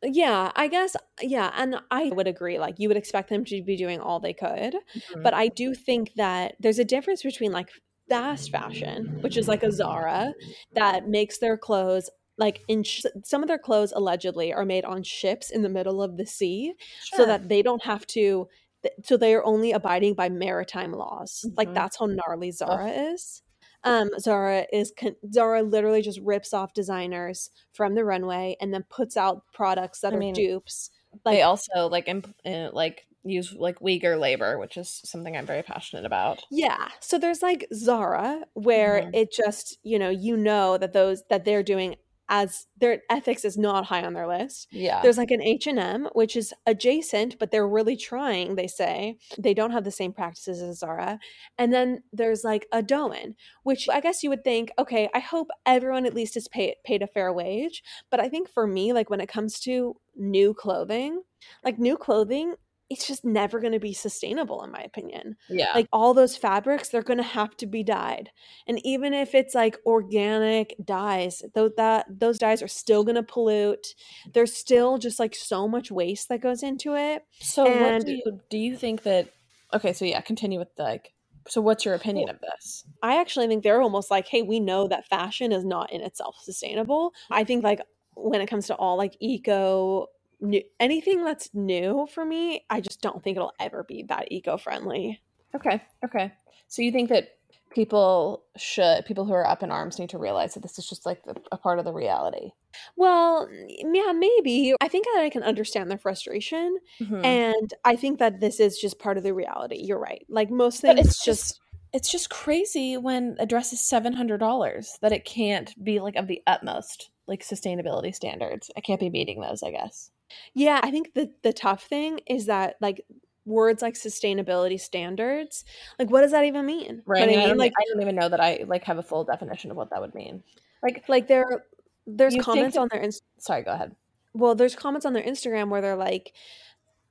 Yeah, 0.02 0.52
I 0.56 0.68
guess, 0.68 0.96
yeah, 1.22 1.52
and 1.56 1.82
I 1.92 2.10
would 2.10 2.28
agree. 2.28 2.60
Like, 2.60 2.76
you 2.80 2.88
would 2.88 2.98
expect 2.98 3.30
them 3.30 3.44
to 3.46 3.62
be 3.62 3.76
doing 3.76 4.00
all 4.00 4.20
they 4.20 4.34
could. 4.34 4.76
But 5.22 5.34
I 5.34 5.50
do 5.50 5.74
think 5.74 6.14
that 6.16 6.56
there's 6.60 6.80
a 6.80 6.86
difference 6.86 7.24
between 7.24 7.52
like 7.52 7.70
fast 8.10 8.52
fashion, 8.52 9.10
which 9.22 9.36
is 9.38 9.48
like 9.48 9.64
a 9.64 9.72
Zara 9.72 10.34
that 10.76 11.08
makes 11.08 11.40
their 11.40 11.58
clothes 11.58 12.10
like 12.38 12.62
in 12.70 12.84
sh- 12.84 13.04
some 13.26 13.44
of 13.44 13.50
their 13.50 13.58
clothes 13.60 13.92
allegedly 13.94 14.54
are 14.54 14.64
made 14.66 14.86
on 14.86 15.04
ships 15.04 15.50
in 15.52 15.62
the 15.62 15.68
middle 15.70 16.02
of 16.02 16.16
the 16.16 16.26
sea 16.26 16.74
so 17.12 17.26
that 17.26 17.50
they 17.50 17.62
don't 17.62 17.84
have 17.84 18.08
to 18.08 18.48
th- 18.82 18.94
so 19.04 19.18
they 19.18 19.34
are 19.36 19.44
only 19.44 19.74
abiding 19.74 20.14
by 20.14 20.30
maritime 20.30 20.94
laws 20.94 21.50
like 21.58 21.68
Mhm. 21.68 21.74
that's 21.74 21.98
how 22.00 22.06
gnarly 22.06 22.50
zara 22.52 22.88
is 22.90 23.42
um 23.84 24.10
zara 24.20 24.66
is 24.74 24.94
con- 24.98 25.16
zara 25.32 25.62
literally 25.64 26.02
just 26.02 26.20
rips 26.22 26.54
off 26.54 26.74
designers 26.74 27.50
from 27.74 27.96
the 27.96 28.04
runway 28.06 28.56
and 28.62 28.74
then 28.74 28.84
puts 28.90 29.16
out 29.18 29.44
products 29.54 30.02
that 30.02 30.14
I 30.14 30.16
are 30.16 30.18
mean, 30.18 30.34
dupes 30.34 30.92
they 31.26 31.42
also 31.42 31.88
like 31.88 32.08
imp- 32.08 32.36
uh, 32.46 32.70
like 32.74 33.08
use 33.24 33.54
like 33.54 33.80
Uyghur 33.80 34.20
labor, 34.20 34.58
which 34.58 34.78
is 34.78 34.90
something 35.06 35.36
I'm 35.36 35.46
very 35.46 35.64
passionate 35.64 36.06
about. 36.06 36.44
Yeah. 36.52 36.90
So 37.00 37.20
there's 37.20 37.42
like 37.42 37.68
Zara 37.74 38.46
where 38.54 39.04
Mhm. 39.04 39.12
it 39.14 39.32
just, 39.32 39.78
you 39.84 40.00
know, 40.00 40.10
you 40.10 40.36
know 40.36 40.78
that 40.78 40.94
those 40.94 41.24
that 41.30 41.46
they're 41.46 41.64
doing 41.64 41.96
as 42.30 42.68
their 42.78 43.02
ethics 43.10 43.44
is 43.44 43.58
not 43.58 43.86
high 43.86 44.04
on 44.04 44.14
their 44.14 44.28
list. 44.28 44.68
Yeah. 44.72 45.02
There's 45.02 45.18
like 45.18 45.32
an 45.32 45.42
H&M 45.42 46.08
which 46.14 46.36
is 46.36 46.54
adjacent 46.66 47.38
but 47.40 47.52
they're 47.52 47.68
really 47.68 47.98
trying, 47.98 48.56
they 48.56 48.68
say. 48.68 49.18
They 49.38 49.54
don't 49.54 49.72
have 49.72 49.84
the 49.84 49.92
same 49.92 50.14
practices 50.14 50.62
as 50.62 50.80
Zara. 50.80 51.20
And 51.58 51.74
then 51.74 52.04
there's 52.14 52.44
like 52.44 52.68
a 52.72 52.82
Doen, 52.82 53.36
which 53.64 53.90
I 53.90 54.00
guess 54.00 54.24
you 54.24 54.30
would 54.30 54.44
think, 54.44 54.72
okay, 54.78 55.10
I 55.14 55.20
hope 55.20 55.50
everyone 55.66 56.06
at 56.06 56.14
least 56.14 56.38
is 56.38 56.48
paid 56.48 56.76
paid 56.86 57.02
a 57.02 57.08
fair 57.08 57.34
wage, 57.34 57.84
but 58.10 58.20
I 58.20 58.30
think 58.30 58.50
for 58.50 58.68
me 58.68 58.94
like 58.94 59.10
when 59.10 59.22
it 59.22 59.30
comes 59.30 59.60
to 59.62 59.96
new 60.16 60.54
clothing, 60.54 61.22
like 61.64 61.80
new 61.80 61.98
clothing 61.98 62.56
it's 62.90 63.08
just 63.08 63.24
never 63.24 63.60
going 63.60 63.74
to 63.74 63.80
be 63.80 63.94
sustainable 63.94 64.64
in 64.64 64.72
my 64.72 64.82
opinion. 64.82 65.36
Yeah. 65.48 65.72
like 65.76 65.88
all 65.94 66.14
those 66.14 66.36
fabrics 66.36 66.90
they're 66.90 67.02
going 67.02 67.18
to 67.18 67.24
have 67.24 67.56
to 67.58 67.68
be 67.68 67.84
dyed. 67.84 68.32
And 68.68 68.84
even 68.86 69.14
if 69.14 69.36
it's 69.36 69.54
like 69.56 69.78
organic 69.86 70.76
dyes 70.84 71.44
those 71.54 71.72
that 71.78 72.06
those 72.10 72.38
dyes 72.38 72.62
are 72.62 72.68
still 72.68 73.04
going 73.04 73.16
to 73.16 73.24
pollute. 73.24 73.94
There's 74.34 74.56
still 74.56 74.98
just 74.98 75.20
like 75.20 75.36
so 75.36 75.68
much 75.68 75.92
waste 75.92 76.30
that 76.30 76.42
goes 76.42 76.64
into 76.64 76.96
it. 76.96 77.24
So 77.40 77.64
what 77.64 77.74
and- 77.74 78.06
do 78.06 78.12
you 78.14 78.40
do 78.50 78.58
you 78.58 78.76
think 78.76 79.04
that 79.04 79.30
Okay, 79.72 79.94
so 79.94 80.04
yeah, 80.04 80.20
continue 80.22 80.58
with 80.58 80.76
the, 80.76 80.84
like 80.84 81.14
so 81.48 81.62
what's 81.62 81.86
your 81.86 81.94
opinion 81.96 82.30
of 82.30 82.40
this? 82.42 82.84
i 83.02 83.20
actually 83.20 83.48
think 83.48 83.64
they're 83.64 83.82
almost 83.82 84.12
like 84.12 84.28
hey 84.28 84.42
we 84.42 84.60
know 84.60 84.88
that 84.88 85.08
fashion 85.08 85.52
is 85.52 85.64
not 85.64 85.92
in 85.92 86.02
itself 86.02 86.38
sustainable. 86.42 87.14
I 87.30 87.44
think 87.44 87.64
like 87.64 87.82
when 88.16 88.42
it 88.42 88.48
comes 88.48 88.68
to 88.68 88.76
all 88.76 88.98
like 88.98 89.16
eco 89.20 90.08
new, 90.42 90.62
anything 90.80 91.24
that's 91.24 91.50
new 91.54 92.08
for 92.14 92.24
me 92.26 92.66
i 92.70 92.80
just 92.82 93.02
don't 93.02 93.24
think 93.24 93.36
it'll 93.38 93.54
ever 93.60 93.84
be 93.84 94.04
that 94.04 94.32
eco-friendly 94.32 95.20
Okay. 95.56 95.82
Okay. 96.06 96.32
So 96.68 96.84
you 96.84 96.92
think 96.92 97.10
that 97.10 97.30
people 97.72 98.44
should 98.56 99.04
people 99.06 99.26
who 99.26 99.34
are 99.34 99.48
up 99.48 99.64
in 99.64 99.72
arms 99.72 99.98
need 99.98 100.10
to 100.12 100.20
realize 100.20 100.54
that 100.54 100.62
this 100.62 100.78
is 100.78 100.88
just 100.88 101.08
like 101.08 101.24
the, 101.24 101.36
a 101.52 101.58
part 101.58 101.80
of 101.80 101.86
the 101.86 101.92
reality. 101.94 102.52
well 102.96 103.48
yeah 103.80 104.12
maybe 104.12 104.74
i 104.82 104.88
think 104.88 105.06
that 105.06 105.22
i 105.24 105.30
can 105.30 105.42
understand 105.44 105.90
their 105.90 105.98
frustration 105.98 106.78
Mhm. 107.02 107.26
and 107.26 107.74
i 107.84 107.96
think 107.96 108.20
that 108.20 108.40
this 108.40 108.60
is 108.60 108.78
just 108.78 109.00
part 109.00 109.18
of 109.18 109.24
the 109.24 109.34
reality 109.34 109.78
you're 109.84 110.00
right 110.00 110.24
like 110.30 110.50
most 110.52 110.82
But 110.84 110.98
things 110.98 111.08
it's 111.08 111.24
just 111.26 111.42
just 111.48 111.60
it's 111.94 112.12
just 112.12 112.30
crazy 112.30 112.96
when 112.98 113.36
a 113.40 113.46
dress 113.48 113.74
is 113.74 113.82
seven 113.82 114.14
hundred 114.14 114.38
dollars 114.40 114.98
that 115.02 115.12
it 115.12 115.26
can't 115.26 115.74
be 115.84 116.00
like 116.00 116.16
of 116.16 116.28
the 116.28 116.44
utmost 116.46 117.10
like 117.28 117.42
sustainability 117.44 118.14
standards. 118.14 118.70
I 118.78 118.82
can't 118.82 119.00
be 119.00 119.10
meeting 119.10 119.40
those, 119.42 119.62
I 119.64 119.70
guess. 119.72 120.10
Yeah 120.54 120.80
i 120.84 120.92
think 120.92 121.14
the 121.14 121.32
the 121.44 121.54
tough 121.54 121.84
thing 121.84 122.20
is 122.28 122.46
that 122.48 122.76
like 122.82 123.06
words 123.46 123.82
like 123.82 123.96
sustainability 123.96 124.80
standards 124.80 125.66
like 125.98 126.10
what 126.12 126.22
does 126.22 126.32
that 126.32 126.46
even 126.46 126.66
mean 126.66 127.02
Right. 127.06 127.24
I, 127.24 127.26
mean, 127.28 127.40
i 127.40 127.48
don't, 127.48 127.58
like 127.58 127.74
I 127.80 127.84
don't 127.92 128.02
even 128.02 128.16
know 128.16 128.30
that 128.30 128.40
I 128.40 128.64
like 128.68 128.84
have 128.84 129.00
a 129.00 129.04
full 129.04 129.24
definition 129.24 129.72
of 129.72 129.78
what 129.78 129.90
that 129.90 130.02
would 130.02 130.14
mean. 130.14 130.44
Like, 130.84 131.04
like 131.08 131.28
there 131.28 131.64
there's 132.06 132.36
You 132.36 132.44
think 132.44 132.46
comments 132.46 132.78
on 132.78 132.88
their 132.92 133.02
Inst- 133.02 133.24
sorry, 133.40 133.64
go 133.64 133.72
ahead. 133.72 133.96
well 134.34 134.54
there's 134.56 134.76
comments 134.76 135.06
on 135.06 135.14
their 135.14 135.24
instagram 135.24 135.70
where 135.70 135.82
they're 135.82 135.96
like 135.96 136.34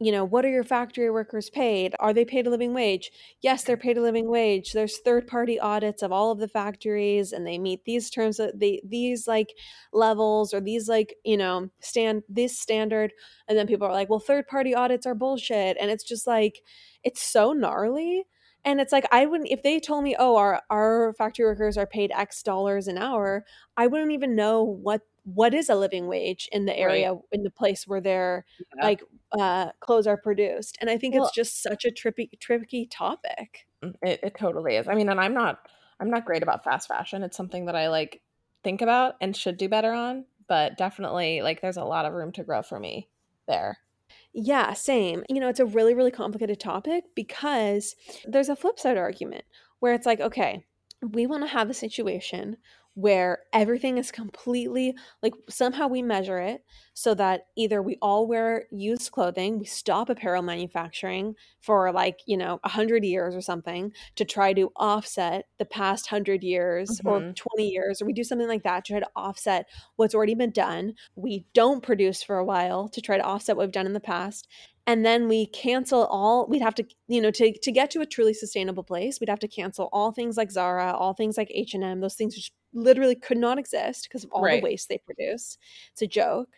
you 0.00 0.12
know 0.12 0.24
what 0.24 0.44
are 0.44 0.48
your 0.50 0.62
factory 0.64 1.10
workers 1.10 1.50
paid 1.50 1.94
are 1.98 2.12
they 2.12 2.24
paid 2.24 2.46
a 2.46 2.50
living 2.50 2.72
wage 2.72 3.10
yes 3.40 3.64
they're 3.64 3.76
paid 3.76 3.98
a 3.98 4.02
living 4.02 4.28
wage 4.28 4.72
there's 4.72 4.98
third 4.98 5.26
party 5.26 5.58
audits 5.58 6.02
of 6.02 6.12
all 6.12 6.30
of 6.30 6.38
the 6.38 6.46
factories 6.48 7.32
and 7.32 7.46
they 7.46 7.58
meet 7.58 7.84
these 7.84 8.08
terms 8.08 8.38
of 8.38 8.50
they 8.58 8.80
these 8.84 9.26
like 9.26 9.54
levels 9.92 10.54
or 10.54 10.60
these 10.60 10.88
like 10.88 11.16
you 11.24 11.36
know 11.36 11.68
stand 11.80 12.22
this 12.28 12.58
standard 12.58 13.12
and 13.48 13.58
then 13.58 13.66
people 13.66 13.86
are 13.86 13.92
like 13.92 14.08
well 14.08 14.20
third 14.20 14.46
party 14.46 14.74
audits 14.74 15.06
are 15.06 15.14
bullshit 15.14 15.76
and 15.80 15.90
it's 15.90 16.04
just 16.04 16.26
like 16.26 16.60
it's 17.02 17.20
so 17.22 17.52
gnarly 17.52 18.24
and 18.64 18.80
it's 18.80 18.92
like 18.92 19.06
i 19.12 19.26
wouldn't 19.26 19.50
if 19.50 19.62
they 19.62 19.80
told 19.80 20.04
me 20.04 20.14
oh 20.18 20.36
our 20.36 20.62
our 20.70 21.12
factory 21.14 21.44
workers 21.44 21.76
are 21.76 21.86
paid 21.86 22.10
x 22.14 22.42
dollars 22.42 22.86
an 22.88 22.98
hour 22.98 23.44
i 23.76 23.86
wouldn't 23.86 24.12
even 24.12 24.34
know 24.36 24.62
what 24.62 25.02
what 25.24 25.52
is 25.52 25.68
a 25.68 25.74
living 25.74 26.06
wage 26.06 26.48
in 26.52 26.64
the 26.64 26.76
Right. 26.82 27.08
area 27.08 27.14
in 27.32 27.42
the 27.42 27.50
place 27.50 27.86
where 27.86 28.00
their 28.00 28.44
Yeah. 28.74 28.82
like 28.82 29.02
uh 29.32 29.70
clothes 29.80 30.06
are 30.06 30.16
produced 30.16 30.78
and 30.80 30.88
i 30.90 30.96
think 30.96 31.14
Well- 31.14 31.24
it's 31.24 31.34
just 31.34 31.62
such 31.62 31.84
a 31.84 31.90
trippy 31.90 32.30
tricky 32.40 32.86
topic 32.86 33.66
Mm, 33.84 33.94
It, 34.02 34.20
it 34.24 34.34
totally 34.36 34.74
is. 34.76 34.88
I 34.88 34.94
mean, 34.94 35.08
and 35.08 35.20
I'm 35.20 35.34
not 35.34 35.68
I'm 36.00 36.10
not 36.10 36.24
great 36.24 36.42
about 36.42 36.64
fast 36.64 36.88
fashion. 36.88 37.22
It's 37.22 37.36
something 37.36 37.66
that 37.66 37.76
I 37.76 37.88
like 37.88 38.22
think 38.64 38.82
about 38.82 39.14
and 39.20 39.36
should 39.36 39.56
do 39.56 39.68
better 39.68 39.92
on, 39.92 40.24
but 40.48 40.76
definitely 40.76 41.42
like 41.42 41.60
there's 41.60 41.76
a 41.76 41.84
lot 41.84 42.04
of 42.04 42.12
room 42.12 42.32
to 42.32 42.42
grow 42.44 42.62
for 42.62 42.80
me 42.80 43.08
there. 43.46 43.78
yeah 44.32 44.72
same 44.72 45.24
you 45.28 45.40
know 45.40 45.48
it's 45.48 45.60
a 45.60 45.66
really 45.66 45.94
really 45.94 46.10
complicated 46.10 46.58
topic 46.60 47.04
because 47.14 47.94
there's 48.24 48.48
a 48.48 48.56
flip 48.56 48.78
side 48.78 48.96
argument 48.96 49.44
where 49.80 49.94
it's 49.94 50.06
like 50.06 50.20
okay 50.20 50.64
we 51.12 51.26
want 51.26 51.42
to 51.42 51.48
have 51.48 51.70
a 51.70 51.74
situation 51.74 52.56
where 52.98 53.44
everything 53.52 53.96
is 53.96 54.10
completely 54.10 54.92
like 55.22 55.32
somehow 55.48 55.86
we 55.86 56.02
measure 56.02 56.40
it 56.40 56.64
so 56.94 57.14
that 57.14 57.42
either 57.56 57.80
we 57.80 57.96
all 58.02 58.26
wear 58.26 58.66
used 58.72 59.12
clothing 59.12 59.56
we 59.56 59.64
stop 59.64 60.08
apparel 60.08 60.42
manufacturing 60.42 61.32
for 61.60 61.92
like 61.92 62.20
you 62.26 62.36
know 62.36 62.58
100 62.64 63.04
years 63.04 63.36
or 63.36 63.40
something 63.40 63.92
to 64.16 64.24
try 64.24 64.52
to 64.52 64.72
offset 64.74 65.44
the 65.58 65.64
past 65.64 66.10
100 66.10 66.42
years 66.42 67.00
or 67.04 67.20
Mhm. 67.20 67.34
20 67.36 67.68
years 67.68 68.02
or 68.02 68.06
we 68.06 68.12
do 68.12 68.24
something 68.24 68.48
like 68.48 68.64
that 68.64 68.84
to 68.84 68.92
try 68.94 69.00
to 69.00 69.10
offset 69.14 69.68
what's 69.94 70.14
already 70.14 70.34
been 70.34 70.50
done 70.50 70.92
we 71.14 71.46
don't 71.54 71.82
produce 71.84 72.20
for 72.22 72.36
a 72.38 72.44
while 72.44 72.88
to 72.88 73.00
try 73.00 73.16
to 73.16 73.22
offset 73.24 73.56
what 73.56 73.66
we've 73.66 73.72
done 73.72 73.86
in 73.86 73.92
the 73.92 74.00
past 74.00 74.48
and 74.88 75.04
then 75.04 75.28
we 75.28 75.46
cancel 75.46 76.06
all 76.06 76.46
we'd 76.48 76.62
have 76.62 76.74
to 76.74 76.84
you 77.08 77.20
know 77.20 77.30
to, 77.30 77.56
to 77.58 77.70
get 77.70 77.90
to 77.90 78.00
a 78.00 78.06
truly 78.06 78.32
sustainable 78.34 78.82
place 78.82 79.20
we'd 79.20 79.28
have 79.28 79.38
to 79.38 79.46
cancel 79.48 79.88
all 79.92 80.10
things 80.12 80.36
like 80.38 80.50
zara 80.50 80.92
all 80.92 81.12
things 81.14 81.36
like 81.36 81.50
h&m 81.54 82.00
those 82.00 82.14
things 82.14 82.34
which 82.34 82.50
literally 82.72 83.14
could 83.14 83.38
not 83.38 83.58
exist 83.58 84.04
because 84.08 84.24
of 84.24 84.30
all 84.32 84.42
Right. 84.42 84.60
the 84.60 84.64
waste 84.64 84.88
they 84.88 84.98
produce 84.98 85.58
it's 85.92 86.02
a 86.02 86.06
joke 86.06 86.48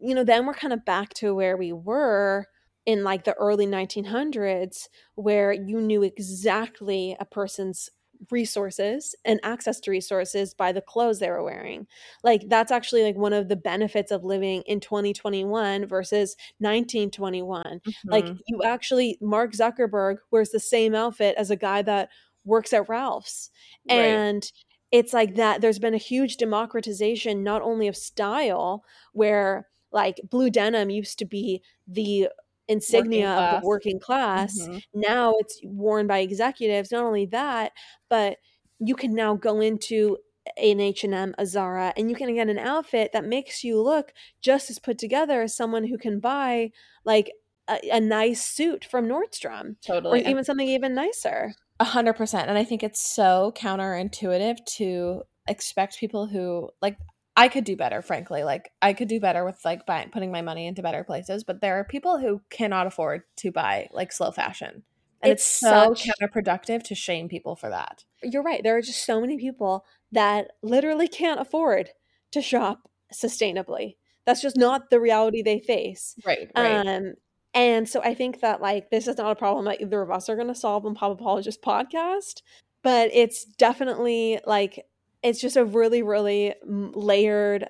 you 0.00 0.14
know 0.14 0.24
then 0.24 0.46
we're 0.46 0.54
kind 0.54 0.72
of 0.72 0.84
back 0.84 1.12
to 1.14 1.34
where 1.34 1.56
we 1.56 1.72
were 1.72 2.46
in 2.86 3.04
like 3.04 3.24
the 3.24 3.34
early 3.34 3.66
1900s 3.66 4.88
where 5.14 5.52
you 5.52 5.80
knew 5.80 6.02
exactly 6.02 7.16
a 7.20 7.24
person's 7.24 7.90
resources 8.30 9.14
and 9.24 9.40
access 9.42 9.80
to 9.80 9.90
resources 9.90 10.54
by 10.54 10.72
the 10.72 10.80
clothes 10.80 11.18
they 11.20 11.30
were 11.30 11.42
wearing 11.42 11.86
like 12.22 12.42
that's 12.48 12.72
actually 12.72 13.02
like 13.02 13.16
one 13.16 13.32
of 13.32 13.48
the 13.48 13.56
benefits 13.56 14.10
of 14.12 14.24
living 14.24 14.62
in 14.66 14.80
2021 14.80 15.86
versus 15.86 16.36
1921 16.60 17.80
like 18.10 18.30
Mhm. 18.30 18.38
you 18.46 18.62
actually 18.64 19.18
mark 19.20 19.52
zuckerberg 19.52 20.16
wears 20.30 20.50
the 20.50 20.60
same 20.60 20.94
outfit 20.94 21.34
as 21.36 21.50
a 21.50 21.56
guy 21.56 21.82
that 21.82 22.08
works 22.44 22.72
at 22.72 22.88
ralph's 22.88 23.50
Right. 23.90 24.24
and 24.24 24.50
it's 24.90 25.12
like 25.12 25.34
that 25.34 25.60
there's 25.60 25.78
been 25.78 25.94
a 25.94 25.98
huge 25.98 26.36
democratization 26.36 27.42
not 27.42 27.62
only 27.62 27.88
of 27.88 27.96
style 27.96 28.84
where 29.12 29.68
like 29.92 30.20
blue 30.30 30.50
denim 30.50 30.90
used 30.90 31.18
to 31.18 31.24
be 31.24 31.62
the 31.86 32.28
insignia 32.68 33.30
of 33.30 33.60
the 33.62 33.66
working 33.66 33.98
class 34.00 34.58
Mhm. 34.60 34.82
now 34.94 35.34
it's 35.38 35.60
worn 35.64 36.06
by 36.06 36.18
executives 36.20 36.90
not 36.90 37.04
only 37.04 37.26
that 37.26 37.72
but 38.08 38.38
you 38.78 38.94
can 38.94 39.14
now 39.14 39.34
go 39.34 39.60
into 39.60 40.16
an 40.58 40.78
H&M, 40.78 41.34
a 41.38 41.46
Zara, 41.46 41.94
and 41.96 42.10
you 42.10 42.16
can 42.16 42.34
get 42.34 42.50
an 42.50 42.58
outfit 42.58 43.12
that 43.12 43.24
makes 43.24 43.64
you 43.64 43.80
look 43.80 44.12
just 44.42 44.68
as 44.68 44.78
put 44.78 44.98
together 44.98 45.40
as 45.40 45.56
someone 45.56 45.84
who 45.84 45.96
can 45.96 46.20
buy 46.20 46.70
like 47.06 47.32
a, 47.66 47.78
a 47.92 47.98
nice 48.00 48.44
suit 48.44 48.84
from 48.84 49.08
Nordstrom 49.08 49.70
or 49.70 49.76
Totally. 49.86 50.20
And- 50.20 50.28
even 50.28 50.44
something 50.44 50.68
even 50.68 50.94
nicer. 50.94 51.54
A 51.80 51.84
hundred 51.84 52.14
percent. 52.14 52.48
And 52.50 52.58
I 52.58 52.64
think 52.64 52.82
it's 52.82 53.00
so 53.00 53.52
counterintuitive 53.56 54.58
to 54.76 55.22
expect 55.48 55.98
people 55.98 56.26
who 56.26 56.68
like 56.82 56.98
I 57.36 57.48
could 57.48 57.64
do 57.64 57.76
better, 57.76 58.00
frankly. 58.02 58.44
Like 58.44 58.70
I 58.80 58.92
could 58.92 59.08
do 59.08 59.18
better 59.20 59.44
with 59.44 59.64
like 59.64 59.86
buying 59.86 60.10
putting 60.10 60.30
my 60.30 60.42
money 60.42 60.66
into 60.66 60.82
better 60.82 61.02
places, 61.04 61.42
but 61.44 61.60
there 61.60 61.78
are 61.78 61.84
people 61.84 62.18
who 62.18 62.40
cannot 62.50 62.86
afford 62.86 63.22
to 63.36 63.50
buy 63.50 63.88
like 63.92 64.12
slow 64.12 64.30
fashion. 64.30 64.84
And 65.20 65.32
it's, 65.32 65.42
It's 65.42 65.60
so 65.60 65.94
such- 65.94 66.08
counterproductive 66.20 66.82
to 66.84 66.94
shame 66.94 67.28
people 67.28 67.56
for 67.56 67.70
that. 67.70 68.04
You're 68.22 68.42
right. 68.42 68.62
There 68.62 68.76
are 68.76 68.82
just 68.82 69.04
so 69.04 69.20
many 69.20 69.36
people 69.38 69.84
that 70.12 70.52
literally 70.62 71.08
can't 71.08 71.40
afford 71.40 71.90
to 72.30 72.40
shop 72.40 72.88
sustainably. 73.12 73.96
That's 74.26 74.40
just 74.40 74.56
not 74.56 74.90
the 74.90 75.00
reality 75.00 75.42
they 75.42 75.60
face. 75.60 76.14
Right. 76.24 76.50
Um, 76.54 77.14
and 77.52 77.88
so 77.88 78.00
I 78.02 78.14
think 78.14 78.40
that 78.40 78.60
like 78.60 78.90
this 78.90 79.06
is 79.08 79.16
not 79.18 79.30
a 79.32 79.36
problem 79.36 79.64
that 79.66 79.80
either 79.80 80.02
of 80.02 80.10
us 80.10 80.28
are 80.28 80.36
going 80.36 80.48
to 80.48 80.54
solve 80.54 80.86
on 80.86 80.94
Pop 80.94 81.12
Apologist 81.12 81.62
podcast, 81.62 82.42
but 82.82 83.10
it's 83.12 83.44
definitely 83.44 84.40
like 84.46 84.84
it's 85.24 85.40
just 85.40 85.56
a 85.56 85.64
really 85.64 86.02
really 86.02 86.54
layered 86.64 87.68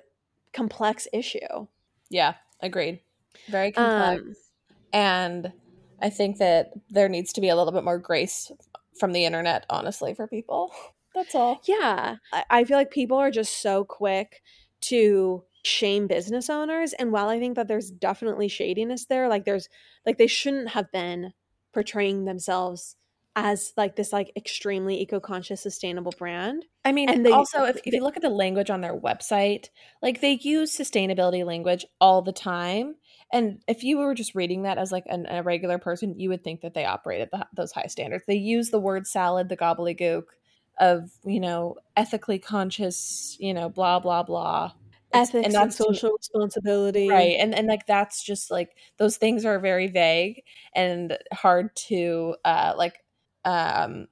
complex 0.53 1.07
issue. 1.11 1.67
Yeah, 2.09 2.35
agreed. 2.61 3.01
Very 3.49 3.71
complex. 3.71 4.21
Um, 4.21 4.35
and 4.93 5.53
I 6.01 6.09
think 6.09 6.37
that 6.37 6.71
there 6.89 7.09
needs 7.09 7.33
to 7.33 7.41
be 7.41 7.49
a 7.49 7.55
little 7.55 7.73
bit 7.73 7.83
more 7.83 7.97
grace 7.97 8.51
from 8.99 9.11
the 9.11 9.25
internet, 9.25 9.65
honestly, 9.69 10.13
for 10.13 10.27
people. 10.27 10.71
That's 11.15 11.33
all. 11.33 11.61
yeah, 11.63 12.17
I, 12.33 12.43
I 12.49 12.63
feel 12.65 12.75
like 12.75 12.91
people 12.91 13.17
are 13.17 13.31
just 13.31 13.61
so 13.61 13.85
quick 13.85 14.41
to 14.81 15.43
shame 15.63 16.07
business 16.07 16.49
owners. 16.49 16.91
And 16.91 17.11
while 17.13 17.29
I 17.29 17.39
think 17.39 17.55
that 17.55 17.69
there's 17.69 17.89
definitely 17.89 18.49
shadiness 18.49 19.05
there, 19.05 19.29
like 19.29 19.45
there's 19.45 19.69
like 20.05 20.17
they 20.17 20.27
shouldn't 20.27 20.69
have 20.69 20.91
been 20.91 21.31
portraying 21.73 22.25
themselves 22.25 22.97
as 23.35 23.73
like 23.75 23.95
this 23.95 24.13
like 24.13 24.31
extremely 24.37 25.01
eco-conscious 25.01 25.61
sustainable 25.61 26.13
brand 26.17 26.65
I 26.85 26.91
mean, 26.91 27.09
And 27.09 27.17
and 27.17 27.25
they- 27.25 27.31
also 27.31 27.63
if, 27.65 27.77
if 27.85 27.93
you 27.93 28.01
look 28.03 28.15
at 28.15 28.21
the 28.21 28.29
language 28.29 28.69
on 28.69 28.81
their 28.81 28.95
website, 28.95 29.69
like 30.03 30.21
they 30.21 30.33
use 30.41 30.75
sustainability 30.77 31.43
language 31.43 31.83
all 31.99 32.21
the 32.21 32.31
time. 32.31 32.95
And 33.33 33.63
if 33.67 33.83
you 33.83 33.97
were 33.97 34.13
just 34.13 34.35
reading 34.35 34.61
that 34.63 34.77
as 34.77 34.91
like 34.91 35.05
an, 35.07 35.25
a 35.27 35.41
regular 35.41 35.79
person, 35.79 36.19
you 36.19 36.29
would 36.29 36.43
think 36.43 36.61
that 36.61 36.75
they 36.75 36.85
operate 36.85 37.21
at 37.21 37.31
the, 37.31 37.47
those 37.55 37.71
high 37.71 37.87
standards. 37.87 38.23
They 38.27 38.35
use 38.35 38.69
the 38.69 38.79
word 38.79 39.07
salad, 39.07 39.49
the 39.49 39.57
gobbledygook 39.57 40.25
of 40.79 41.09
you 41.25 41.39
know 41.39 41.77
ethically 41.97 42.37
conscious, 42.37 43.35
you 43.39 43.53
know, 43.53 43.67
blah 43.69 43.99
blah 43.99 44.21
blah. 44.23 44.65
It's- 45.11 45.29
ethics 45.29 45.45
and, 45.45 45.53
that's 45.55 45.77
social 45.77 46.11
responsibility 46.17 47.09
right 47.09 47.37
and 47.39 47.55
and 47.55 47.67
like 47.67 47.85
that's 47.87 48.21
just 48.23 48.51
like 48.51 48.75
those 48.97 49.15
things 49.17 49.45
are 49.45 49.59
very 49.59 49.87
vague 49.87 50.43
and 50.75 51.17
hard 51.31 51.73
to 51.75 52.35
uh 52.43 52.73
like 52.75 52.95
um 53.45 54.07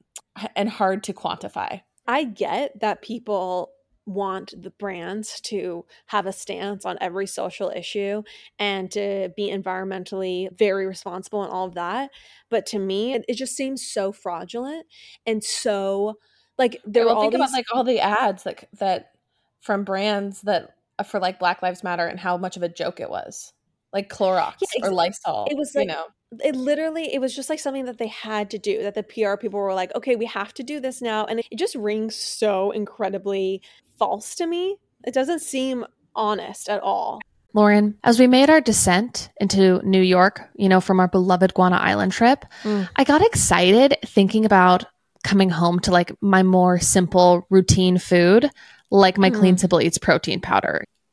and 0.55 0.69
hard 0.69 1.03
to 1.03 1.13
quantify. 1.13 1.81
I 2.07 2.23
get 2.23 2.79
that 2.79 3.01
people 3.01 3.71
want 4.05 4.53
the 4.61 4.71
brands 4.71 5.39
to 5.39 5.85
have 6.07 6.25
a 6.25 6.33
stance 6.33 6.85
on 6.85 6.97
every 6.99 7.25
social 7.25 7.71
issue 7.73 8.21
and 8.59 8.91
to 8.91 9.29
be 9.37 9.49
environmentally 9.49 10.49
very 10.57 10.85
responsible 10.85 11.41
and 11.41 11.53
all 11.53 11.65
of 11.67 11.75
that 11.75 12.09
but 12.49 12.65
to 12.65 12.79
me 12.79 13.13
it, 13.13 13.23
it 13.29 13.35
just 13.35 13.55
seems 13.55 13.81
so 13.81 14.11
fraudulent 14.11 14.85
and 15.25 15.41
so 15.41 16.15
like 16.57 16.81
there 16.83 17.05
well, 17.05 17.15
all 17.15 17.21
think 17.21 17.31
these 17.31 17.39
about 17.39 17.53
like 17.53 17.65
all 17.73 17.85
the 17.85 18.01
ads 18.01 18.43
that 18.43 18.67
that 18.73 19.11
from 19.61 19.85
brands 19.85 20.41
that 20.41 20.75
uh, 20.99 21.03
for 21.03 21.19
like 21.19 21.39
Black 21.39 21.61
Lives 21.61 21.83
Matter 21.83 22.05
and 22.05 22.19
how 22.19 22.37
much 22.37 22.57
of 22.57 22.63
a 22.63 22.69
joke 22.69 22.99
it 22.99 23.09
was, 23.09 23.53
like 23.93 24.09
Clorox 24.09 24.55
Yeah, 24.61 24.87
or 24.87 24.89
exa- 24.89 24.93
Lysol. 24.95 25.47
it 25.49 25.55
was 25.57 25.73
like, 25.75 25.87
you 25.87 25.95
like- 25.95 25.97
know, 25.97 26.05
it 26.43 26.55
literally 26.55 27.13
it 27.13 27.21
was 27.21 27.35
just 27.35 27.47
like 27.49 27.59
something 27.59 27.85
that 27.85 27.99
they 27.99 28.07
had 28.07 28.49
to 28.49 28.57
do 28.57 28.81
that 28.81 28.95
the 28.95 29.03
PR 29.03 29.35
people 29.37 29.59
were 29.59 29.73
like 29.75 29.93
okay 29.95 30.15
we 30.15 30.25
have 30.25 30.51
to 30.55 30.63
do 30.63 30.79
this 30.79 30.99
now 30.99 31.25
and 31.25 31.39
it 31.39 31.57
just 31.57 31.75
rings 31.75 32.15
so 32.15 32.71
incredibly 32.71 33.61
false 33.99 34.33
to 34.33 34.47
me 34.47 34.77
it 35.05 35.13
doesn't 35.13 35.41
seem 35.41 35.85
honest 36.15 36.69
at 36.69 36.81
all 36.81 37.21
Lauren, 37.55 37.99
as 38.03 38.19
we 38.19 38.25
made 38.25 38.49
our 38.49 38.61
descent 38.61 39.29
into 39.39 39.79
New 39.87 40.01
York, 40.01 40.41
you 40.55 40.67
know, 40.67 40.81
from 40.81 40.99
our 40.99 41.07
beloved 41.07 41.53
Guana 41.53 41.75
Island 41.77 42.11
trip, 42.11 42.45
Mm. 42.63 42.89
I 42.95 43.03
got 43.03 43.21
excited 43.23 43.95
thinking 44.03 44.43
about 44.43 44.85
coming 45.23 45.51
home 45.51 45.79
to 45.81 45.91
like 45.91 46.11
my 46.19 46.41
more 46.41 46.79
simple 46.79 47.45
routine 47.51 47.99
food, 47.99 48.49
like 48.89 49.19
my 49.19 49.29
Mm. 49.29 49.35
Clean 49.35 49.57
Simple 49.59 49.79
Eats 49.81 49.99
protein 49.99 50.41
powder. 50.41 50.83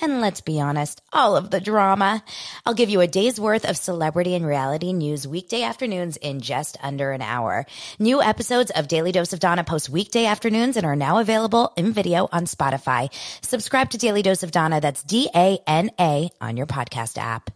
And 0.00 0.20
let's 0.20 0.40
be 0.40 0.60
honest, 0.60 1.00
all 1.12 1.36
of 1.36 1.50
the 1.50 1.60
drama. 1.60 2.24
I'll 2.66 2.74
give 2.74 2.90
you 2.90 3.00
a 3.00 3.06
day's 3.06 3.38
worth 3.38 3.64
of 3.64 3.76
celebrity 3.76 4.34
and 4.34 4.44
reality 4.44 4.92
news 4.92 5.26
weekday 5.26 5.62
afternoons 5.62 6.16
in 6.16 6.40
just 6.40 6.76
under 6.82 7.12
an 7.12 7.22
hour. 7.22 7.64
New 7.98 8.20
episodes 8.20 8.72
of 8.72 8.88
Daily 8.88 9.12
Dose 9.12 9.32
of 9.32 9.40
Dana 9.40 9.62
post 9.62 9.88
weekday 9.88 10.26
afternoons 10.26 10.76
and 10.76 10.84
are 10.84 10.96
now 10.96 11.18
available 11.18 11.72
in 11.76 11.92
video 11.92 12.28
on 12.32 12.46
Spotify. 12.46 13.08
Subscribe 13.42 13.90
to 13.90 13.98
Daily 13.98 14.22
Dose 14.22 14.42
of 14.42 14.50
Dana. 14.50 14.80
That's 14.80 15.02
D 15.02 15.30
A 15.34 15.58
N 15.66 15.90
A 16.00 16.28
on 16.40 16.56
your 16.56 16.66
podcast 16.66 17.16
app. 17.16 17.50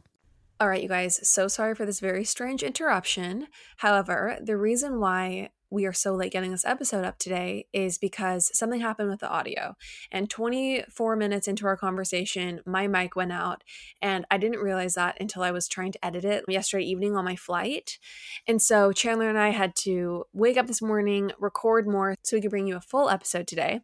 All 0.60 0.68
right, 0.68 0.82
you 0.82 0.88
guys, 0.88 1.20
so 1.28 1.46
sorry 1.46 1.74
for 1.74 1.86
this 1.86 2.00
very 2.00 2.24
strange 2.24 2.64
interruption. 2.64 3.46
However, 3.76 4.38
the 4.40 4.56
reason 4.56 4.98
why 4.98 5.50
we 5.70 5.84
are 5.84 5.92
so 5.92 6.14
late 6.14 6.32
getting 6.32 6.50
this 6.50 6.64
episode 6.64 7.04
up 7.04 7.18
today 7.18 7.66
is 7.72 7.98
because 7.98 8.50
something 8.56 8.80
happened 8.80 9.10
with 9.10 9.20
the 9.20 9.28
audio. 9.28 9.76
And 10.10 10.30
24 10.30 11.16
minutes 11.16 11.46
into 11.46 11.66
our 11.66 11.76
conversation, 11.76 12.60
my 12.64 12.86
mic 12.86 13.16
went 13.16 13.32
out. 13.32 13.62
And 14.00 14.24
I 14.30 14.38
didn't 14.38 14.60
realize 14.60 14.94
that 14.94 15.16
until 15.20 15.42
I 15.42 15.50
was 15.50 15.68
trying 15.68 15.92
to 15.92 16.04
edit 16.04 16.24
it 16.24 16.44
yesterday 16.48 16.84
evening 16.84 17.16
on 17.16 17.24
my 17.24 17.36
flight. 17.36 17.98
And 18.46 18.62
so 18.62 18.92
Chandler 18.92 19.28
and 19.28 19.38
I 19.38 19.50
had 19.50 19.76
to 19.80 20.24
wake 20.32 20.56
up 20.56 20.66
this 20.66 20.82
morning, 20.82 21.32
record 21.38 21.86
more 21.86 22.14
so 22.22 22.36
we 22.36 22.40
could 22.40 22.50
bring 22.50 22.66
you 22.66 22.76
a 22.76 22.80
full 22.80 23.10
episode 23.10 23.46
today. 23.46 23.80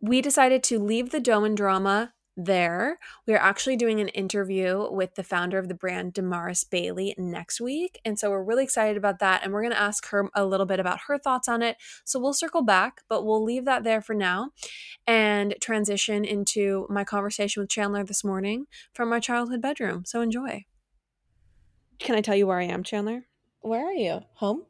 We 0.00 0.20
decided 0.20 0.62
to 0.64 0.78
leave 0.78 1.10
the 1.10 1.20
dome 1.20 1.44
and 1.44 1.56
drama 1.56 2.12
there. 2.36 2.98
We 3.26 3.34
are 3.34 3.38
actually 3.38 3.76
doing 3.76 4.00
an 4.00 4.08
interview 4.08 4.88
with 4.90 5.14
the 5.14 5.22
founder 5.22 5.58
of 5.58 5.68
the 5.68 5.74
brand, 5.74 6.14
Damaris 6.14 6.64
Bailey, 6.64 7.14
next 7.18 7.60
week. 7.60 8.00
And 8.04 8.18
so 8.18 8.30
we're 8.30 8.42
really 8.42 8.64
excited 8.64 8.96
about 8.96 9.18
that. 9.18 9.42
And 9.44 9.52
we're 9.52 9.62
going 9.62 9.72
to 9.74 9.80
ask 9.80 10.06
her 10.08 10.28
a 10.34 10.44
little 10.46 10.66
bit 10.66 10.80
about 10.80 11.00
her 11.08 11.18
thoughts 11.18 11.48
on 11.48 11.62
it. 11.62 11.76
So 12.04 12.18
we'll 12.18 12.32
circle 12.32 12.62
back, 12.62 13.02
but 13.08 13.24
we'll 13.24 13.42
leave 13.44 13.64
that 13.66 13.84
there 13.84 14.00
for 14.00 14.14
now 14.14 14.50
and 15.06 15.54
transition 15.60 16.24
into 16.24 16.86
my 16.88 17.04
conversation 17.04 17.60
with 17.62 17.70
Chandler 17.70 18.04
this 18.04 18.24
morning 18.24 18.66
from 18.94 19.08
my 19.08 19.20
childhood 19.20 19.60
bedroom. 19.62 20.04
So 20.06 20.20
enjoy. 20.20 20.64
can 21.98 22.16
i 22.16 22.20
tell 22.20 22.34
you 22.34 22.46
where 22.46 22.58
i 22.58 22.64
am 22.64 22.82
chandler 22.82 23.26
where 23.60 23.86
are 23.86 23.92
you? 23.92 24.20
Home? 24.34 24.62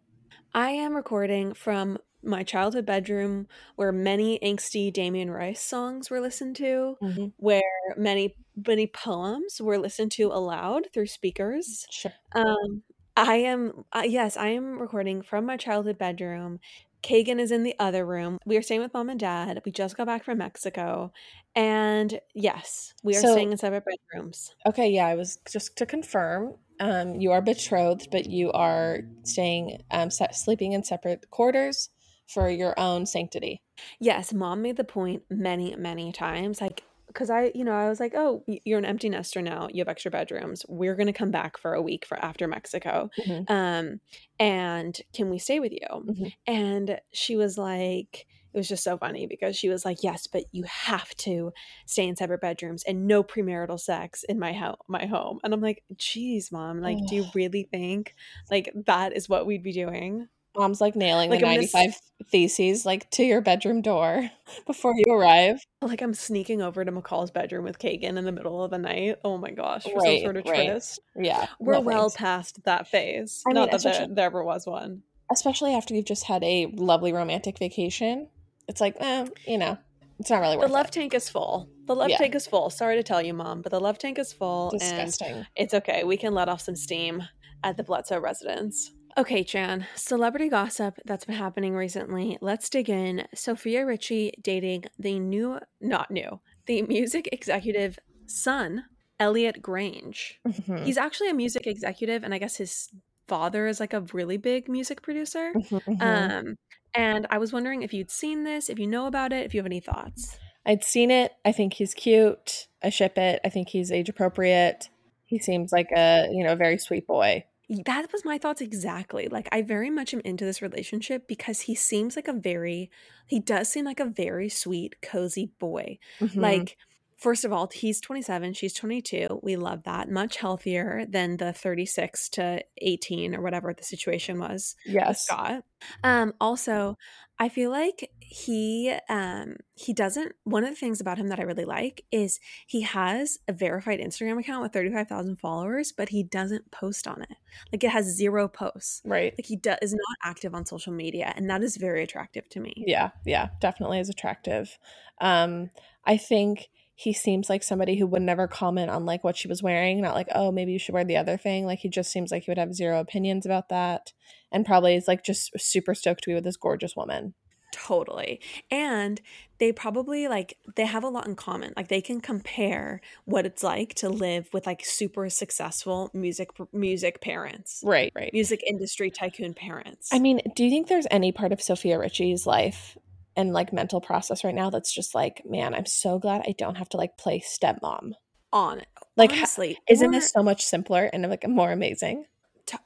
i 0.55 0.71
am 0.71 0.95
recording 0.95 1.55
from 1.55 1.99
my 2.23 2.43
childhood 2.43 2.87
bedroom 2.87 3.47
where 3.77 3.93
many 3.93 4.39
angsty 4.41 4.93
Damien 4.93 5.31
Rice 5.31 5.61
songs 5.61 6.11
were 6.11 6.21
listened 6.21 6.57
to, 6.57 6.97
Mm-hmm. 7.03 7.27
where 7.37 7.63
many 7.97 8.37
many 8.67 8.87
poems 8.87 9.61
were 9.61 9.79
listened 9.79 10.13
to 10.13 10.25
aloud 10.25 10.87
through 10.93 11.07
speakers. 11.07 11.87
Sure. 11.91 12.13
Um, 12.35 12.83
I 13.17 13.37
am 13.37 13.85
uh, 13.93 14.05
yes, 14.07 14.37
I 14.37 14.49
am 14.49 14.79
recording 14.79 15.23
from 15.23 15.47
my 15.47 15.57
childhood 15.57 15.99
bedroom. 15.99 16.61
Kagan 17.03 17.41
is 17.41 17.51
in 17.51 17.65
the 17.65 17.75
other 17.81 18.07
room. 18.07 18.39
We 18.47 18.57
are 18.57 18.63
staying 18.63 18.81
with 18.81 18.95
mom 18.95 19.11
and 19.11 19.19
dad. 19.19 19.61
We 19.65 19.73
just 19.73 19.97
got 19.97 20.07
back 20.07 20.25
from 20.25 20.39
Mexico, 20.39 21.13
and 21.57 22.21
yes, 22.35 22.95
we 23.03 23.17
are 23.17 23.21
So- 23.21 23.33
staying 23.33 23.51
in 23.53 23.59
separate 23.59 23.85
bedrooms. 23.85 24.55
Okay, 24.67 24.89
yeah, 24.91 25.07
I 25.09 25.15
was 25.17 25.39
just 25.51 25.77
to 25.79 25.87
confirm. 25.87 26.55
Um, 26.81 27.15
you 27.17 27.31
are 27.33 27.43
betrothed, 27.43 28.09
but 28.11 28.27
you 28.27 28.51
are 28.53 29.01
staying, 29.25 29.83
um, 29.91 30.11
se- 30.11 30.33
sleeping 30.33 30.73
in 30.73 30.83
separate 30.83 31.31
quarters 31.31 31.91
for 32.33 32.49
your 32.49 32.79
own 32.79 33.07
sanctity. 33.07 33.63
Yes, 34.01 34.33
mom 34.33 34.63
made 34.63 34.77
the 34.77 34.85
point 34.85 35.23
many, 35.31 35.75
many 35.77 36.13
times. 36.13 36.61
Like, 36.61 36.83
because 37.07 37.29
I, 37.29 37.53
you 37.55 37.63
know, 37.63 37.73
I 37.73 37.89
was 37.89 38.01
like, 38.01 38.15
oh, 38.17 38.43
you're 38.65 38.79
an 38.79 38.87
empty 38.87 39.11
nester 39.11 39.43
now. 39.43 39.69
You 39.71 39.81
have 39.81 39.89
extra 39.89 40.11
bedrooms. 40.11 40.65
We're 40.69 40.97
going 40.97 41.09
to 41.09 41.13
come 41.13 41.31
back 41.31 41.59
for 41.59 41.75
a 41.75 41.83
week 41.83 42.07
for 42.07 42.17
after 42.25 42.49
Mexico. 42.49 43.11
Mhm. 43.21 43.51
Um, 43.51 44.01
and 44.41 44.99
can 45.13 45.29
we 45.29 45.39
stay 45.39 45.61
with 45.61 45.73
you? 45.73 45.87
Mhm. 45.91 46.33
And 46.47 47.01
she 47.13 47.37
was 47.37 47.59
like, 47.59 48.27
it 48.55 48.59
was 48.59 48.69
just 48.69 48.85
so 48.85 48.99
funny 48.99 49.27
because 49.27 49.57
she 49.57 49.69
was 49.69 49.85
like, 49.85 50.03
yes, 50.03 50.27
but 50.27 50.45
you 50.53 50.65
have 50.65 51.15
to 51.17 51.53
stay 51.87 52.07
in 52.07 52.17
separate 52.17 52.41
bedrooms 52.41 52.83
and 52.85 53.07
no 53.07 53.23
premarital 53.23 53.81
sex 53.81 54.25
in 54.29 54.39
my 54.39 54.53
home, 54.53 54.77
my 54.89 55.07
home. 55.07 55.39
And 55.43 55.55
I'm 55.55 55.61
like, 55.61 55.83
geez, 55.97 56.53
mom, 56.53 56.81
like, 56.81 56.99
do 57.09 57.15
you 57.17 57.27
really 57.35 57.69
think 57.71 58.15
like 58.51 58.71
that 58.87 59.15
is 59.15 59.29
what 59.29 59.47
we'd 59.47 59.63
be 59.63 59.73
doing? 59.73 60.29
Mom's 60.57 60.81
like 60.81 60.95
nailing 60.97 61.31
Like 61.31 61.41
the 61.41 61.47
I'm 61.47 61.53
gonna 61.61 61.67
95 61.73 61.97
theses 62.31 62.85
like 62.87 63.11
to 63.11 63.25
your 63.25 63.41
bedroom 63.41 63.81
door 63.83 64.31
before 64.67 64.95
you 64.97 65.13
arrive. 65.13 65.59
Like 65.81 66.03
I'm 66.03 66.15
sneaking 66.15 66.61
over 66.63 66.85
to 66.85 66.93
McCall's 66.93 67.31
bedroom 67.31 67.65
with 67.65 67.79
Kagan 67.79 68.17
in 68.19 68.25
the 68.25 68.33
middle 68.33 68.63
of 68.63 68.71
the 68.71 68.79
night. 68.79 69.17
Oh 69.25 69.39
my 69.39 69.51
gosh, 69.51 69.85
for 69.85 69.95
Right, 69.99 70.19
some 70.21 70.25
sort 70.27 70.37
of 70.37 70.45
right. 70.47 70.67
tryst. 70.69 71.01
Yeah. 71.17 71.47
We're 71.59 71.75
no 71.75 71.81
well 71.81 72.09
thanks. 72.11 72.17
past 72.17 72.65
that 72.65 72.87
phase. 72.89 73.43
I 73.49 73.53
Not 73.53 73.71
mean, 73.73 73.79
that 73.79 73.83
there, 73.83 74.07
there 74.09 74.27
ever 74.27 74.45
was 74.45 74.67
one. 74.67 75.03
Especially 75.33 75.75
after 75.75 75.95
you've 75.95 76.05
just 76.05 76.25
had 76.25 76.45
a 76.45 76.67
lovely 76.75 77.13
romantic 77.13 77.59
vacation. 77.59 78.29
It's 78.69 78.81
like, 78.81 78.97
eh, 79.01 79.27
you 79.47 79.57
know, 79.59 79.79
it's 80.21 80.29
not 80.31 80.41
really 80.41 80.57
worth 80.59 80.67
The 80.69 80.73
love 80.73 80.87
it. 80.87 80.93
tank 80.93 81.15
is 81.15 81.29
full. 81.31 81.69
The 81.87 81.97
love 81.97 82.11
Yeah. 82.11 82.19
tank 82.19 82.35
is 82.35 82.47
full. 82.47 82.69
Sorry 82.71 82.97
to 82.97 83.03
tell 83.03 83.23
you, 83.23 83.33
mom, 83.35 83.63
but 83.63 83.73
the 83.73 83.81
love 83.81 83.99
tank 83.99 84.19
is 84.19 84.33
full, 84.33 84.71
and 84.71 84.79
Disgusting. 84.81 85.47
it's 85.57 85.73
okay. 85.75 86.05
We 86.05 86.17
can 86.19 86.35
let 86.35 86.49
off 86.49 86.61
some 86.61 86.77
steam 86.77 87.23
at 87.65 87.77
the 87.77 87.83
Bledsoe 87.83 88.21
residence. 88.21 88.93
Okay, 89.17 89.45
Chan. 89.45 89.87
Celebrity 89.95 90.49
gossip 90.49 90.99
that's 91.05 91.27
been 91.27 91.35
happening 91.37 91.75
recently. 91.75 92.39
Let's 92.41 92.71
dig 92.71 92.89
in. 92.89 93.27
Sofia 93.35 93.85
Richie 93.85 94.33
dating 94.41 94.85
the 94.99 95.19
new, 95.19 95.59
not 95.81 96.11
new, 96.11 96.41
the 96.67 96.83
music 96.83 97.29
executive 97.31 97.99
son, 98.27 98.85
Elliot 99.21 99.61
Grainge. 99.61 100.39
Mhm. 100.47 100.85
He's 100.85 100.97
actually 100.97 101.29
a 101.29 101.35
music 101.35 101.67
executive, 101.67 102.25
and 102.25 102.33
I 102.33 102.39
guess 102.39 102.57
his 102.57 102.89
father 103.29 103.67
is 103.67 103.81
like 103.81 103.93
a 103.93 104.01
really 104.13 104.39
big 104.39 104.69
music 104.69 105.03
producer. 105.03 105.53
Mhm, 105.55 105.83
mhm. 105.83 106.03
Um, 106.03 106.57
and 106.95 107.27
I 107.31 107.39
was 107.39 107.53
wondering 107.53 107.83
if 107.83 107.93
you'd 107.93 108.11
seen 108.11 108.45
this, 108.45 108.71
if 108.71 108.79
you 108.79 108.87
know 108.87 109.07
about 109.07 109.33
it, 109.33 109.45
if 109.45 109.55
you 109.55 109.59
have 109.61 109.67
any 109.67 109.81
thoughts. 109.81 110.39
I'd 110.65 110.85
seen 110.85 111.11
it. 111.11 111.33
I 111.45 111.53
think 111.53 111.75
he's 111.75 111.93
cute. 111.93 112.69
I 112.83 112.89
ship 112.89 113.19
it. 113.19 113.41
I 113.45 113.49
think 113.51 113.69
he's 113.69 113.93
age 113.93 114.09
appropriate. 114.09 114.89
He 115.27 115.39
seems 115.39 115.73
like 115.73 115.89
a, 115.95 116.29
you 116.31 116.45
know, 116.45 116.55
very 116.57 116.79
sweet 116.79 117.07
boy. 117.07 117.45
That 117.87 118.13
was 118.13 118.25
my 118.25 118.39
thoughts 118.39 118.61
exactly. 118.61 119.29
Like 119.29 119.49
I 119.53 119.63
very 119.63 119.89
much 119.89 120.13
am 120.13 120.21
into 120.25 120.45
this 120.45 120.61
relationship 120.61 121.27
because 121.27 121.61
he 121.61 121.75
seems 121.75 122.17
like 122.17 122.29
a 122.29 122.33
very 122.33 122.91
he 123.29 123.41
does 123.41 123.69
seem 123.69 123.85
like 123.87 124.01
a 124.01 124.05
very 124.05 124.49
sweet, 124.49 125.01
cozy 125.01 125.47
boy. 125.59 125.99
Mhm. 126.21 126.37
Like 126.37 126.77
first 127.23 127.45
of 127.45 127.53
all, 127.53 127.71
he's 127.73 128.01
27, 128.01 128.53
she's 128.55 128.75
22. 128.75 129.41
We 129.43 129.57
love 129.57 129.85
that. 129.85 130.11
Much 130.11 130.37
healthier 130.39 131.07
than 131.09 131.37
the 131.37 131.53
36 131.53 132.29
to 132.31 132.65
18 132.79 133.35
or 133.35 133.41
whatever 133.41 133.73
the 133.73 133.85
situation 133.85 134.39
was 134.41 134.75
yes. 134.85 135.27
Scott. 135.27 135.65
Um 136.03 136.35
also, 136.41 136.99
I 137.39 137.49
feel 137.49 137.71
like 137.71 138.11
he 138.21 138.97
um 139.09 139.57
he 139.75 139.93
doesn't 139.93 140.33
one 140.45 140.65
of 140.65 140.71
the 140.71 140.77
things 140.77 141.01
about 141.01 141.19
him 141.19 141.29
that 141.29 141.39
I 141.39 141.43
really 141.43 141.65
like 141.65 142.05
is 142.11 142.41
he 142.67 142.83
has 142.83 143.39
a 143.49 143.53
verified 143.53 144.01
Instagram 144.01 144.41
account 144.41 144.63
with 144.63 144.73
35,000 144.73 145.37
followers, 145.37 145.93
but 145.93 146.09
he 146.09 146.23
doesn't 146.25 146.71
post 146.71 147.07
on 147.07 147.23
it. 147.23 147.37
Like 147.73 147.85
it 147.85 147.91
has 147.91 148.07
zero 148.07 148.49
posts. 148.49 149.03
Right. 149.05 149.33
Like 149.37 149.47
he 149.47 149.57
do- 149.57 149.75
is 149.81 149.93
not 149.93 150.17
active 150.25 150.55
on 150.55 150.67
social 150.67 150.93
media 150.93 151.33
and 151.37 151.49
that 151.51 151.63
is 151.63 151.77
very 151.77 152.03
attractive 152.03 152.49
to 152.51 152.61
me. 152.61 152.75
Yeah, 152.77 153.11
yeah, 153.25 153.51
definitely 153.61 154.01
is 154.01 154.09
attractive. 154.09 154.77
Um, 155.21 155.71
I 156.05 156.17
think 156.17 156.69
he 157.03 157.13
seems 157.13 157.51
like 157.51 157.65
somebody 157.65 157.97
who 157.97 158.07
would 158.07 158.23
never 158.23 158.47
comment 158.47 158.89
on 158.89 159.05
like 159.05 159.25
what 159.25 159.37
she 159.37 159.49
was 159.49 159.61
wearing, 159.61 160.01
not 160.01 160.15
like, 160.15 160.29
oh, 160.37 160.53
maybe 160.53 160.71
you 160.71 160.79
should 160.79 160.95
wear 160.95 161.05
the 161.05 161.17
other 161.17 161.37
thing. 161.37 161.67
Like 161.67 161.81
he 161.81 161.89
just 161.89 162.13
seems 162.13 162.31
like 162.31 162.45
he 162.45 162.51
would 162.53 162.59
have 162.59 162.77
zero 162.77 163.01
opinions 163.01 163.45
about 163.45 163.71
that. 163.71 164.13
And 164.53 164.65
probably 164.65 164.95
is 164.95 165.09
like 165.09 165.25
just 165.25 165.51
super 165.59 165.97
stoked 165.97 166.23
to 166.23 166.31
be 166.31 166.35
with 166.35 166.45
this 166.45 166.57
gorgeous 166.57 166.95
woman. 166.95 167.35
Totally. 167.73 168.41
And 168.71 169.21
they 169.59 169.73
probably 169.73 170.29
like 170.29 170.59
they 170.77 170.87
have 170.87 171.03
a 171.03 171.09
lot 171.09 171.27
in 171.27 171.35
common. 171.35 171.73
Like 171.77 171.89
they 171.89 172.01
can 172.01 172.21
compare 172.21 173.01
what 173.25 173.47
it's 173.47 173.65
like 173.65 173.95
to 173.95 174.09
live 174.09 174.49
with 174.53 174.65
like 174.65 174.85
super 174.85 175.29
successful 175.29 176.09
music 176.15 176.51
music 176.73 177.21
parents. 177.21 177.83
Right, 177.85 178.13
right. 178.15 178.31
Music 178.33 178.63
industry 178.65 179.11
tycoon 179.11 179.55
parents. 179.55 180.09
I 180.13 180.21
mean, 180.21 180.41
do 180.55 180.63
you 180.63 180.71
think 180.71 180.87
there's 180.87 181.09
any 181.11 181.33
part 181.33 181.51
of 181.51 181.61
Sofia 181.61 181.99
Richie's 181.99 182.47
life 182.47 182.97
and 183.37 183.53
like 183.53 183.73
mental 183.73 184.01
process 184.01 184.45
right 184.45 184.55
now 184.55 184.71
that's 184.71 184.93
just 184.93 185.15
like, 185.15 185.43
man, 185.45 185.75
I'm 185.75 185.87
so 185.87 186.19
glad 186.19 186.43
I 186.47 186.55
don't 186.59 186.77
have 186.77 186.89
to 186.91 186.97
like 186.97 187.17
play 187.17 187.41
stepmom. 187.41 188.13
on 188.53 188.81
it. 188.81 188.89
Like, 189.17 189.33
honestly, 189.33 189.79
Isn't 189.89 190.09
or- 190.11 190.13
this 190.13 190.31
so 190.31 190.43
much 190.43 190.63
simpler 190.65 191.09
and 191.13 191.29
like 191.29 191.47
more 191.49 191.73
amazing? 191.73 192.27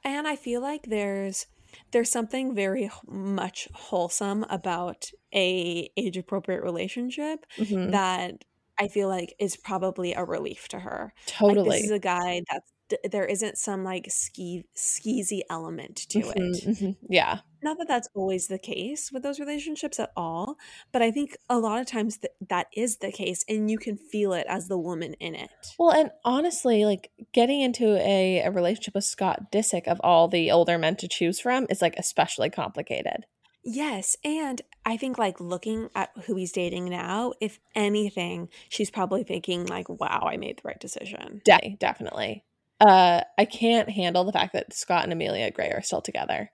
and 0.03 0.27
I 0.27 0.35
feel 0.35 0.61
like 0.61 0.83
there's 0.83 1.45
there's 1.91 2.09
something 2.11 2.55
very 2.55 2.89
much 3.07 3.67
wholesome 3.73 4.45
about 4.49 5.11
a 5.33 5.89
age 5.97 6.17
appropriate 6.17 6.63
relationship 6.63 7.45
Mhm. 7.57 7.91
that 7.91 8.45
I 8.79 8.87
feel 8.87 9.07
like 9.09 9.35
is 9.39 9.55
probably 9.57 10.13
a 10.13 10.23
relief 10.23 10.67
to 10.69 10.79
her. 10.79 11.13
Like 11.17 11.25
Totally. 11.37 11.77
this 11.77 11.85
is 11.85 11.91
a 11.91 11.99
guy 11.99 12.41
that's 12.51 12.71
d- 12.89 12.97
there 13.09 13.25
isn't 13.25 13.57
some 13.57 13.83
like 13.83 14.05
ski 14.09 14.65
skeezy 14.75 15.41
element 15.49 15.95
to 16.09 16.19
Mhm, 16.19 16.33
it. 16.35 16.63
mhm. 16.65 16.95
Yeah. 17.09 17.39
Not 17.63 17.79
that 17.79 17.87
that's 17.87 18.07
always 18.13 18.47
the 18.47 18.59
case 18.59 19.11
with 19.11 19.23
those 19.23 19.39
relationships 19.39 19.99
at 19.99 20.11
all, 20.15 20.57
but 20.91 21.01
I 21.01 21.09
think 21.09 21.35
a 21.49 21.57
lot 21.57 21.79
of 21.79 21.87
times 21.87 22.17
th- 22.17 22.31
that 22.49 22.67
is 22.71 22.97
the 22.97 23.11
case, 23.11 23.43
and 23.49 23.69
you 23.69 23.79
can 23.79 23.97
feel 23.97 24.33
it 24.33 24.45
as 24.47 24.67
the 24.67 24.77
woman 24.77 25.15
in 25.15 25.33
it. 25.33 25.49
Well, 25.79 25.91
and 25.91 26.11
honestly, 26.23 26.85
like 26.85 27.09
getting 27.33 27.61
into 27.61 27.95
a, 27.97 28.41
a 28.45 28.51
relationship 28.51 28.93
with 28.93 29.05
Scott 29.05 29.51
Disick 29.51 29.87
of 29.87 29.99
all 30.03 30.27
the 30.27 30.51
older 30.51 30.77
men 30.77 30.95
to 30.97 31.07
choose 31.07 31.39
from 31.39 31.65
is 31.69 31.81
like 31.81 31.95
especially 31.97 32.49
complicated. 32.51 33.25
Yes, 33.63 34.15
and 34.23 34.61
I 34.85 34.95
think 34.95 35.17
like 35.17 35.41
looking 35.41 35.89
at 35.95 36.11
who 36.25 36.35
he's 36.35 36.53
dating 36.53 36.85
now, 36.85 37.33
if 37.41 37.59
anything, 37.75 38.47
she's 38.69 38.89
probably 38.91 39.23
thinking 39.23 39.65
like, 39.65 39.89
"Wow, 39.89 40.25
I 40.31 40.37
made 40.37 40.57
the 40.57 40.67
right 40.67 40.79
decision." 40.79 41.41
De- 41.43 41.75
definitely. 41.79 42.45
Uh, 42.79 43.21
I 43.37 43.45
can't 43.45 43.89
handle 43.89 44.23
the 44.23 44.31
fact 44.31 44.53
that 44.53 44.73
Scott 44.73 45.03
and 45.03 45.13
Amelia 45.13 45.49
Gray 45.51 45.71
are 45.71 45.81
still 45.81 46.01
together. 46.01 46.51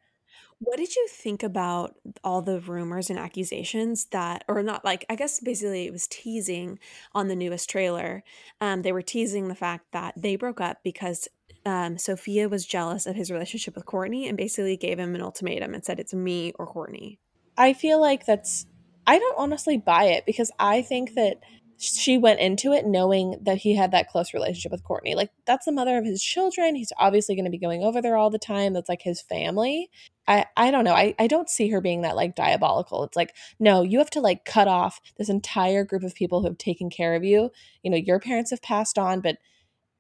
What 0.59 0.77
did 0.77 0.95
you 0.95 1.07
think 1.11 1.43
about 1.43 1.95
all 2.23 2.41
the 2.41 2.61
rumors 2.61 3.09
and 3.09 3.19
accusations 3.19 4.05
that, 4.11 4.45
or 4.47 4.63
not 4.63 4.85
like, 4.85 5.05
I 5.09 5.15
guess 5.15 5.41
basically 5.41 5.85
it 5.85 5.91
was 5.91 6.07
teasing 6.07 6.79
on 7.13 7.27
the 7.27 7.35
newest 7.35 7.69
trailer. 7.69 8.23
Um, 8.61 8.81
they 8.81 8.93
were 8.93 9.01
teasing 9.01 9.49
the 9.49 9.55
fact 9.55 9.91
that 9.91 10.13
they 10.15 10.37
broke 10.37 10.61
up 10.61 10.77
because 10.81 11.27
um, 11.65 11.97
Sofia 11.97 12.47
was 12.47 12.65
jealous 12.65 13.05
of 13.05 13.15
his 13.15 13.31
relationship 13.31 13.75
with 13.75 13.85
Kourtney 13.85 14.27
and 14.27 14.37
basically 14.37 14.77
gave 14.77 14.99
him 14.99 15.15
an 15.15 15.21
ultimatum 15.21 15.73
and 15.73 15.83
said, 15.83 15.99
It's 15.99 16.13
me 16.13 16.53
or 16.57 16.71
Kourtney. 16.71 17.17
I 17.57 17.73
feel 17.73 17.99
like 17.99 18.25
that's. 18.25 18.65
I 19.05 19.19
don't 19.19 19.37
honestly 19.37 19.77
buy 19.77 20.05
it 20.05 20.25
because 20.25 20.49
I 20.59 20.81
think 20.81 21.15
that 21.15 21.41
she 21.83 22.17
went 22.17 22.39
into 22.39 22.71
it 22.71 22.85
knowing 22.85 23.37
that 23.41 23.57
he 23.57 23.75
had 23.75 23.91
that 23.91 24.07
close 24.07 24.33
relationship 24.33 24.71
with 24.71 24.85
Kourtney. 24.85 25.15
Like 25.15 25.31
that's 25.45 25.65
the 25.65 25.71
mother 25.73 25.97
of 25.97 26.05
his 26.05 26.23
children. 26.23 26.75
He's 26.75 26.93
obviously 26.97 27.35
going 27.35 27.43
to 27.45 27.51
be 27.51 27.57
going 27.57 27.83
over 27.83 28.01
there 28.01 28.15
all 28.15 28.29
the 28.29 28.39
time. 28.39 28.71
That's 28.71 28.87
like 28.87 29.01
his 29.01 29.21
family. 29.21 29.89
I 30.25 30.45
I 30.55 30.71
don't 30.71 30.85
know. 30.85 30.93
I 30.93 31.13
I 31.19 31.27
don't 31.27 31.49
see 31.49 31.69
her 31.69 31.81
being 31.81 32.01
that 32.01 32.15
like 32.15 32.35
diabolical. 32.35 33.03
It's 33.03 33.17
like 33.17 33.35
no, 33.59 33.81
you 33.81 33.97
have 33.97 34.09
to 34.11 34.21
like 34.21 34.45
cut 34.45 34.69
off 34.69 35.01
this 35.17 35.27
entire 35.27 35.83
group 35.83 36.03
of 36.03 36.15
people 36.15 36.39
who 36.39 36.47
have 36.47 36.57
taken 36.57 36.89
care 36.89 37.15
of 37.15 37.23
you. 37.25 37.51
You 37.83 37.91
know, 37.91 37.97
your 37.97 38.19
parents 38.19 38.51
have 38.51 38.61
passed 38.61 38.97
on, 38.97 39.19
but 39.19 39.37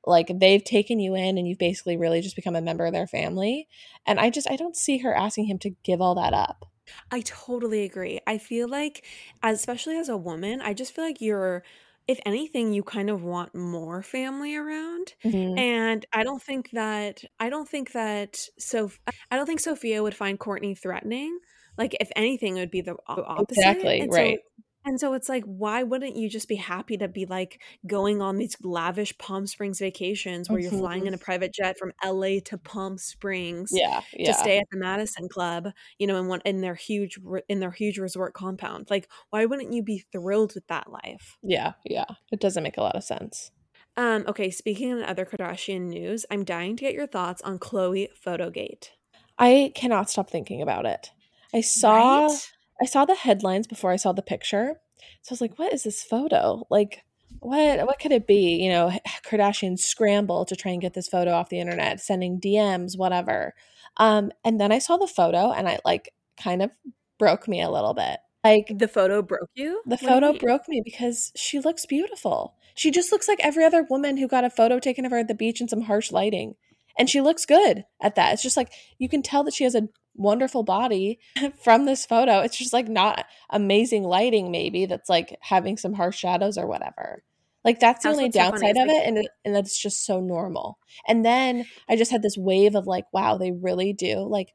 like 0.05 0.31
they've 0.33 0.63
taken 0.63 0.99
you 0.99 1.15
in 1.15 1.37
and 1.37 1.47
you've 1.47 1.57
basically 1.57 1.97
really 1.97 2.21
just 2.21 2.37
become 2.37 2.55
a 2.55 2.61
member 2.61 2.85
of 2.85 2.93
their 2.93 3.07
family. 3.07 3.67
And 4.05 4.21
I 4.21 4.29
just 4.29 4.49
I 4.49 4.55
don't 4.55 4.77
see 4.77 4.99
her 4.99 5.13
asking 5.13 5.45
him 5.45 5.59
to 5.59 5.71
give 5.83 5.99
all 5.99 6.15
that 6.15 6.33
up. 6.33 6.65
I 7.11 7.21
totally 7.21 7.83
agree. 7.83 8.19
I 8.27 8.37
feel 8.37 8.67
like, 8.67 9.05
especially 9.41 9.97
as 9.97 10.09
a 10.09 10.17
woman, 10.17 10.61
I 10.61 10.73
just 10.73 10.93
feel 10.93 11.05
like 11.05 11.21
you're, 11.21 11.63
if 12.07 12.19
anything, 12.25 12.73
you 12.73 12.83
kind 12.83 13.09
of 13.09 13.23
want 13.23 13.55
more 13.55 14.01
family 14.03 14.55
around. 14.55 15.13
Mhm. 15.23 15.63
And 15.63 16.05
I 16.13 16.23
don't 16.23 16.41
think 16.41 16.71
that, 16.71 17.23
I 17.39 17.49
don't 17.49 17.69
think 17.69 17.91
that, 17.93 18.47
so, 18.59 18.91
I 19.31 19.35
don't 19.37 19.45
think 19.45 19.59
Sofia 19.59 20.01
would 20.03 20.15
find 20.15 20.39
Kourtney 20.39 20.77
threatening. 20.77 21.39
Like, 21.77 21.95
if 21.99 22.11
anything, 22.15 22.57
it 22.57 22.61
would 22.61 22.71
be 22.71 22.81
the 22.81 22.95
o- 23.07 23.23
opposite. 23.25 23.95
Exactly, 23.95 24.07
And 24.11 24.11
right. 24.11 24.39
And 24.85 24.99
so 24.99 25.13
it's 25.13 25.29
like, 25.29 25.43
why 25.45 25.83
wouldn't 25.83 26.15
you 26.17 26.29
just 26.29 26.47
be 26.49 26.55
happy 26.55 26.97
to 26.97 27.07
be 27.07 27.25
like 27.25 27.61
going 27.87 28.21
on 28.21 28.37
these 28.37 28.55
lavish 28.61 29.17
Palm 29.17 29.47
Springs 29.47 29.79
vacations 29.79 30.49
where 30.49 30.59
you're 30.59 30.71
flying 30.71 31.03
Mhm. 31.03 31.07
in 31.07 31.13
a 31.13 31.17
private 31.17 31.53
jet 31.53 31.77
from 31.77 31.93
LA 32.03 32.39
to 32.41 32.57
Palm 32.57 32.97
Springs? 32.97 33.71
Yeah, 33.73 34.01
yeah. 34.13 34.31
to 34.31 34.33
stay 34.37 34.57
at 34.59 34.67
the 34.71 34.77
Madison 34.77 35.29
Club, 35.29 35.69
you 35.99 36.07
know, 36.07 36.17
in 36.19 36.27
one 36.27 36.41
in 36.45 36.61
their 36.61 36.75
huge 36.75 37.17
in 37.47 37.59
their 37.59 37.71
huge 37.71 37.97
resort 37.97 38.33
compound. 38.33 38.89
Like, 38.89 39.09
why 39.29 39.45
wouldn't 39.45 39.71
you 39.73 39.83
be 39.83 39.99
thrilled 40.11 40.53
with 40.55 40.67
that 40.67 40.91
life? 40.91 41.37
Yeah, 41.41 41.73
yeah. 41.85 42.05
It 42.31 42.39
doesn't 42.41 42.63
make 42.63 42.77
a 42.77 42.81
lot 42.81 42.95
of 42.95 43.03
sense. 43.03 43.51
Um, 43.95 44.25
okay, 44.27 44.49
speaking 44.49 44.91
of 44.91 45.03
other 45.03 45.23
Kardashian 45.25 45.81
news, 45.87 46.25
I'm 46.31 46.43
dying 46.43 46.75
to 46.77 46.81
get 46.81 46.93
your 46.93 47.05
thoughts 47.07 47.41
on 47.43 47.59
Khloe 47.59 48.07
PhotoGate. 48.25 48.89
I 49.37 49.71
cannot 49.75 50.09
stop 50.09 50.29
thinking 50.29 50.61
about 50.61 50.85
it. 50.85 51.11
I 51.53 51.61
saw 51.61 52.25
Right? 52.25 52.51
I 52.83 52.85
saw 52.85 53.05
the 53.05 53.15
headlines 53.15 53.65
before 53.65 53.91
I 53.91 53.95
saw 53.95 54.11
the 54.11 54.21
picture. 54.21 54.75
So 55.21 55.31
I 55.31 55.33
was 55.33 55.41
like, 55.41 55.57
what 55.57 55.73
is 55.73 55.83
this 55.83 56.03
photo? 56.03 56.67
Like 56.69 57.05
what 57.39 57.79
what 57.85 57.99
could 57.99 58.11
it 58.11 58.27
be? 58.27 58.61
You 58.61 58.69
know, 58.69 58.91
Kardashian 59.25 59.79
scramble 59.79 60.43
to 60.45 60.55
try 60.55 60.73
and 60.73 60.81
get 60.81 60.93
this 60.93 61.07
photo 61.07 61.31
off 61.31 61.49
the 61.49 61.61
internet, 61.61 62.01
sending 62.01 62.41
DMs, 62.41 62.97
whatever. 62.97 63.53
Um 63.95 64.33
and 64.43 64.59
then 64.59 64.73
I 64.73 64.79
saw 64.79 64.97
the 64.97 65.07
photo 65.07 65.51
and 65.53 65.67
I 65.69 65.79
like 65.85 66.13
kind 66.37 66.61
of 66.61 66.71
broke 67.17 67.47
me 67.47 67.61
a 67.61 67.69
little 67.69 67.93
bit. 67.93 68.19
Like 68.43 68.67
The 68.77 68.89
photo 68.89 69.21
broke 69.21 69.49
you. 69.55 69.81
the 69.85 69.91
What 69.91 69.99
do 69.99 70.05
you 70.05 70.11
photo 70.11 70.37
broke 70.37 70.67
me 70.67 70.81
because 70.83 71.31
she 71.37 71.61
looks 71.61 71.85
beautiful. 71.85 72.55
She 72.75 72.91
just 72.91 73.13
looks 73.13 73.29
like 73.29 73.39
every 73.41 73.63
other 73.63 73.87
woman 73.89 74.17
who 74.17 74.27
got 74.27 74.43
a 74.43 74.49
photo 74.49 74.79
taken 74.79 75.05
of 75.05 75.11
her 75.11 75.19
at 75.19 75.29
the 75.29 75.35
beach 75.35 75.61
in 75.61 75.69
some 75.69 75.83
harsh 75.83 76.11
lighting. 76.11 76.55
And 76.99 77.09
she 77.09 77.21
looks 77.21 77.45
good 77.45 77.85
at 78.01 78.15
that. 78.15 78.33
It's 78.33 78.43
just 78.43 78.57
like 78.57 78.73
you 78.97 79.07
can 79.07 79.21
tell 79.21 79.45
that 79.45 79.53
she 79.53 79.63
has 79.63 79.73
a 79.73 79.87
wonderful 80.15 80.63
body 80.63 81.19
from 81.63 81.85
this 81.85 82.05
photo. 82.05 82.39
It's 82.39 82.57
just 82.57 82.73
like 82.73 82.87
not 82.87 83.25
amazing 83.49 84.03
lighting, 84.03 84.51
maybe 84.51 84.85
that's 84.85 85.09
like 85.09 85.37
having 85.41 85.77
some 85.77 85.93
harsh 85.93 86.17
shadows 86.17 86.57
or 86.57 86.67
whatever. 86.67 87.23
Like 87.63 87.79
that's 87.79 88.03
the 88.03 88.09
That's 88.09 88.17
only 88.17 88.25
what's 88.25 88.35
so 88.35 88.41
downside 88.51 88.77
of 88.77 88.87
like- 88.87 88.97
it, 88.97 89.07
and 89.07 89.17
it, 89.19 89.27
and 89.45 89.55
that's 89.55 89.81
just 89.81 90.05
so 90.05 90.19
normal. 90.19 90.77
And 91.07 91.23
then 91.25 91.65
I 91.89 91.95
just 91.95 92.11
had 92.11 92.21
this 92.21 92.37
wave 92.37 92.75
of 92.75 92.87
like, 92.87 93.05
wow, 93.13 93.37
they 93.37 93.51
really 93.51 93.93
do 93.93 94.19
like 94.27 94.49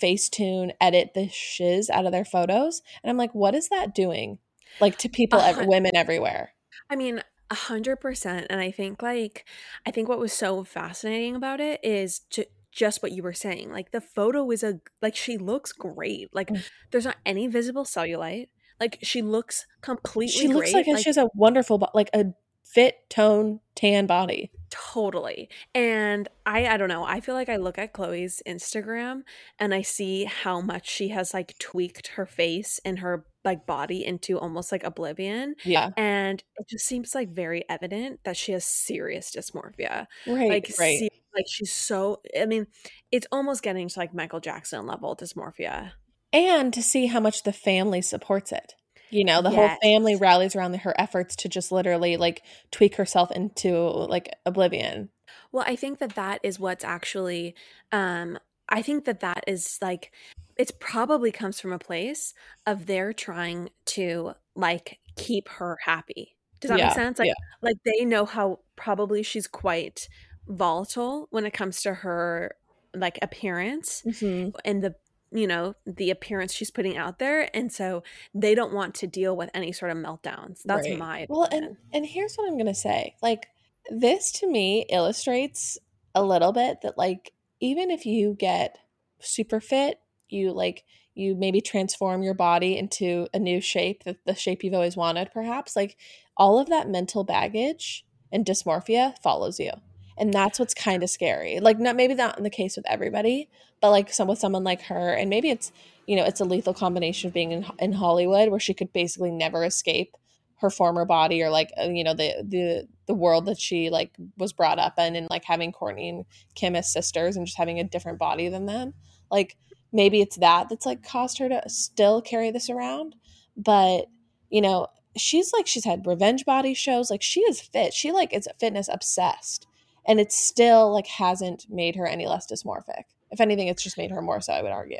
Facetune 0.00 0.72
edit 0.80 1.10
the 1.14 1.28
shiz 1.28 1.88
out 1.90 2.06
of 2.06 2.12
their 2.12 2.24
photos, 2.24 2.82
and 3.02 3.10
I'm 3.10 3.16
like, 3.16 3.34
what 3.34 3.54
is 3.54 3.68
that 3.68 3.94
doing? 3.94 4.38
Like 4.80 4.98
to 4.98 5.08
people, 5.08 5.40
hun- 5.40 5.66
women 5.68 5.92
everywhere. 5.94 6.52
I 6.90 6.96
mean, 6.96 7.22
a 7.50 7.54
hundred 7.54 7.96
percent. 7.96 8.46
And 8.50 8.60
I 8.60 8.70
think 8.70 9.02
like 9.02 9.44
I 9.86 9.90
think 9.90 10.08
what 10.08 10.18
was 10.18 10.32
so 10.32 10.64
fascinating 10.64 11.36
about 11.36 11.60
it 11.60 11.80
is 11.82 12.20
to 12.30 12.46
just 12.74 13.02
what 13.02 13.12
you 13.12 13.22
were 13.22 13.32
saying. 13.32 13.70
Like 13.70 13.90
the 13.92 14.00
photo 14.00 14.50
is 14.50 14.62
a 14.62 14.80
like 15.00 15.14
she 15.16 15.38
looks 15.38 15.72
great. 15.72 16.34
Like 16.34 16.48
Mm. 16.48 16.62
there's 16.90 17.04
not 17.04 17.16
any 17.24 17.46
visible 17.46 17.84
cellulite. 17.84 18.48
Like 18.80 18.98
she 19.02 19.22
looks 19.22 19.66
completely 19.80 20.32
She 20.42 20.48
looks 20.48 20.72
great. 20.72 20.86
like, 20.86 20.98
she 20.98 21.08
has 21.08 21.16
a 21.16 21.28
wonderful, 21.34 21.88
like 21.94 22.10
a 22.12 22.26
fit, 22.64 23.08
tone, 23.08 23.60
tan 23.76 24.06
body. 24.06 24.50
Totally. 24.92 25.48
And 25.74 26.28
I 26.44 26.66
I 26.66 26.76
don't 26.76 26.88
know. 26.88 27.04
I 27.04 27.20
feel 27.20 27.34
like 27.36 27.48
I 27.48 27.56
look 27.56 27.78
at 27.78 27.92
Khloe's 27.94 28.42
Instagram 28.46 29.22
and 29.58 29.72
I 29.72 29.82
see 29.82 30.24
how 30.24 30.60
much 30.60 30.88
she 30.88 31.08
has 31.10 31.32
like 31.32 31.56
tweaked 31.58 32.08
her 32.08 32.26
face 32.26 32.80
and 32.84 32.98
her 32.98 33.24
like 33.44 33.66
body 33.66 34.04
into 34.04 34.36
almost 34.38 34.72
like 34.72 34.82
oblivion. 34.82 35.54
Yeah, 35.64 35.90
And 35.96 36.42
it 36.56 36.66
just 36.68 36.86
seems 36.86 37.14
like 37.14 37.28
very 37.30 37.64
evident 37.68 38.20
that 38.24 38.36
she 38.36 38.52
has 38.52 38.64
serious 38.64 39.30
dysmorphia. 39.36 40.06
right, 40.26 40.48
Like 40.48 40.72
right. 40.78 40.98
se- 40.98 41.08
like 41.36 41.44
she's 41.48 41.72
so 41.72 42.20
I 42.40 42.46
mean, 42.46 42.66
it's 43.12 43.26
almost 43.30 43.62
getting 43.62 43.88
to 43.88 43.98
like 43.98 44.12
Michael 44.14 44.40
Jackson 44.40 44.86
level 44.86 45.14
dysmorphia. 45.14 45.92
and 46.32 46.72
to 46.74 46.82
see 46.82 47.06
how 47.06 47.20
much 47.20 47.44
the 47.44 47.52
family 47.52 48.02
supports 48.02 48.50
it. 48.50 48.74
You 49.14 49.24
know, 49.24 49.42
the 49.42 49.50
whole 49.50 49.70
family 49.82 50.16
rallies 50.16 50.56
around 50.56 50.74
her 50.76 50.94
efforts 50.98 51.36
to 51.36 51.48
just 51.48 51.70
literally 51.72 52.16
like 52.16 52.42
tweak 52.72 52.96
herself 52.96 53.30
into 53.30 53.76
like 53.78 54.28
oblivion. 54.46 55.10
Well, 55.52 55.64
I 55.66 55.76
think 55.76 55.98
that 55.98 56.14
that 56.14 56.40
is 56.42 56.58
what's 56.60 56.84
actually 56.84 57.54
um 57.92 58.38
I 58.68 58.82
think 58.82 59.04
that 59.04 59.20
that 59.20 59.44
is 59.46 59.78
like 59.82 60.12
it's 60.56 60.72
probably 60.80 61.32
comes 61.32 61.60
from 61.60 61.72
a 61.72 61.78
place 61.78 62.34
of 62.66 62.86
they're 62.86 63.12
trying 63.12 63.70
to 63.86 64.34
like 64.54 65.00
keep 65.16 65.48
her 65.48 65.78
happy. 65.84 66.36
Does 66.60 66.68
that 66.70 66.76
Yeah, 66.76 66.80
make 66.80 66.92
sense? 66.92 67.18
Like 67.18 67.28
yeah. 67.28 67.34
like 67.62 67.76
they 67.84 68.04
know 68.04 68.24
how 68.24 68.60
probably 68.76 69.22
she's 69.22 69.46
quite 69.46 70.08
volatile 70.48 71.26
when 71.30 71.46
it 71.46 71.52
comes 71.52 71.82
to 71.82 71.94
her 71.94 72.54
like 72.94 73.18
appearance 73.22 74.04
Mhm. 74.04 74.54
and 74.64 74.82
the 74.82 74.94
you 75.34 75.46
know 75.46 75.74
the 75.84 76.10
appearance 76.10 76.54
she's 76.54 76.70
putting 76.70 76.96
out 76.96 77.18
there 77.18 77.50
and 77.54 77.70
so 77.72 78.02
they 78.34 78.54
don't 78.54 78.72
want 78.72 78.94
to 78.94 79.06
deal 79.06 79.36
with 79.36 79.50
any 79.52 79.72
sort 79.72 79.90
of 79.90 79.98
meltdowns 79.98 80.62
that's 80.64 80.88
Right. 80.88 80.98
my 80.98 81.26
well 81.28 81.42
opinion. 81.44 81.76
and 81.92 82.04
and 82.04 82.06
here's 82.06 82.36
what 82.36 82.48
i'm 82.48 82.56
gonna 82.56 82.72
say 82.74 83.16
like 83.20 83.48
this 83.90 84.30
to 84.32 84.48
me 84.50 84.86
illustrates 84.88 85.76
a 86.14 86.22
little 86.24 86.52
bit 86.52 86.78
that 86.82 86.96
like 86.96 87.32
even 87.60 87.90
if 87.90 88.06
you 88.06 88.34
get 88.38 88.78
super 89.20 89.60
fit 89.60 89.98
you 90.28 90.52
like 90.52 90.84
you 91.14 91.34
maybe 91.34 91.60
transform 91.60 92.22
your 92.22 92.34
body 92.34 92.76
into 92.78 93.26
a 93.34 93.38
new 93.38 93.60
shape 93.60 94.04
that 94.04 94.16
the 94.26 94.34
shape 94.34 94.62
you've 94.64 94.74
always 94.74 94.96
wanted 94.96 95.30
perhaps 95.32 95.74
like 95.76 95.96
all 96.36 96.58
of 96.58 96.68
that 96.68 96.88
mental 96.88 97.24
baggage 97.24 98.04
and 98.32 98.44
dysmorphia 98.46 99.16
follows 99.22 99.58
you 99.60 99.70
and 100.16 100.32
that's 100.32 100.58
what's 100.58 100.74
kind 100.74 101.02
of 101.02 101.10
scary. 101.10 101.60
Like 101.60 101.78
not 101.78 101.96
maybe 101.96 102.14
not 102.14 102.38
in 102.38 102.44
the 102.44 102.50
case 102.50 102.76
with 102.76 102.86
everybody 102.88 103.48
but 103.84 103.90
like 103.90 104.10
some 104.10 104.28
with 104.28 104.38
someone 104.38 104.64
like 104.64 104.80
her 104.80 105.12
and 105.12 105.28
maybe 105.28 105.50
it's 105.50 105.70
you 106.06 106.16
know 106.16 106.24
it's 106.24 106.40
a 106.40 106.44
lethal 106.44 106.72
combination 106.72 107.28
of 107.28 107.34
being 107.34 107.52
in, 107.52 107.66
in 107.78 107.92
hollywood 107.92 108.48
where 108.48 108.58
she 108.58 108.72
could 108.72 108.90
basically 108.94 109.30
never 109.30 109.62
escape 109.62 110.16
her 110.56 110.70
former 110.70 111.04
body 111.04 111.42
or 111.42 111.50
like 111.50 111.70
uh, 111.78 111.84
you 111.84 112.02
know 112.02 112.14
the 112.14 112.32
the 112.48 112.88
the 113.06 113.12
world 113.12 113.44
that 113.44 113.60
she 113.60 113.90
like 113.90 114.12
was 114.38 114.54
brought 114.54 114.78
up 114.78 114.98
in 114.98 115.14
and 115.14 115.28
like 115.28 115.44
having 115.44 115.70
Kourtney 115.70 116.08
and 116.08 116.24
Kim 116.54 116.74
as 116.74 116.90
sisters 116.90 117.36
and 117.36 117.44
just 117.44 117.58
having 117.58 117.78
a 117.78 117.84
different 117.84 118.18
body 118.18 118.48
than 118.48 118.64
them. 118.64 118.94
Like 119.30 119.58
maybe 119.92 120.22
it's 120.22 120.36
that 120.36 120.70
that's 120.70 120.86
like 120.86 121.06
caused 121.06 121.36
her 121.36 121.50
to 121.50 121.62
still 121.68 122.22
carry 122.22 122.50
this 122.50 122.70
around 122.70 123.14
but 123.58 124.06
you 124.48 124.62
know 124.62 124.86
she's 125.18 125.52
like 125.52 125.66
she's 125.66 125.84
had 125.84 126.06
revenge 126.06 126.46
body 126.46 126.72
shows. 126.72 127.10
Like 127.10 127.22
she 127.22 127.40
is 127.40 127.60
fit. 127.60 127.92
She 127.92 128.10
like 128.10 128.32
is 128.32 128.48
fitness 128.58 128.88
obsessed 128.90 129.66
and 130.06 130.20
it 130.20 130.32
still 130.32 130.92
like 130.92 131.06
hasn't 131.06 131.66
made 131.70 131.96
her 131.96 132.06
any 132.06 132.26
less 132.26 132.46
dysmorphic 132.50 133.04
if 133.30 133.40
anything 133.40 133.68
it's 133.68 133.82
just 133.82 133.98
made 133.98 134.10
her 134.10 134.22
more 134.22 134.40
so 134.40 134.52
i 134.52 134.62
would 134.62 134.72
argue 134.72 134.98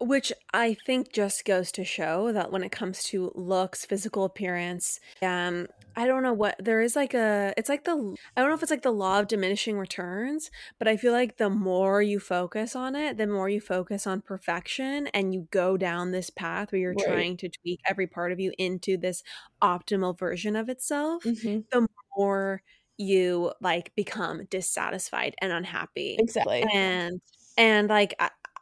Which 0.00 0.32
I 0.52 0.74
think 0.74 1.12
just 1.12 1.44
goes 1.44 1.70
to 1.72 1.84
show 1.84 2.32
that 2.32 2.50
when 2.50 2.64
it 2.64 2.72
comes 2.72 3.04
to 3.04 3.30
looks, 3.36 3.86
physical 3.86 4.24
appearance, 4.24 4.98
um, 5.22 5.68
I 5.94 6.08
don't 6.08 6.24
know 6.24 6.32
what 6.32 6.56
there 6.58 6.80
is 6.80 6.96
like 6.96 7.14
a 7.14 7.54
it's 7.56 7.68
like 7.68 7.84
the 7.84 7.92
I 8.36 8.40
don't 8.40 8.50
know 8.50 8.56
if 8.56 8.62
it's 8.62 8.72
like 8.72 8.82
the 8.82 8.90
law 8.90 9.20
of 9.20 9.28
diminishing 9.28 9.78
returns, 9.78 10.50
but 10.80 10.88
I 10.88 10.96
feel 10.96 11.12
like 11.12 11.36
the 11.36 11.48
more 11.48 12.02
you 12.02 12.18
focus 12.18 12.74
on 12.74 12.96
it, 12.96 13.16
the 13.18 13.28
more 13.28 13.48
you 13.48 13.60
focus 13.60 14.04
on 14.04 14.20
perfection 14.20 15.06
and 15.14 15.32
you 15.32 15.46
go 15.52 15.76
down 15.76 16.10
this 16.10 16.28
path 16.28 16.72
where 16.72 16.80
you're 16.80 16.94
Right. 16.94 17.06
trying 17.06 17.36
to 17.38 17.48
tweak 17.48 17.80
every 17.88 18.08
part 18.08 18.32
of 18.32 18.40
you 18.40 18.52
into 18.58 18.96
this 18.96 19.22
optimal 19.62 20.18
version 20.18 20.56
of 20.56 20.68
itself, 20.68 21.22
mm-hmm. 21.24 21.60
the 21.70 21.86
more 22.16 22.62
you 22.96 23.52
like 23.60 23.94
become 23.94 24.44
dissatisfied 24.50 25.34
and 25.40 25.52
unhappy 25.52 26.16
exactly 26.18 26.64
and 26.74 27.20
and 27.56 27.88
like 27.88 28.14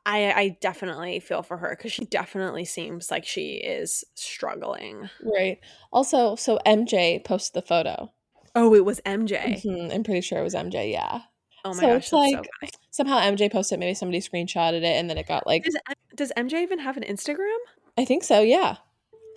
I, 0.05 0.33
I 0.33 0.57
definitely 0.61 1.20
feel 1.20 1.43
for 1.43 1.57
her 1.59 1.76
because 1.76 1.93
she 1.93 2.05
definitely 2.07 2.64
seems 2.64 3.09
like 3.11 3.24
she 3.24 3.53
is 3.55 4.05
struggling. 4.14 5.09
right 5.22 5.59
also 5.93 6.35
so 6.35 6.59
mj 6.66 7.24
posted 7.24 7.62
the 7.62 7.66
photo 7.66 8.11
Oh, 8.55 8.74
it 8.74 8.85
was 8.85 9.01
MJ. 9.07 9.62
Mhm, 9.64 9.95
i'm 9.95 10.03
pretty 10.03 10.20
sure 10.20 10.39
it 10.39 10.43
was 10.43 10.55
mj 10.55 10.91
yeah 10.93 11.20
Oh 11.64 11.68
my 11.74 11.80
So 11.80 11.80
gosh, 11.83 11.97
it's 11.99 12.11
that's 12.11 12.11
so 12.11 12.16
like- 12.18 12.72
somehow 12.91 13.18
mj 13.20 13.53
posted 13.53 13.78
maybe 13.78 13.95
somebody 13.95 14.18
screenshotted 14.20 14.78
it 14.83 14.97
and 14.97 15.09
then 15.09 15.16
it 15.18 15.28
got 15.28 15.47
like 15.47 15.62
Does, 15.64 15.76
does 16.16 16.33
MJ 16.37 16.62
even 16.62 16.80
have 16.80 16.97
an 16.97 17.05
Instagram? 17.05 17.57
I 17.97 18.05
think 18.05 18.24
so, 18.24 18.41
yeah. 18.41 18.78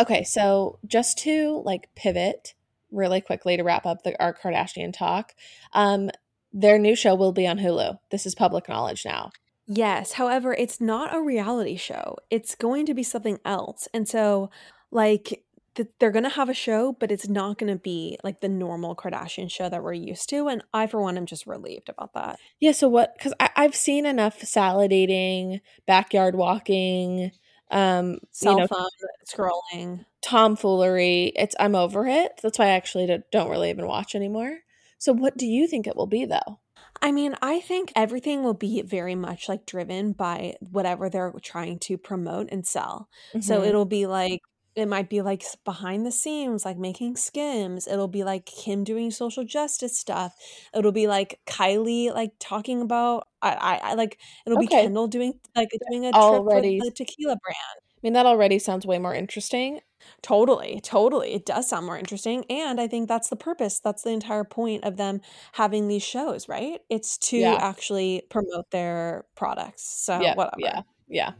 Okay, 0.02 0.24
so 0.24 0.80
just 0.88 1.20
to 1.20 1.62
like 1.64 1.90
pivot 1.96 2.55
really 2.96 3.22
quickly 3.22 3.58
to 3.58 3.64
wrap 3.64 3.86
up 3.86 4.04
the 4.04 4.22
our 4.22 4.34
Kardashian 4.34 4.94
talk, 4.94 5.34
um, 5.74 6.10
their 6.54 6.80
new 6.80 6.96
show 6.96 7.16
will 7.16 7.34
be 7.34 7.48
on 7.48 7.60
Hulu. 7.60 8.00
This 8.12 8.26
is 8.26 8.34
public 8.34 8.70
knowledge 8.70 9.04
now. 9.06 9.32
Yes. 9.68 10.14
However, 10.14 10.54
it's 10.54 10.80
not 10.80 11.14
a 11.14 11.22
reality 11.22 11.76
show. 11.76 12.18
It's 12.30 12.56
going 12.56 12.86
to 12.86 12.94
be 12.94 13.04
something 13.04 13.40
else. 13.44 13.88
And 13.94 14.08
so, 14.08 14.52
like, 14.92 15.44
th- 15.76 15.90
they're 16.00 16.12
going 16.12 16.24
to 16.24 16.30
have 16.30 16.50
a 16.50 16.54
show, 16.54 16.96
but 17.00 17.12
it's 17.12 17.28
not 17.28 17.58
going 17.58 17.74
to 17.74 17.80
be 17.80 18.18
like 18.24 18.42
the 18.42 18.50
normal 18.50 18.96
Kardashian 18.96 19.50
show 19.52 19.68
that 19.68 19.84
we're 19.84 19.94
used 19.94 20.30
to. 20.30 20.48
And 20.48 20.64
I, 20.74 20.88
for 20.88 21.02
one, 21.02 21.18
am 21.18 21.26
just 21.26 21.48
relieved 21.48 21.90
about 21.90 22.14
that. 22.14 22.38
Yeah, 22.60 22.74
so 22.74 22.88
what? 22.88 23.16
Because 23.18 23.34
I've 23.40 23.76
seen 23.76 24.06
enough 24.06 24.42
salad 24.42 24.94
eating, 24.94 25.62
backyard 25.88 26.36
walking, 26.36 27.32
um, 27.72 28.20
Cell 28.32 28.54
you 28.54 28.60
know, 28.62 28.68
phone 28.68 28.88
scrolling. 29.28 30.06
tomfoolery. 30.22 31.32
It's 31.36 31.56
I'm 31.60 31.76
over 31.76 32.08
it. 32.08 32.40
That's 32.42 32.60
why 32.60 32.66
I 32.66 32.70
actually 32.70 33.06
don't- 33.08 33.30
don't 33.32 33.50
really 33.50 33.70
even 33.70 33.88
watch 33.88 34.16
anymore. 34.16 34.60
So, 34.98 35.14
what 35.14 35.38
do 35.38 35.46
you 35.46 35.68
think 35.68 35.88
it 35.88 35.96
will 35.96 36.08
be 36.08 36.26
though? 36.26 36.60
I 37.02 37.12
mean, 37.12 37.36
I 37.42 37.60
think 37.60 37.92
everything 37.96 38.44
will 38.44 38.54
be 38.54 38.82
very 38.82 39.16
much 39.16 39.50
like 39.50 39.66
driven 39.66 40.14
by 40.14 40.56
whatever 40.60 41.10
they're 41.10 41.34
trying 41.42 41.78
to 41.80 41.98
promote 41.98 42.48
and 42.52 42.66
sell. 42.66 43.10
So 43.42 43.62
Mhm. 43.62 43.68
it'll 43.68 43.86
be 43.86 44.08
like 44.08 44.42
it 44.76 44.88
might 44.88 45.10
be 45.10 45.22
like 45.22 45.44
behind 45.64 46.06
the 46.06 46.12
scenes, 46.12 46.66
like 46.66 46.78
making 46.78 47.16
skims. 47.16 47.88
It'll 47.88 48.08
be 48.08 48.24
like 48.24 48.46
Kim 48.46 48.84
doing 48.84 49.10
social 49.12 49.44
justice 49.44 49.98
stuff. 49.98 50.36
It'll 50.74 50.92
be 50.92 51.08
like 51.08 51.40
Kylie 51.46 52.14
like 52.14 52.32
talking 52.40 52.82
about 52.82 53.28
I 53.42 53.52
I, 53.54 53.76
I 53.92 53.94
like 53.94 54.20
it'll 54.46 54.60
be 54.60 54.66
Okay. 54.66 54.84
Kendall 54.84 55.08
doing 55.08 55.40
like 55.56 55.70
doing 55.90 56.06
a 56.06 56.12
Already- 56.12 56.80
trip 56.80 56.84
for 56.84 56.90
the 56.90 57.06
tequila 57.06 57.38
brand. 57.38 57.80
I 57.82 58.00
mean, 58.08 58.14
that 58.14 58.26
already 58.28 58.60
sounds 58.60 58.86
way 58.86 59.00
more 59.00 59.16
interesting. 59.16 59.80
Totally, 60.22 60.80
totally. 60.84 61.34
It 61.34 61.46
does 61.48 61.68
sound 61.68 61.88
more 61.88 61.98
interesting. 61.98 62.46
And 62.52 62.80
I 62.80 62.88
think 62.88 63.08
that's 63.08 63.30
the 63.30 63.36
purpose. 63.36 63.80
That's 63.80 64.04
the 64.04 64.12
entire 64.12 64.44
point 64.44 64.84
of 64.84 64.98
them 64.98 65.22
having 65.54 65.88
these 65.88 66.04
shows, 66.04 66.48
right? 66.48 66.82
It's 66.88 67.18
to 67.30 67.38
Yeah. 67.38 67.58
actually 67.60 68.22
promote 68.30 68.70
their 68.70 69.26
products. 69.34 69.82
So 69.84 70.20
yeah, 70.22 70.36
whatever. 70.36 70.58
yeah, 70.60 70.82
yeah. 71.08 71.32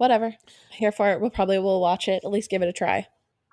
Whatever. 0.00 0.34
Here 0.70 0.90
for 0.92 1.10
it. 1.10 1.20
We'll 1.20 1.28
probably 1.28 1.58
will 1.58 1.78
watch 1.80 2.08
it. 2.08 2.24
At 2.24 2.30
least 2.30 2.48
give 2.48 2.62
it 2.62 2.68
a 2.68 2.72
try. 2.72 3.06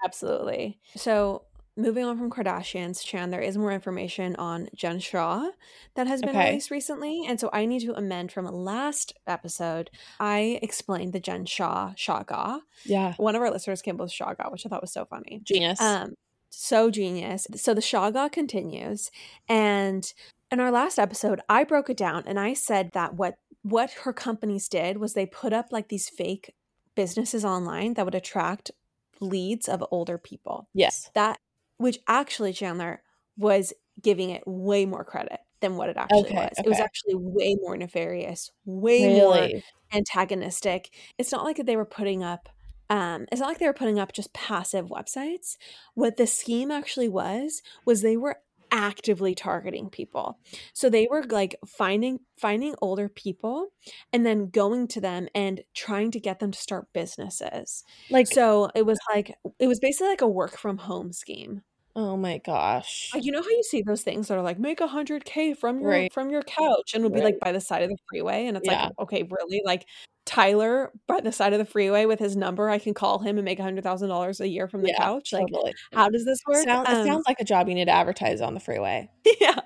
Absolutely. 0.05 0.79
So 0.95 1.43
moving 1.75 2.05
on 2.05 2.17
from 2.17 2.31
Kardashians, 2.31 3.03
Chan, 3.03 3.31
there 3.31 3.41
is 3.41 3.57
more 3.57 3.73
information 3.73 4.33
on 4.37 4.69
Jen 4.73 4.99
Shah 4.99 5.49
that 5.95 6.07
has 6.07 6.21
been 6.21 6.29
Okay. 6.29 6.47
released 6.51 6.71
recently. 6.71 7.25
And 7.27 7.37
so 7.37 7.49
I 7.51 7.65
need 7.65 7.81
to 7.81 7.93
amend 7.97 8.31
from 8.31 8.45
last 8.45 9.13
episode. 9.27 9.91
I 10.21 10.59
explained 10.61 11.11
the 11.11 11.19
Jen 11.19 11.45
Shah 11.45 11.91
Shah-Ga. 11.97 12.61
Yeah, 12.85 13.13
One 13.17 13.35
of 13.35 13.41
our 13.41 13.51
listeners 13.51 13.81
came 13.81 13.95
up 13.95 14.01
with 14.01 14.11
Shah-Ga, 14.13 14.49
which 14.49 14.65
I 14.65 14.69
thought 14.69 14.81
was 14.81 14.93
so 14.93 15.03
funny. 15.05 15.41
genius. 15.43 15.81
Um, 15.81 16.13
so 16.49 16.89
genius. 16.89 17.45
So 17.55 17.73
the 17.73 17.81
Shah-Ga 17.81 18.29
continues, 18.29 19.11
and 19.49 20.11
in 20.51 20.59
our 20.59 20.71
last 20.71 20.97
episode, 20.97 21.41
I 21.49 21.63
broke 21.63 21.89
it 21.89 21.97
down 21.97 22.23
and 22.25 22.39
I 22.39 22.53
said 22.53 22.91
that 22.93 23.15
what 23.15 23.35
what 23.63 23.91
her 24.03 24.13
companies 24.13 24.69
did 24.69 24.97
was 24.97 25.13
they 25.13 25.25
put 25.25 25.51
up 25.51 25.67
like 25.71 25.89
these 25.89 26.07
fake 26.07 26.53
businesses 26.95 27.43
online 27.43 27.95
that 27.95 28.05
would 28.05 28.15
attract 28.15 28.71
leads 29.19 29.67
of 29.67 29.83
older 29.91 30.17
people. 30.17 30.69
Yes. 30.73 31.09
That 31.15 31.39
which 31.77 31.99
actually 32.07 32.53
Chandler 32.53 33.01
was 33.37 33.73
giving 34.01 34.29
it 34.29 34.43
way 34.45 34.85
more 34.85 35.03
credit 35.03 35.39
than 35.59 35.75
what 35.75 35.89
it 35.89 35.97
actually 35.97 36.21
Okay, 36.21 36.35
was. 36.35 36.53
It 36.57 36.67
was 36.67 36.79
actually 36.79 37.15
way 37.15 37.55
more 37.61 37.75
nefarious, 37.75 38.51
way 38.65 39.15
more 39.15 39.49
antagonistic. 39.93 40.89
It's 41.17 41.31
not 41.31 41.43
like 41.43 41.57
they 41.57 41.75
were 41.75 41.85
putting 41.85 42.23
up 42.23 42.49
um 42.89 43.25
it's 43.31 43.41
not 43.41 43.47
like 43.49 43.59
they 43.59 43.67
were 43.67 43.73
putting 43.73 43.99
up 43.99 44.13
just 44.13 44.33
passive 44.33 44.87
websites. 44.87 45.57
What 45.93 46.17
the 46.17 46.27
scheme 46.27 46.71
actually 46.71 47.09
was 47.09 47.61
was 47.85 48.01
they 48.01 48.15
were 48.17 48.37
actively 48.71 49.35
targeting 49.35 49.89
people. 49.89 50.39
So 50.73 50.89
they 50.89 51.07
were 51.09 51.23
like 51.23 51.55
finding 51.65 52.19
finding 52.37 52.75
older 52.81 53.09
people 53.09 53.69
and 54.13 54.25
then 54.25 54.49
going 54.49 54.87
to 54.89 55.01
them 55.01 55.27
and 55.35 55.61
trying 55.73 56.11
to 56.11 56.19
get 56.19 56.39
them 56.39 56.51
to 56.51 56.59
start 56.59 56.87
businesses. 56.93 57.83
Like, 58.09 58.27
So 58.27 58.69
it 58.75 58.85
was 58.85 58.99
like 59.13 59.35
it 59.59 59.67
was 59.67 59.79
basically 59.79 60.09
like 60.09 60.21
a 60.21 60.27
work 60.27 60.57
from 60.57 60.77
home 60.77 61.11
scheme. 61.13 61.61
oh 61.95 62.15
my 62.15 62.37
gosh. 62.37 63.09
You 63.15 63.31
know 63.31 63.41
how 63.41 63.49
you 63.49 63.63
see 63.63 63.81
those 63.81 64.03
things 64.03 64.27
that 64.27 64.37
are 64.37 64.43
like 64.43 64.59
make 64.59 64.81
a 64.81 64.87
hundred 64.87 65.25
K 65.25 65.53
from 65.53 65.81
your 65.81 65.89
Right. 65.89 66.13
from 66.13 66.29
your 66.29 66.43
couch 66.43 66.93
and 66.93 67.03
it'll 67.03 67.13
be 67.13 67.21
like 67.21 67.39
by 67.39 67.51
the 67.51 67.61
side 67.61 67.81
of 67.83 67.89
the 67.89 67.97
freeway 68.09 68.45
and 68.47 68.57
it's 68.57 68.67
Yeah. 68.67 68.85
like 68.85 68.99
okay 68.99 69.23
really 69.23 69.61
like 69.65 69.85
Tyler 70.27 70.91
by 71.07 71.21
the 71.21 71.31
side 71.31 71.53
of 71.53 71.59
the 71.59 71.65
freeway 71.65 72.05
with 72.05 72.19
his 72.19 72.35
number 72.37 72.69
I 72.69 72.79
can 72.79 72.93
call 72.93 73.19
him 73.19 73.37
and 73.39 73.45
make 73.45 73.59
a 73.59 73.63
hundred 73.63 73.83
thousand 73.83 74.09
dollars 74.09 74.41
a 74.41 74.47
year 74.47 74.67
from 74.67 74.83
the 74.83 74.89
Yeah, 74.89 74.97
couch 74.97 75.33
like 75.33 75.47
totally. 75.47 75.73
how 75.93 76.09
does 76.09 76.25
this 76.25 76.39
work 76.47 76.67
Sound, 76.67 76.85
Um, 76.85 76.91
it 76.91 76.97
sounds 76.97 77.25
like 77.27 77.39
a 77.39 77.45
job 77.45 77.69
you 77.69 77.75
need 77.75 77.85
to 77.85 77.91
advertise 77.91 78.41
on 78.41 78.53
the 78.53 78.59
freeway. 78.59 79.09
yeah. 79.41 79.59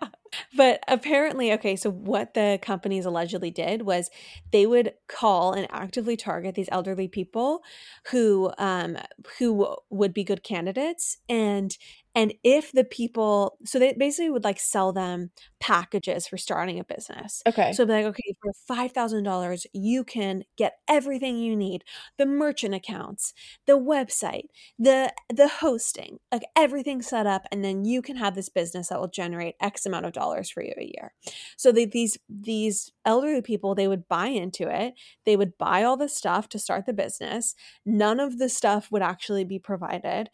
But 0.53 0.83
apparently, 0.87 1.51
okay, 1.53 1.75
so 1.75 1.91
what 1.91 2.33
the 2.33 2.57
companies 2.61 3.05
allegedly 3.05 3.51
did 3.51 3.81
was 3.83 4.09
they 4.51 4.65
would 4.65 4.93
call 5.07 5.53
and 5.53 5.67
actively 5.71 6.15
target 6.17 6.55
these 6.55 6.69
elderly 6.71 7.07
people 7.07 7.63
who 8.11 8.51
um 8.57 8.97
who 9.39 9.75
would 9.89 10.13
be 10.13 10.23
good 10.23 10.43
candidates 10.43 11.17
and 11.29 11.77
and 12.13 12.33
if 12.43 12.71
the 12.71 12.83
people 12.83 13.57
so 13.65 13.79
they 13.79 13.93
basically 13.93 14.29
would 14.29 14.43
like 14.43 14.59
sell 14.59 14.91
them 14.91 15.31
packages 15.59 16.27
for 16.27 16.37
starting 16.37 16.79
a 16.79 16.83
business. 16.83 17.41
Okay. 17.47 17.71
So 17.73 17.85
be 17.85 17.93
like, 17.93 18.05
okay, 18.05 18.33
for 18.41 18.51
five 18.67 18.91
thousand 18.91 19.23
dollars, 19.23 19.65
you 19.73 20.03
can 20.03 20.43
get 20.57 20.77
everything 20.87 21.37
you 21.37 21.55
need: 21.55 21.83
the 22.17 22.25
merchant 22.25 22.73
accounts, 22.73 23.33
the 23.65 23.77
website, 23.79 24.47
the 24.77 25.13
the 25.29 25.47
hosting, 25.47 26.19
like 26.31 26.43
everything 26.55 27.01
set 27.01 27.25
up, 27.27 27.45
and 27.51 27.63
then 27.63 27.85
you 27.85 28.01
can 28.01 28.17
have 28.17 28.35
this 28.35 28.49
business 28.49 28.89
that 28.89 28.99
will 28.99 29.07
generate 29.07 29.55
X 29.61 29.85
amount 29.85 30.05
of 30.05 30.13
dollars 30.13 30.49
for 30.49 30.63
you 30.63 30.73
a 30.77 30.83
year. 30.83 31.13
So 31.57 31.71
they, 31.71 31.85
these 31.85 32.17
these 32.29 32.91
elderly 33.05 33.41
people, 33.41 33.73
they 33.75 33.87
would 33.87 34.07
buy 34.07 34.27
into 34.27 34.67
it. 34.67 34.95
They 35.25 35.35
would 35.37 35.57
buy 35.57 35.83
all 35.83 35.97
the 35.97 36.09
stuff 36.09 36.49
to 36.49 36.59
start 36.59 36.85
the 36.85 36.93
business. 36.93 37.55
None 37.85 38.19
of 38.19 38.37
the 38.37 38.49
stuff 38.49 38.91
would 38.91 39.01
actually 39.01 39.45
be 39.45 39.59
provided, 39.59 40.29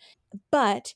but 0.52 0.94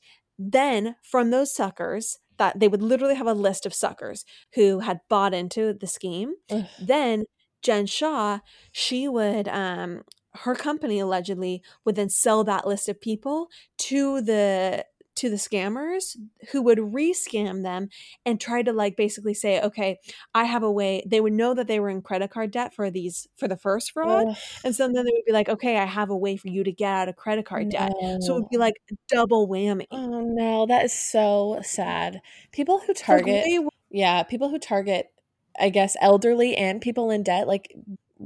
then 0.50 0.96
from 1.02 1.30
those 1.30 1.54
suckers 1.54 2.18
that 2.38 2.58
they 2.58 2.68
would 2.68 2.82
literally 2.82 3.14
have 3.14 3.26
a 3.26 3.34
list 3.34 3.66
of 3.66 3.74
suckers 3.74 4.24
who 4.54 4.80
had 4.80 5.00
bought 5.08 5.34
into 5.34 5.72
the 5.72 5.86
scheme 5.86 6.34
Ugh. 6.50 6.64
then 6.80 7.24
jen 7.62 7.86
shah 7.86 8.40
she 8.72 9.08
would 9.08 9.48
um 9.48 10.02
her 10.34 10.54
company 10.54 10.98
allegedly 10.98 11.62
would 11.84 11.94
then 11.94 12.08
sell 12.08 12.42
that 12.44 12.66
list 12.66 12.88
of 12.88 13.00
people 13.00 13.48
to 13.78 14.20
the 14.22 14.84
to 15.16 15.28
the 15.28 15.36
scammers 15.36 16.16
who 16.52 16.62
would 16.62 16.94
re-scam 16.94 17.62
them 17.62 17.88
and 18.24 18.40
try 18.40 18.62
to 18.62 18.72
like 18.72 18.96
basically 18.96 19.34
say 19.34 19.60
okay 19.60 19.98
i 20.34 20.44
have 20.44 20.62
a 20.62 20.70
way 20.70 21.02
they 21.06 21.20
would 21.20 21.32
know 21.32 21.54
that 21.54 21.66
they 21.66 21.80
were 21.80 21.90
in 21.90 22.00
credit 22.02 22.30
card 22.30 22.50
debt 22.50 22.74
for 22.74 22.90
these 22.90 23.26
for 23.36 23.48
the 23.48 23.56
first 23.56 23.92
fraud 23.92 24.26
and 24.64 24.74
so 24.74 24.86
then 24.86 25.04
they 25.04 25.12
would 25.12 25.24
be 25.26 25.32
like 25.32 25.48
okay 25.48 25.76
i 25.76 25.84
have 25.84 26.10
a 26.10 26.16
way 26.16 26.36
for 26.36 26.48
you 26.48 26.64
to 26.64 26.72
get 26.72 26.92
out 26.92 27.08
of 27.08 27.16
credit 27.16 27.44
card 27.44 27.68
debt. 27.70 27.92
So 28.20 28.36
it 28.36 28.40
would 28.40 28.48
be 28.50 28.56
like 28.58 28.74
double 29.08 29.48
whammy. 29.48 29.86
Oh 29.90 30.20
no, 30.20 30.66
that 30.66 30.84
is 30.84 30.92
so 30.92 31.60
sad. 31.62 32.20
People 32.52 32.80
who 32.80 32.94
target, 32.94 33.46
yeah, 33.90 34.22
people 34.22 34.48
who 34.48 34.58
target, 34.58 35.10
I 35.58 35.68
guess, 35.68 35.96
elderly 36.00 36.56
and 36.56 36.80
people 36.80 37.10
in 37.10 37.22
debt, 37.22 37.46
like 37.46 37.74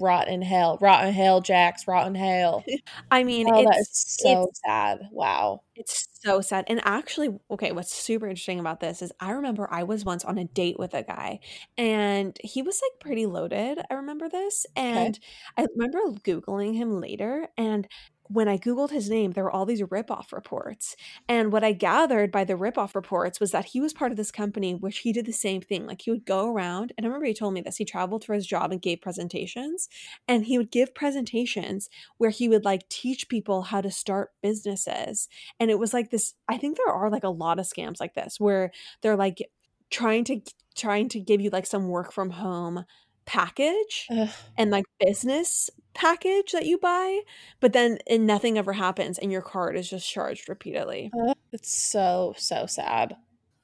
rot 0.01 0.29
in 0.29 0.43
hell, 0.43 0.79
rot 0.81 1.07
in 1.07 1.13
hell, 1.15 1.41
Jax, 1.41 1.87
rotten 1.89 2.15
hell. 2.15 2.65
I 3.11 3.25
mean, 3.25 3.49
Oh, 3.51 3.67
it's 3.73 4.17
so 4.23 4.51
it's 4.51 4.61
sad. 4.65 5.01
Wow. 5.11 5.63
it's 5.75 6.07
so 6.25 6.41
sad. 6.41 6.65
And 6.69 6.81
actually, 6.85 7.31
okay, 7.51 7.73
what's 7.73 7.95
super 7.95 8.27
interesting 8.27 8.59
about 8.61 8.81
this 8.81 9.03
is 9.03 9.13
I 9.21 9.33
remember 9.33 9.69
I 9.71 9.83
was 9.85 10.05
once 10.05 10.25
on 10.25 10.39
a 10.39 10.45
date 10.45 10.79
with 10.79 10.95
a 10.95 11.03
guy 11.03 11.41
and 11.77 12.37
he 12.43 12.63
was 12.63 12.81
like 12.83 13.01
pretty 13.01 13.27
loaded. 13.27 13.79
I 13.91 13.95
remember 13.95 14.29
this. 14.29 14.67
And 14.75 15.19
I 15.57 15.67
remember 15.77 15.99
Googling 16.25 16.75
him 16.75 17.01
later. 17.01 17.49
And 17.57 17.87
when 18.29 18.49
I 18.49 18.59
Googled 18.59 18.91
his 18.91 19.11
name, 19.11 19.33
there 19.33 19.45
were 19.45 19.51
all 19.51 19.67
these 19.67 19.83
ripoff 19.83 20.33
reports. 20.33 20.97
And 21.29 21.53
what 21.53 21.65
I 21.65 21.73
gathered 21.73 22.31
by 22.33 22.45
the 22.45 22.55
ripoff 22.55 22.95
reports 22.95 23.41
was 23.41 23.53
that 23.53 23.67
he 23.67 23.81
was 23.81 23.93
part 23.93 24.11
of 24.11 24.17
this 24.17 24.31
company, 24.31 24.75
which 24.75 24.99
he 24.99 25.13
did 25.13 25.27
the 25.27 25.33
same 25.33 25.61
thing. 25.61 25.87
Like 25.87 26.03
he 26.03 26.11
would 26.11 26.25
go 26.25 26.53
around, 26.53 26.93
and 26.97 27.05
I 27.05 27.09
remember 27.09 27.27
he 27.27 27.35
told 27.35 27.55
me 27.55 27.61
this. 27.61 27.77
He 27.77 27.85
traveled 27.85 28.25
for 28.25 28.35
his 28.35 28.47
job 28.47 28.73
and 28.73 28.83
gave 28.83 29.01
presentations. 29.01 29.89
And 30.29 30.47
he 30.47 30.59
would 30.59 30.71
give 30.71 30.95
presentations 30.95 31.89
where 32.19 32.31
he 32.31 32.49
would 32.49 32.65
like 32.65 32.89
teach 32.89 33.29
people 33.29 33.63
how 33.63 33.81
to 33.81 33.91
start 33.91 34.31
businesses 34.43 35.29
and 35.59 35.71
it 35.71 35.79
was 35.79 35.93
like 35.93 36.11
this 36.11 36.35
i 36.49 36.57
think 36.57 36.77
there 36.77 36.95
are 36.95 37.11
like 37.11 37.25
a 37.25 37.29
lot 37.29 37.59
of 37.59 37.67
scams 37.67 38.01
like 38.01 38.15
this 38.15 38.39
where 38.39 38.71
they're 39.03 39.17
like 39.17 39.43
trying 39.91 40.25
to 40.25 40.41
trying 40.77 41.09
to 41.09 41.21
give 41.21 41.41
you 41.41 41.51
like 41.51 41.67
some 41.67 41.89
work 41.89 42.13
from 42.13 42.31
home 42.31 42.85
package 43.27 44.07
Ugh. 44.11 44.29
and 44.57 44.71
like 44.71 44.85
business 45.01 45.69
package 45.95 46.53
that 46.53 46.67
you 46.67 46.79
buy 46.79 47.21
but 47.61 47.73
then 47.73 47.99
and 48.09 48.27
nothing 48.27 48.59
ever 48.59 48.73
happens 48.73 49.19
and 49.19 49.33
your 49.33 49.43
card 49.43 49.77
is 49.77 49.91
just 49.91 50.09
charged 50.11 50.49
repeatedly 50.49 51.11
It's 51.53 51.73
so 51.75 52.35
so 52.37 52.67
sad. 52.67 53.17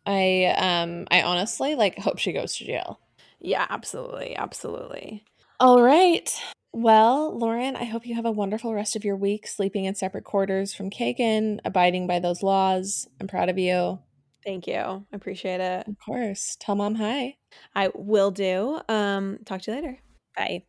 I 0.06 0.46
um 0.58 1.06
I 1.10 1.22
honestly 1.22 1.74
like 1.74 1.98
hope 1.98 2.18
she 2.18 2.32
goes 2.32 2.56
to 2.56 2.64
jail. 2.64 3.00
yeah 3.40 3.66
absolutely 3.70 4.34
absolutely 4.36 5.24
All 5.60 5.82
right. 5.82 6.28
Well, 6.74 7.38
Lauren, 7.38 7.76
I 7.76 7.84
hope 7.84 8.06
you 8.06 8.14
have 8.14 8.24
a 8.24 8.30
wonderful 8.32 8.74
rest 8.74 8.96
of 8.96 9.04
your 9.04 9.14
week 9.16 9.46
sleeping 9.46 9.84
in 9.84 9.94
separate 9.94 10.24
quarters 10.24 10.72
from 10.74 10.88
Kagan, 10.90 11.60
abiding 11.66 12.06
by 12.06 12.18
those 12.18 12.42
laws. 12.42 13.06
I'm 13.20 13.28
proud 13.28 13.50
of 13.50 13.58
you. 13.58 13.98
Thank 14.44 14.66
you 14.66 14.74
i 15.12 15.16
appreciate 15.16 15.60
it 15.60 15.86
Of 15.88 15.96
course. 16.04 16.56
Tell 16.60 16.74
mom 16.74 16.94
hi. 16.96 17.36
i 17.74 17.90
will 17.94 18.30
do 18.30 18.80
um 18.88 19.38
talk 19.44 19.62
to 19.62 19.70
you 19.70 19.76
later 19.76 19.98
Bye. 20.36 20.62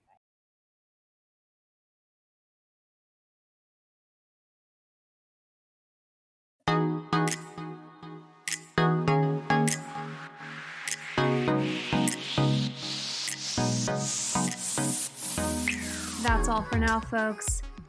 That's 16.23 16.47
all 16.47 16.63
for 16.63 16.77
now, 16.77 16.99
folks. 16.99 17.61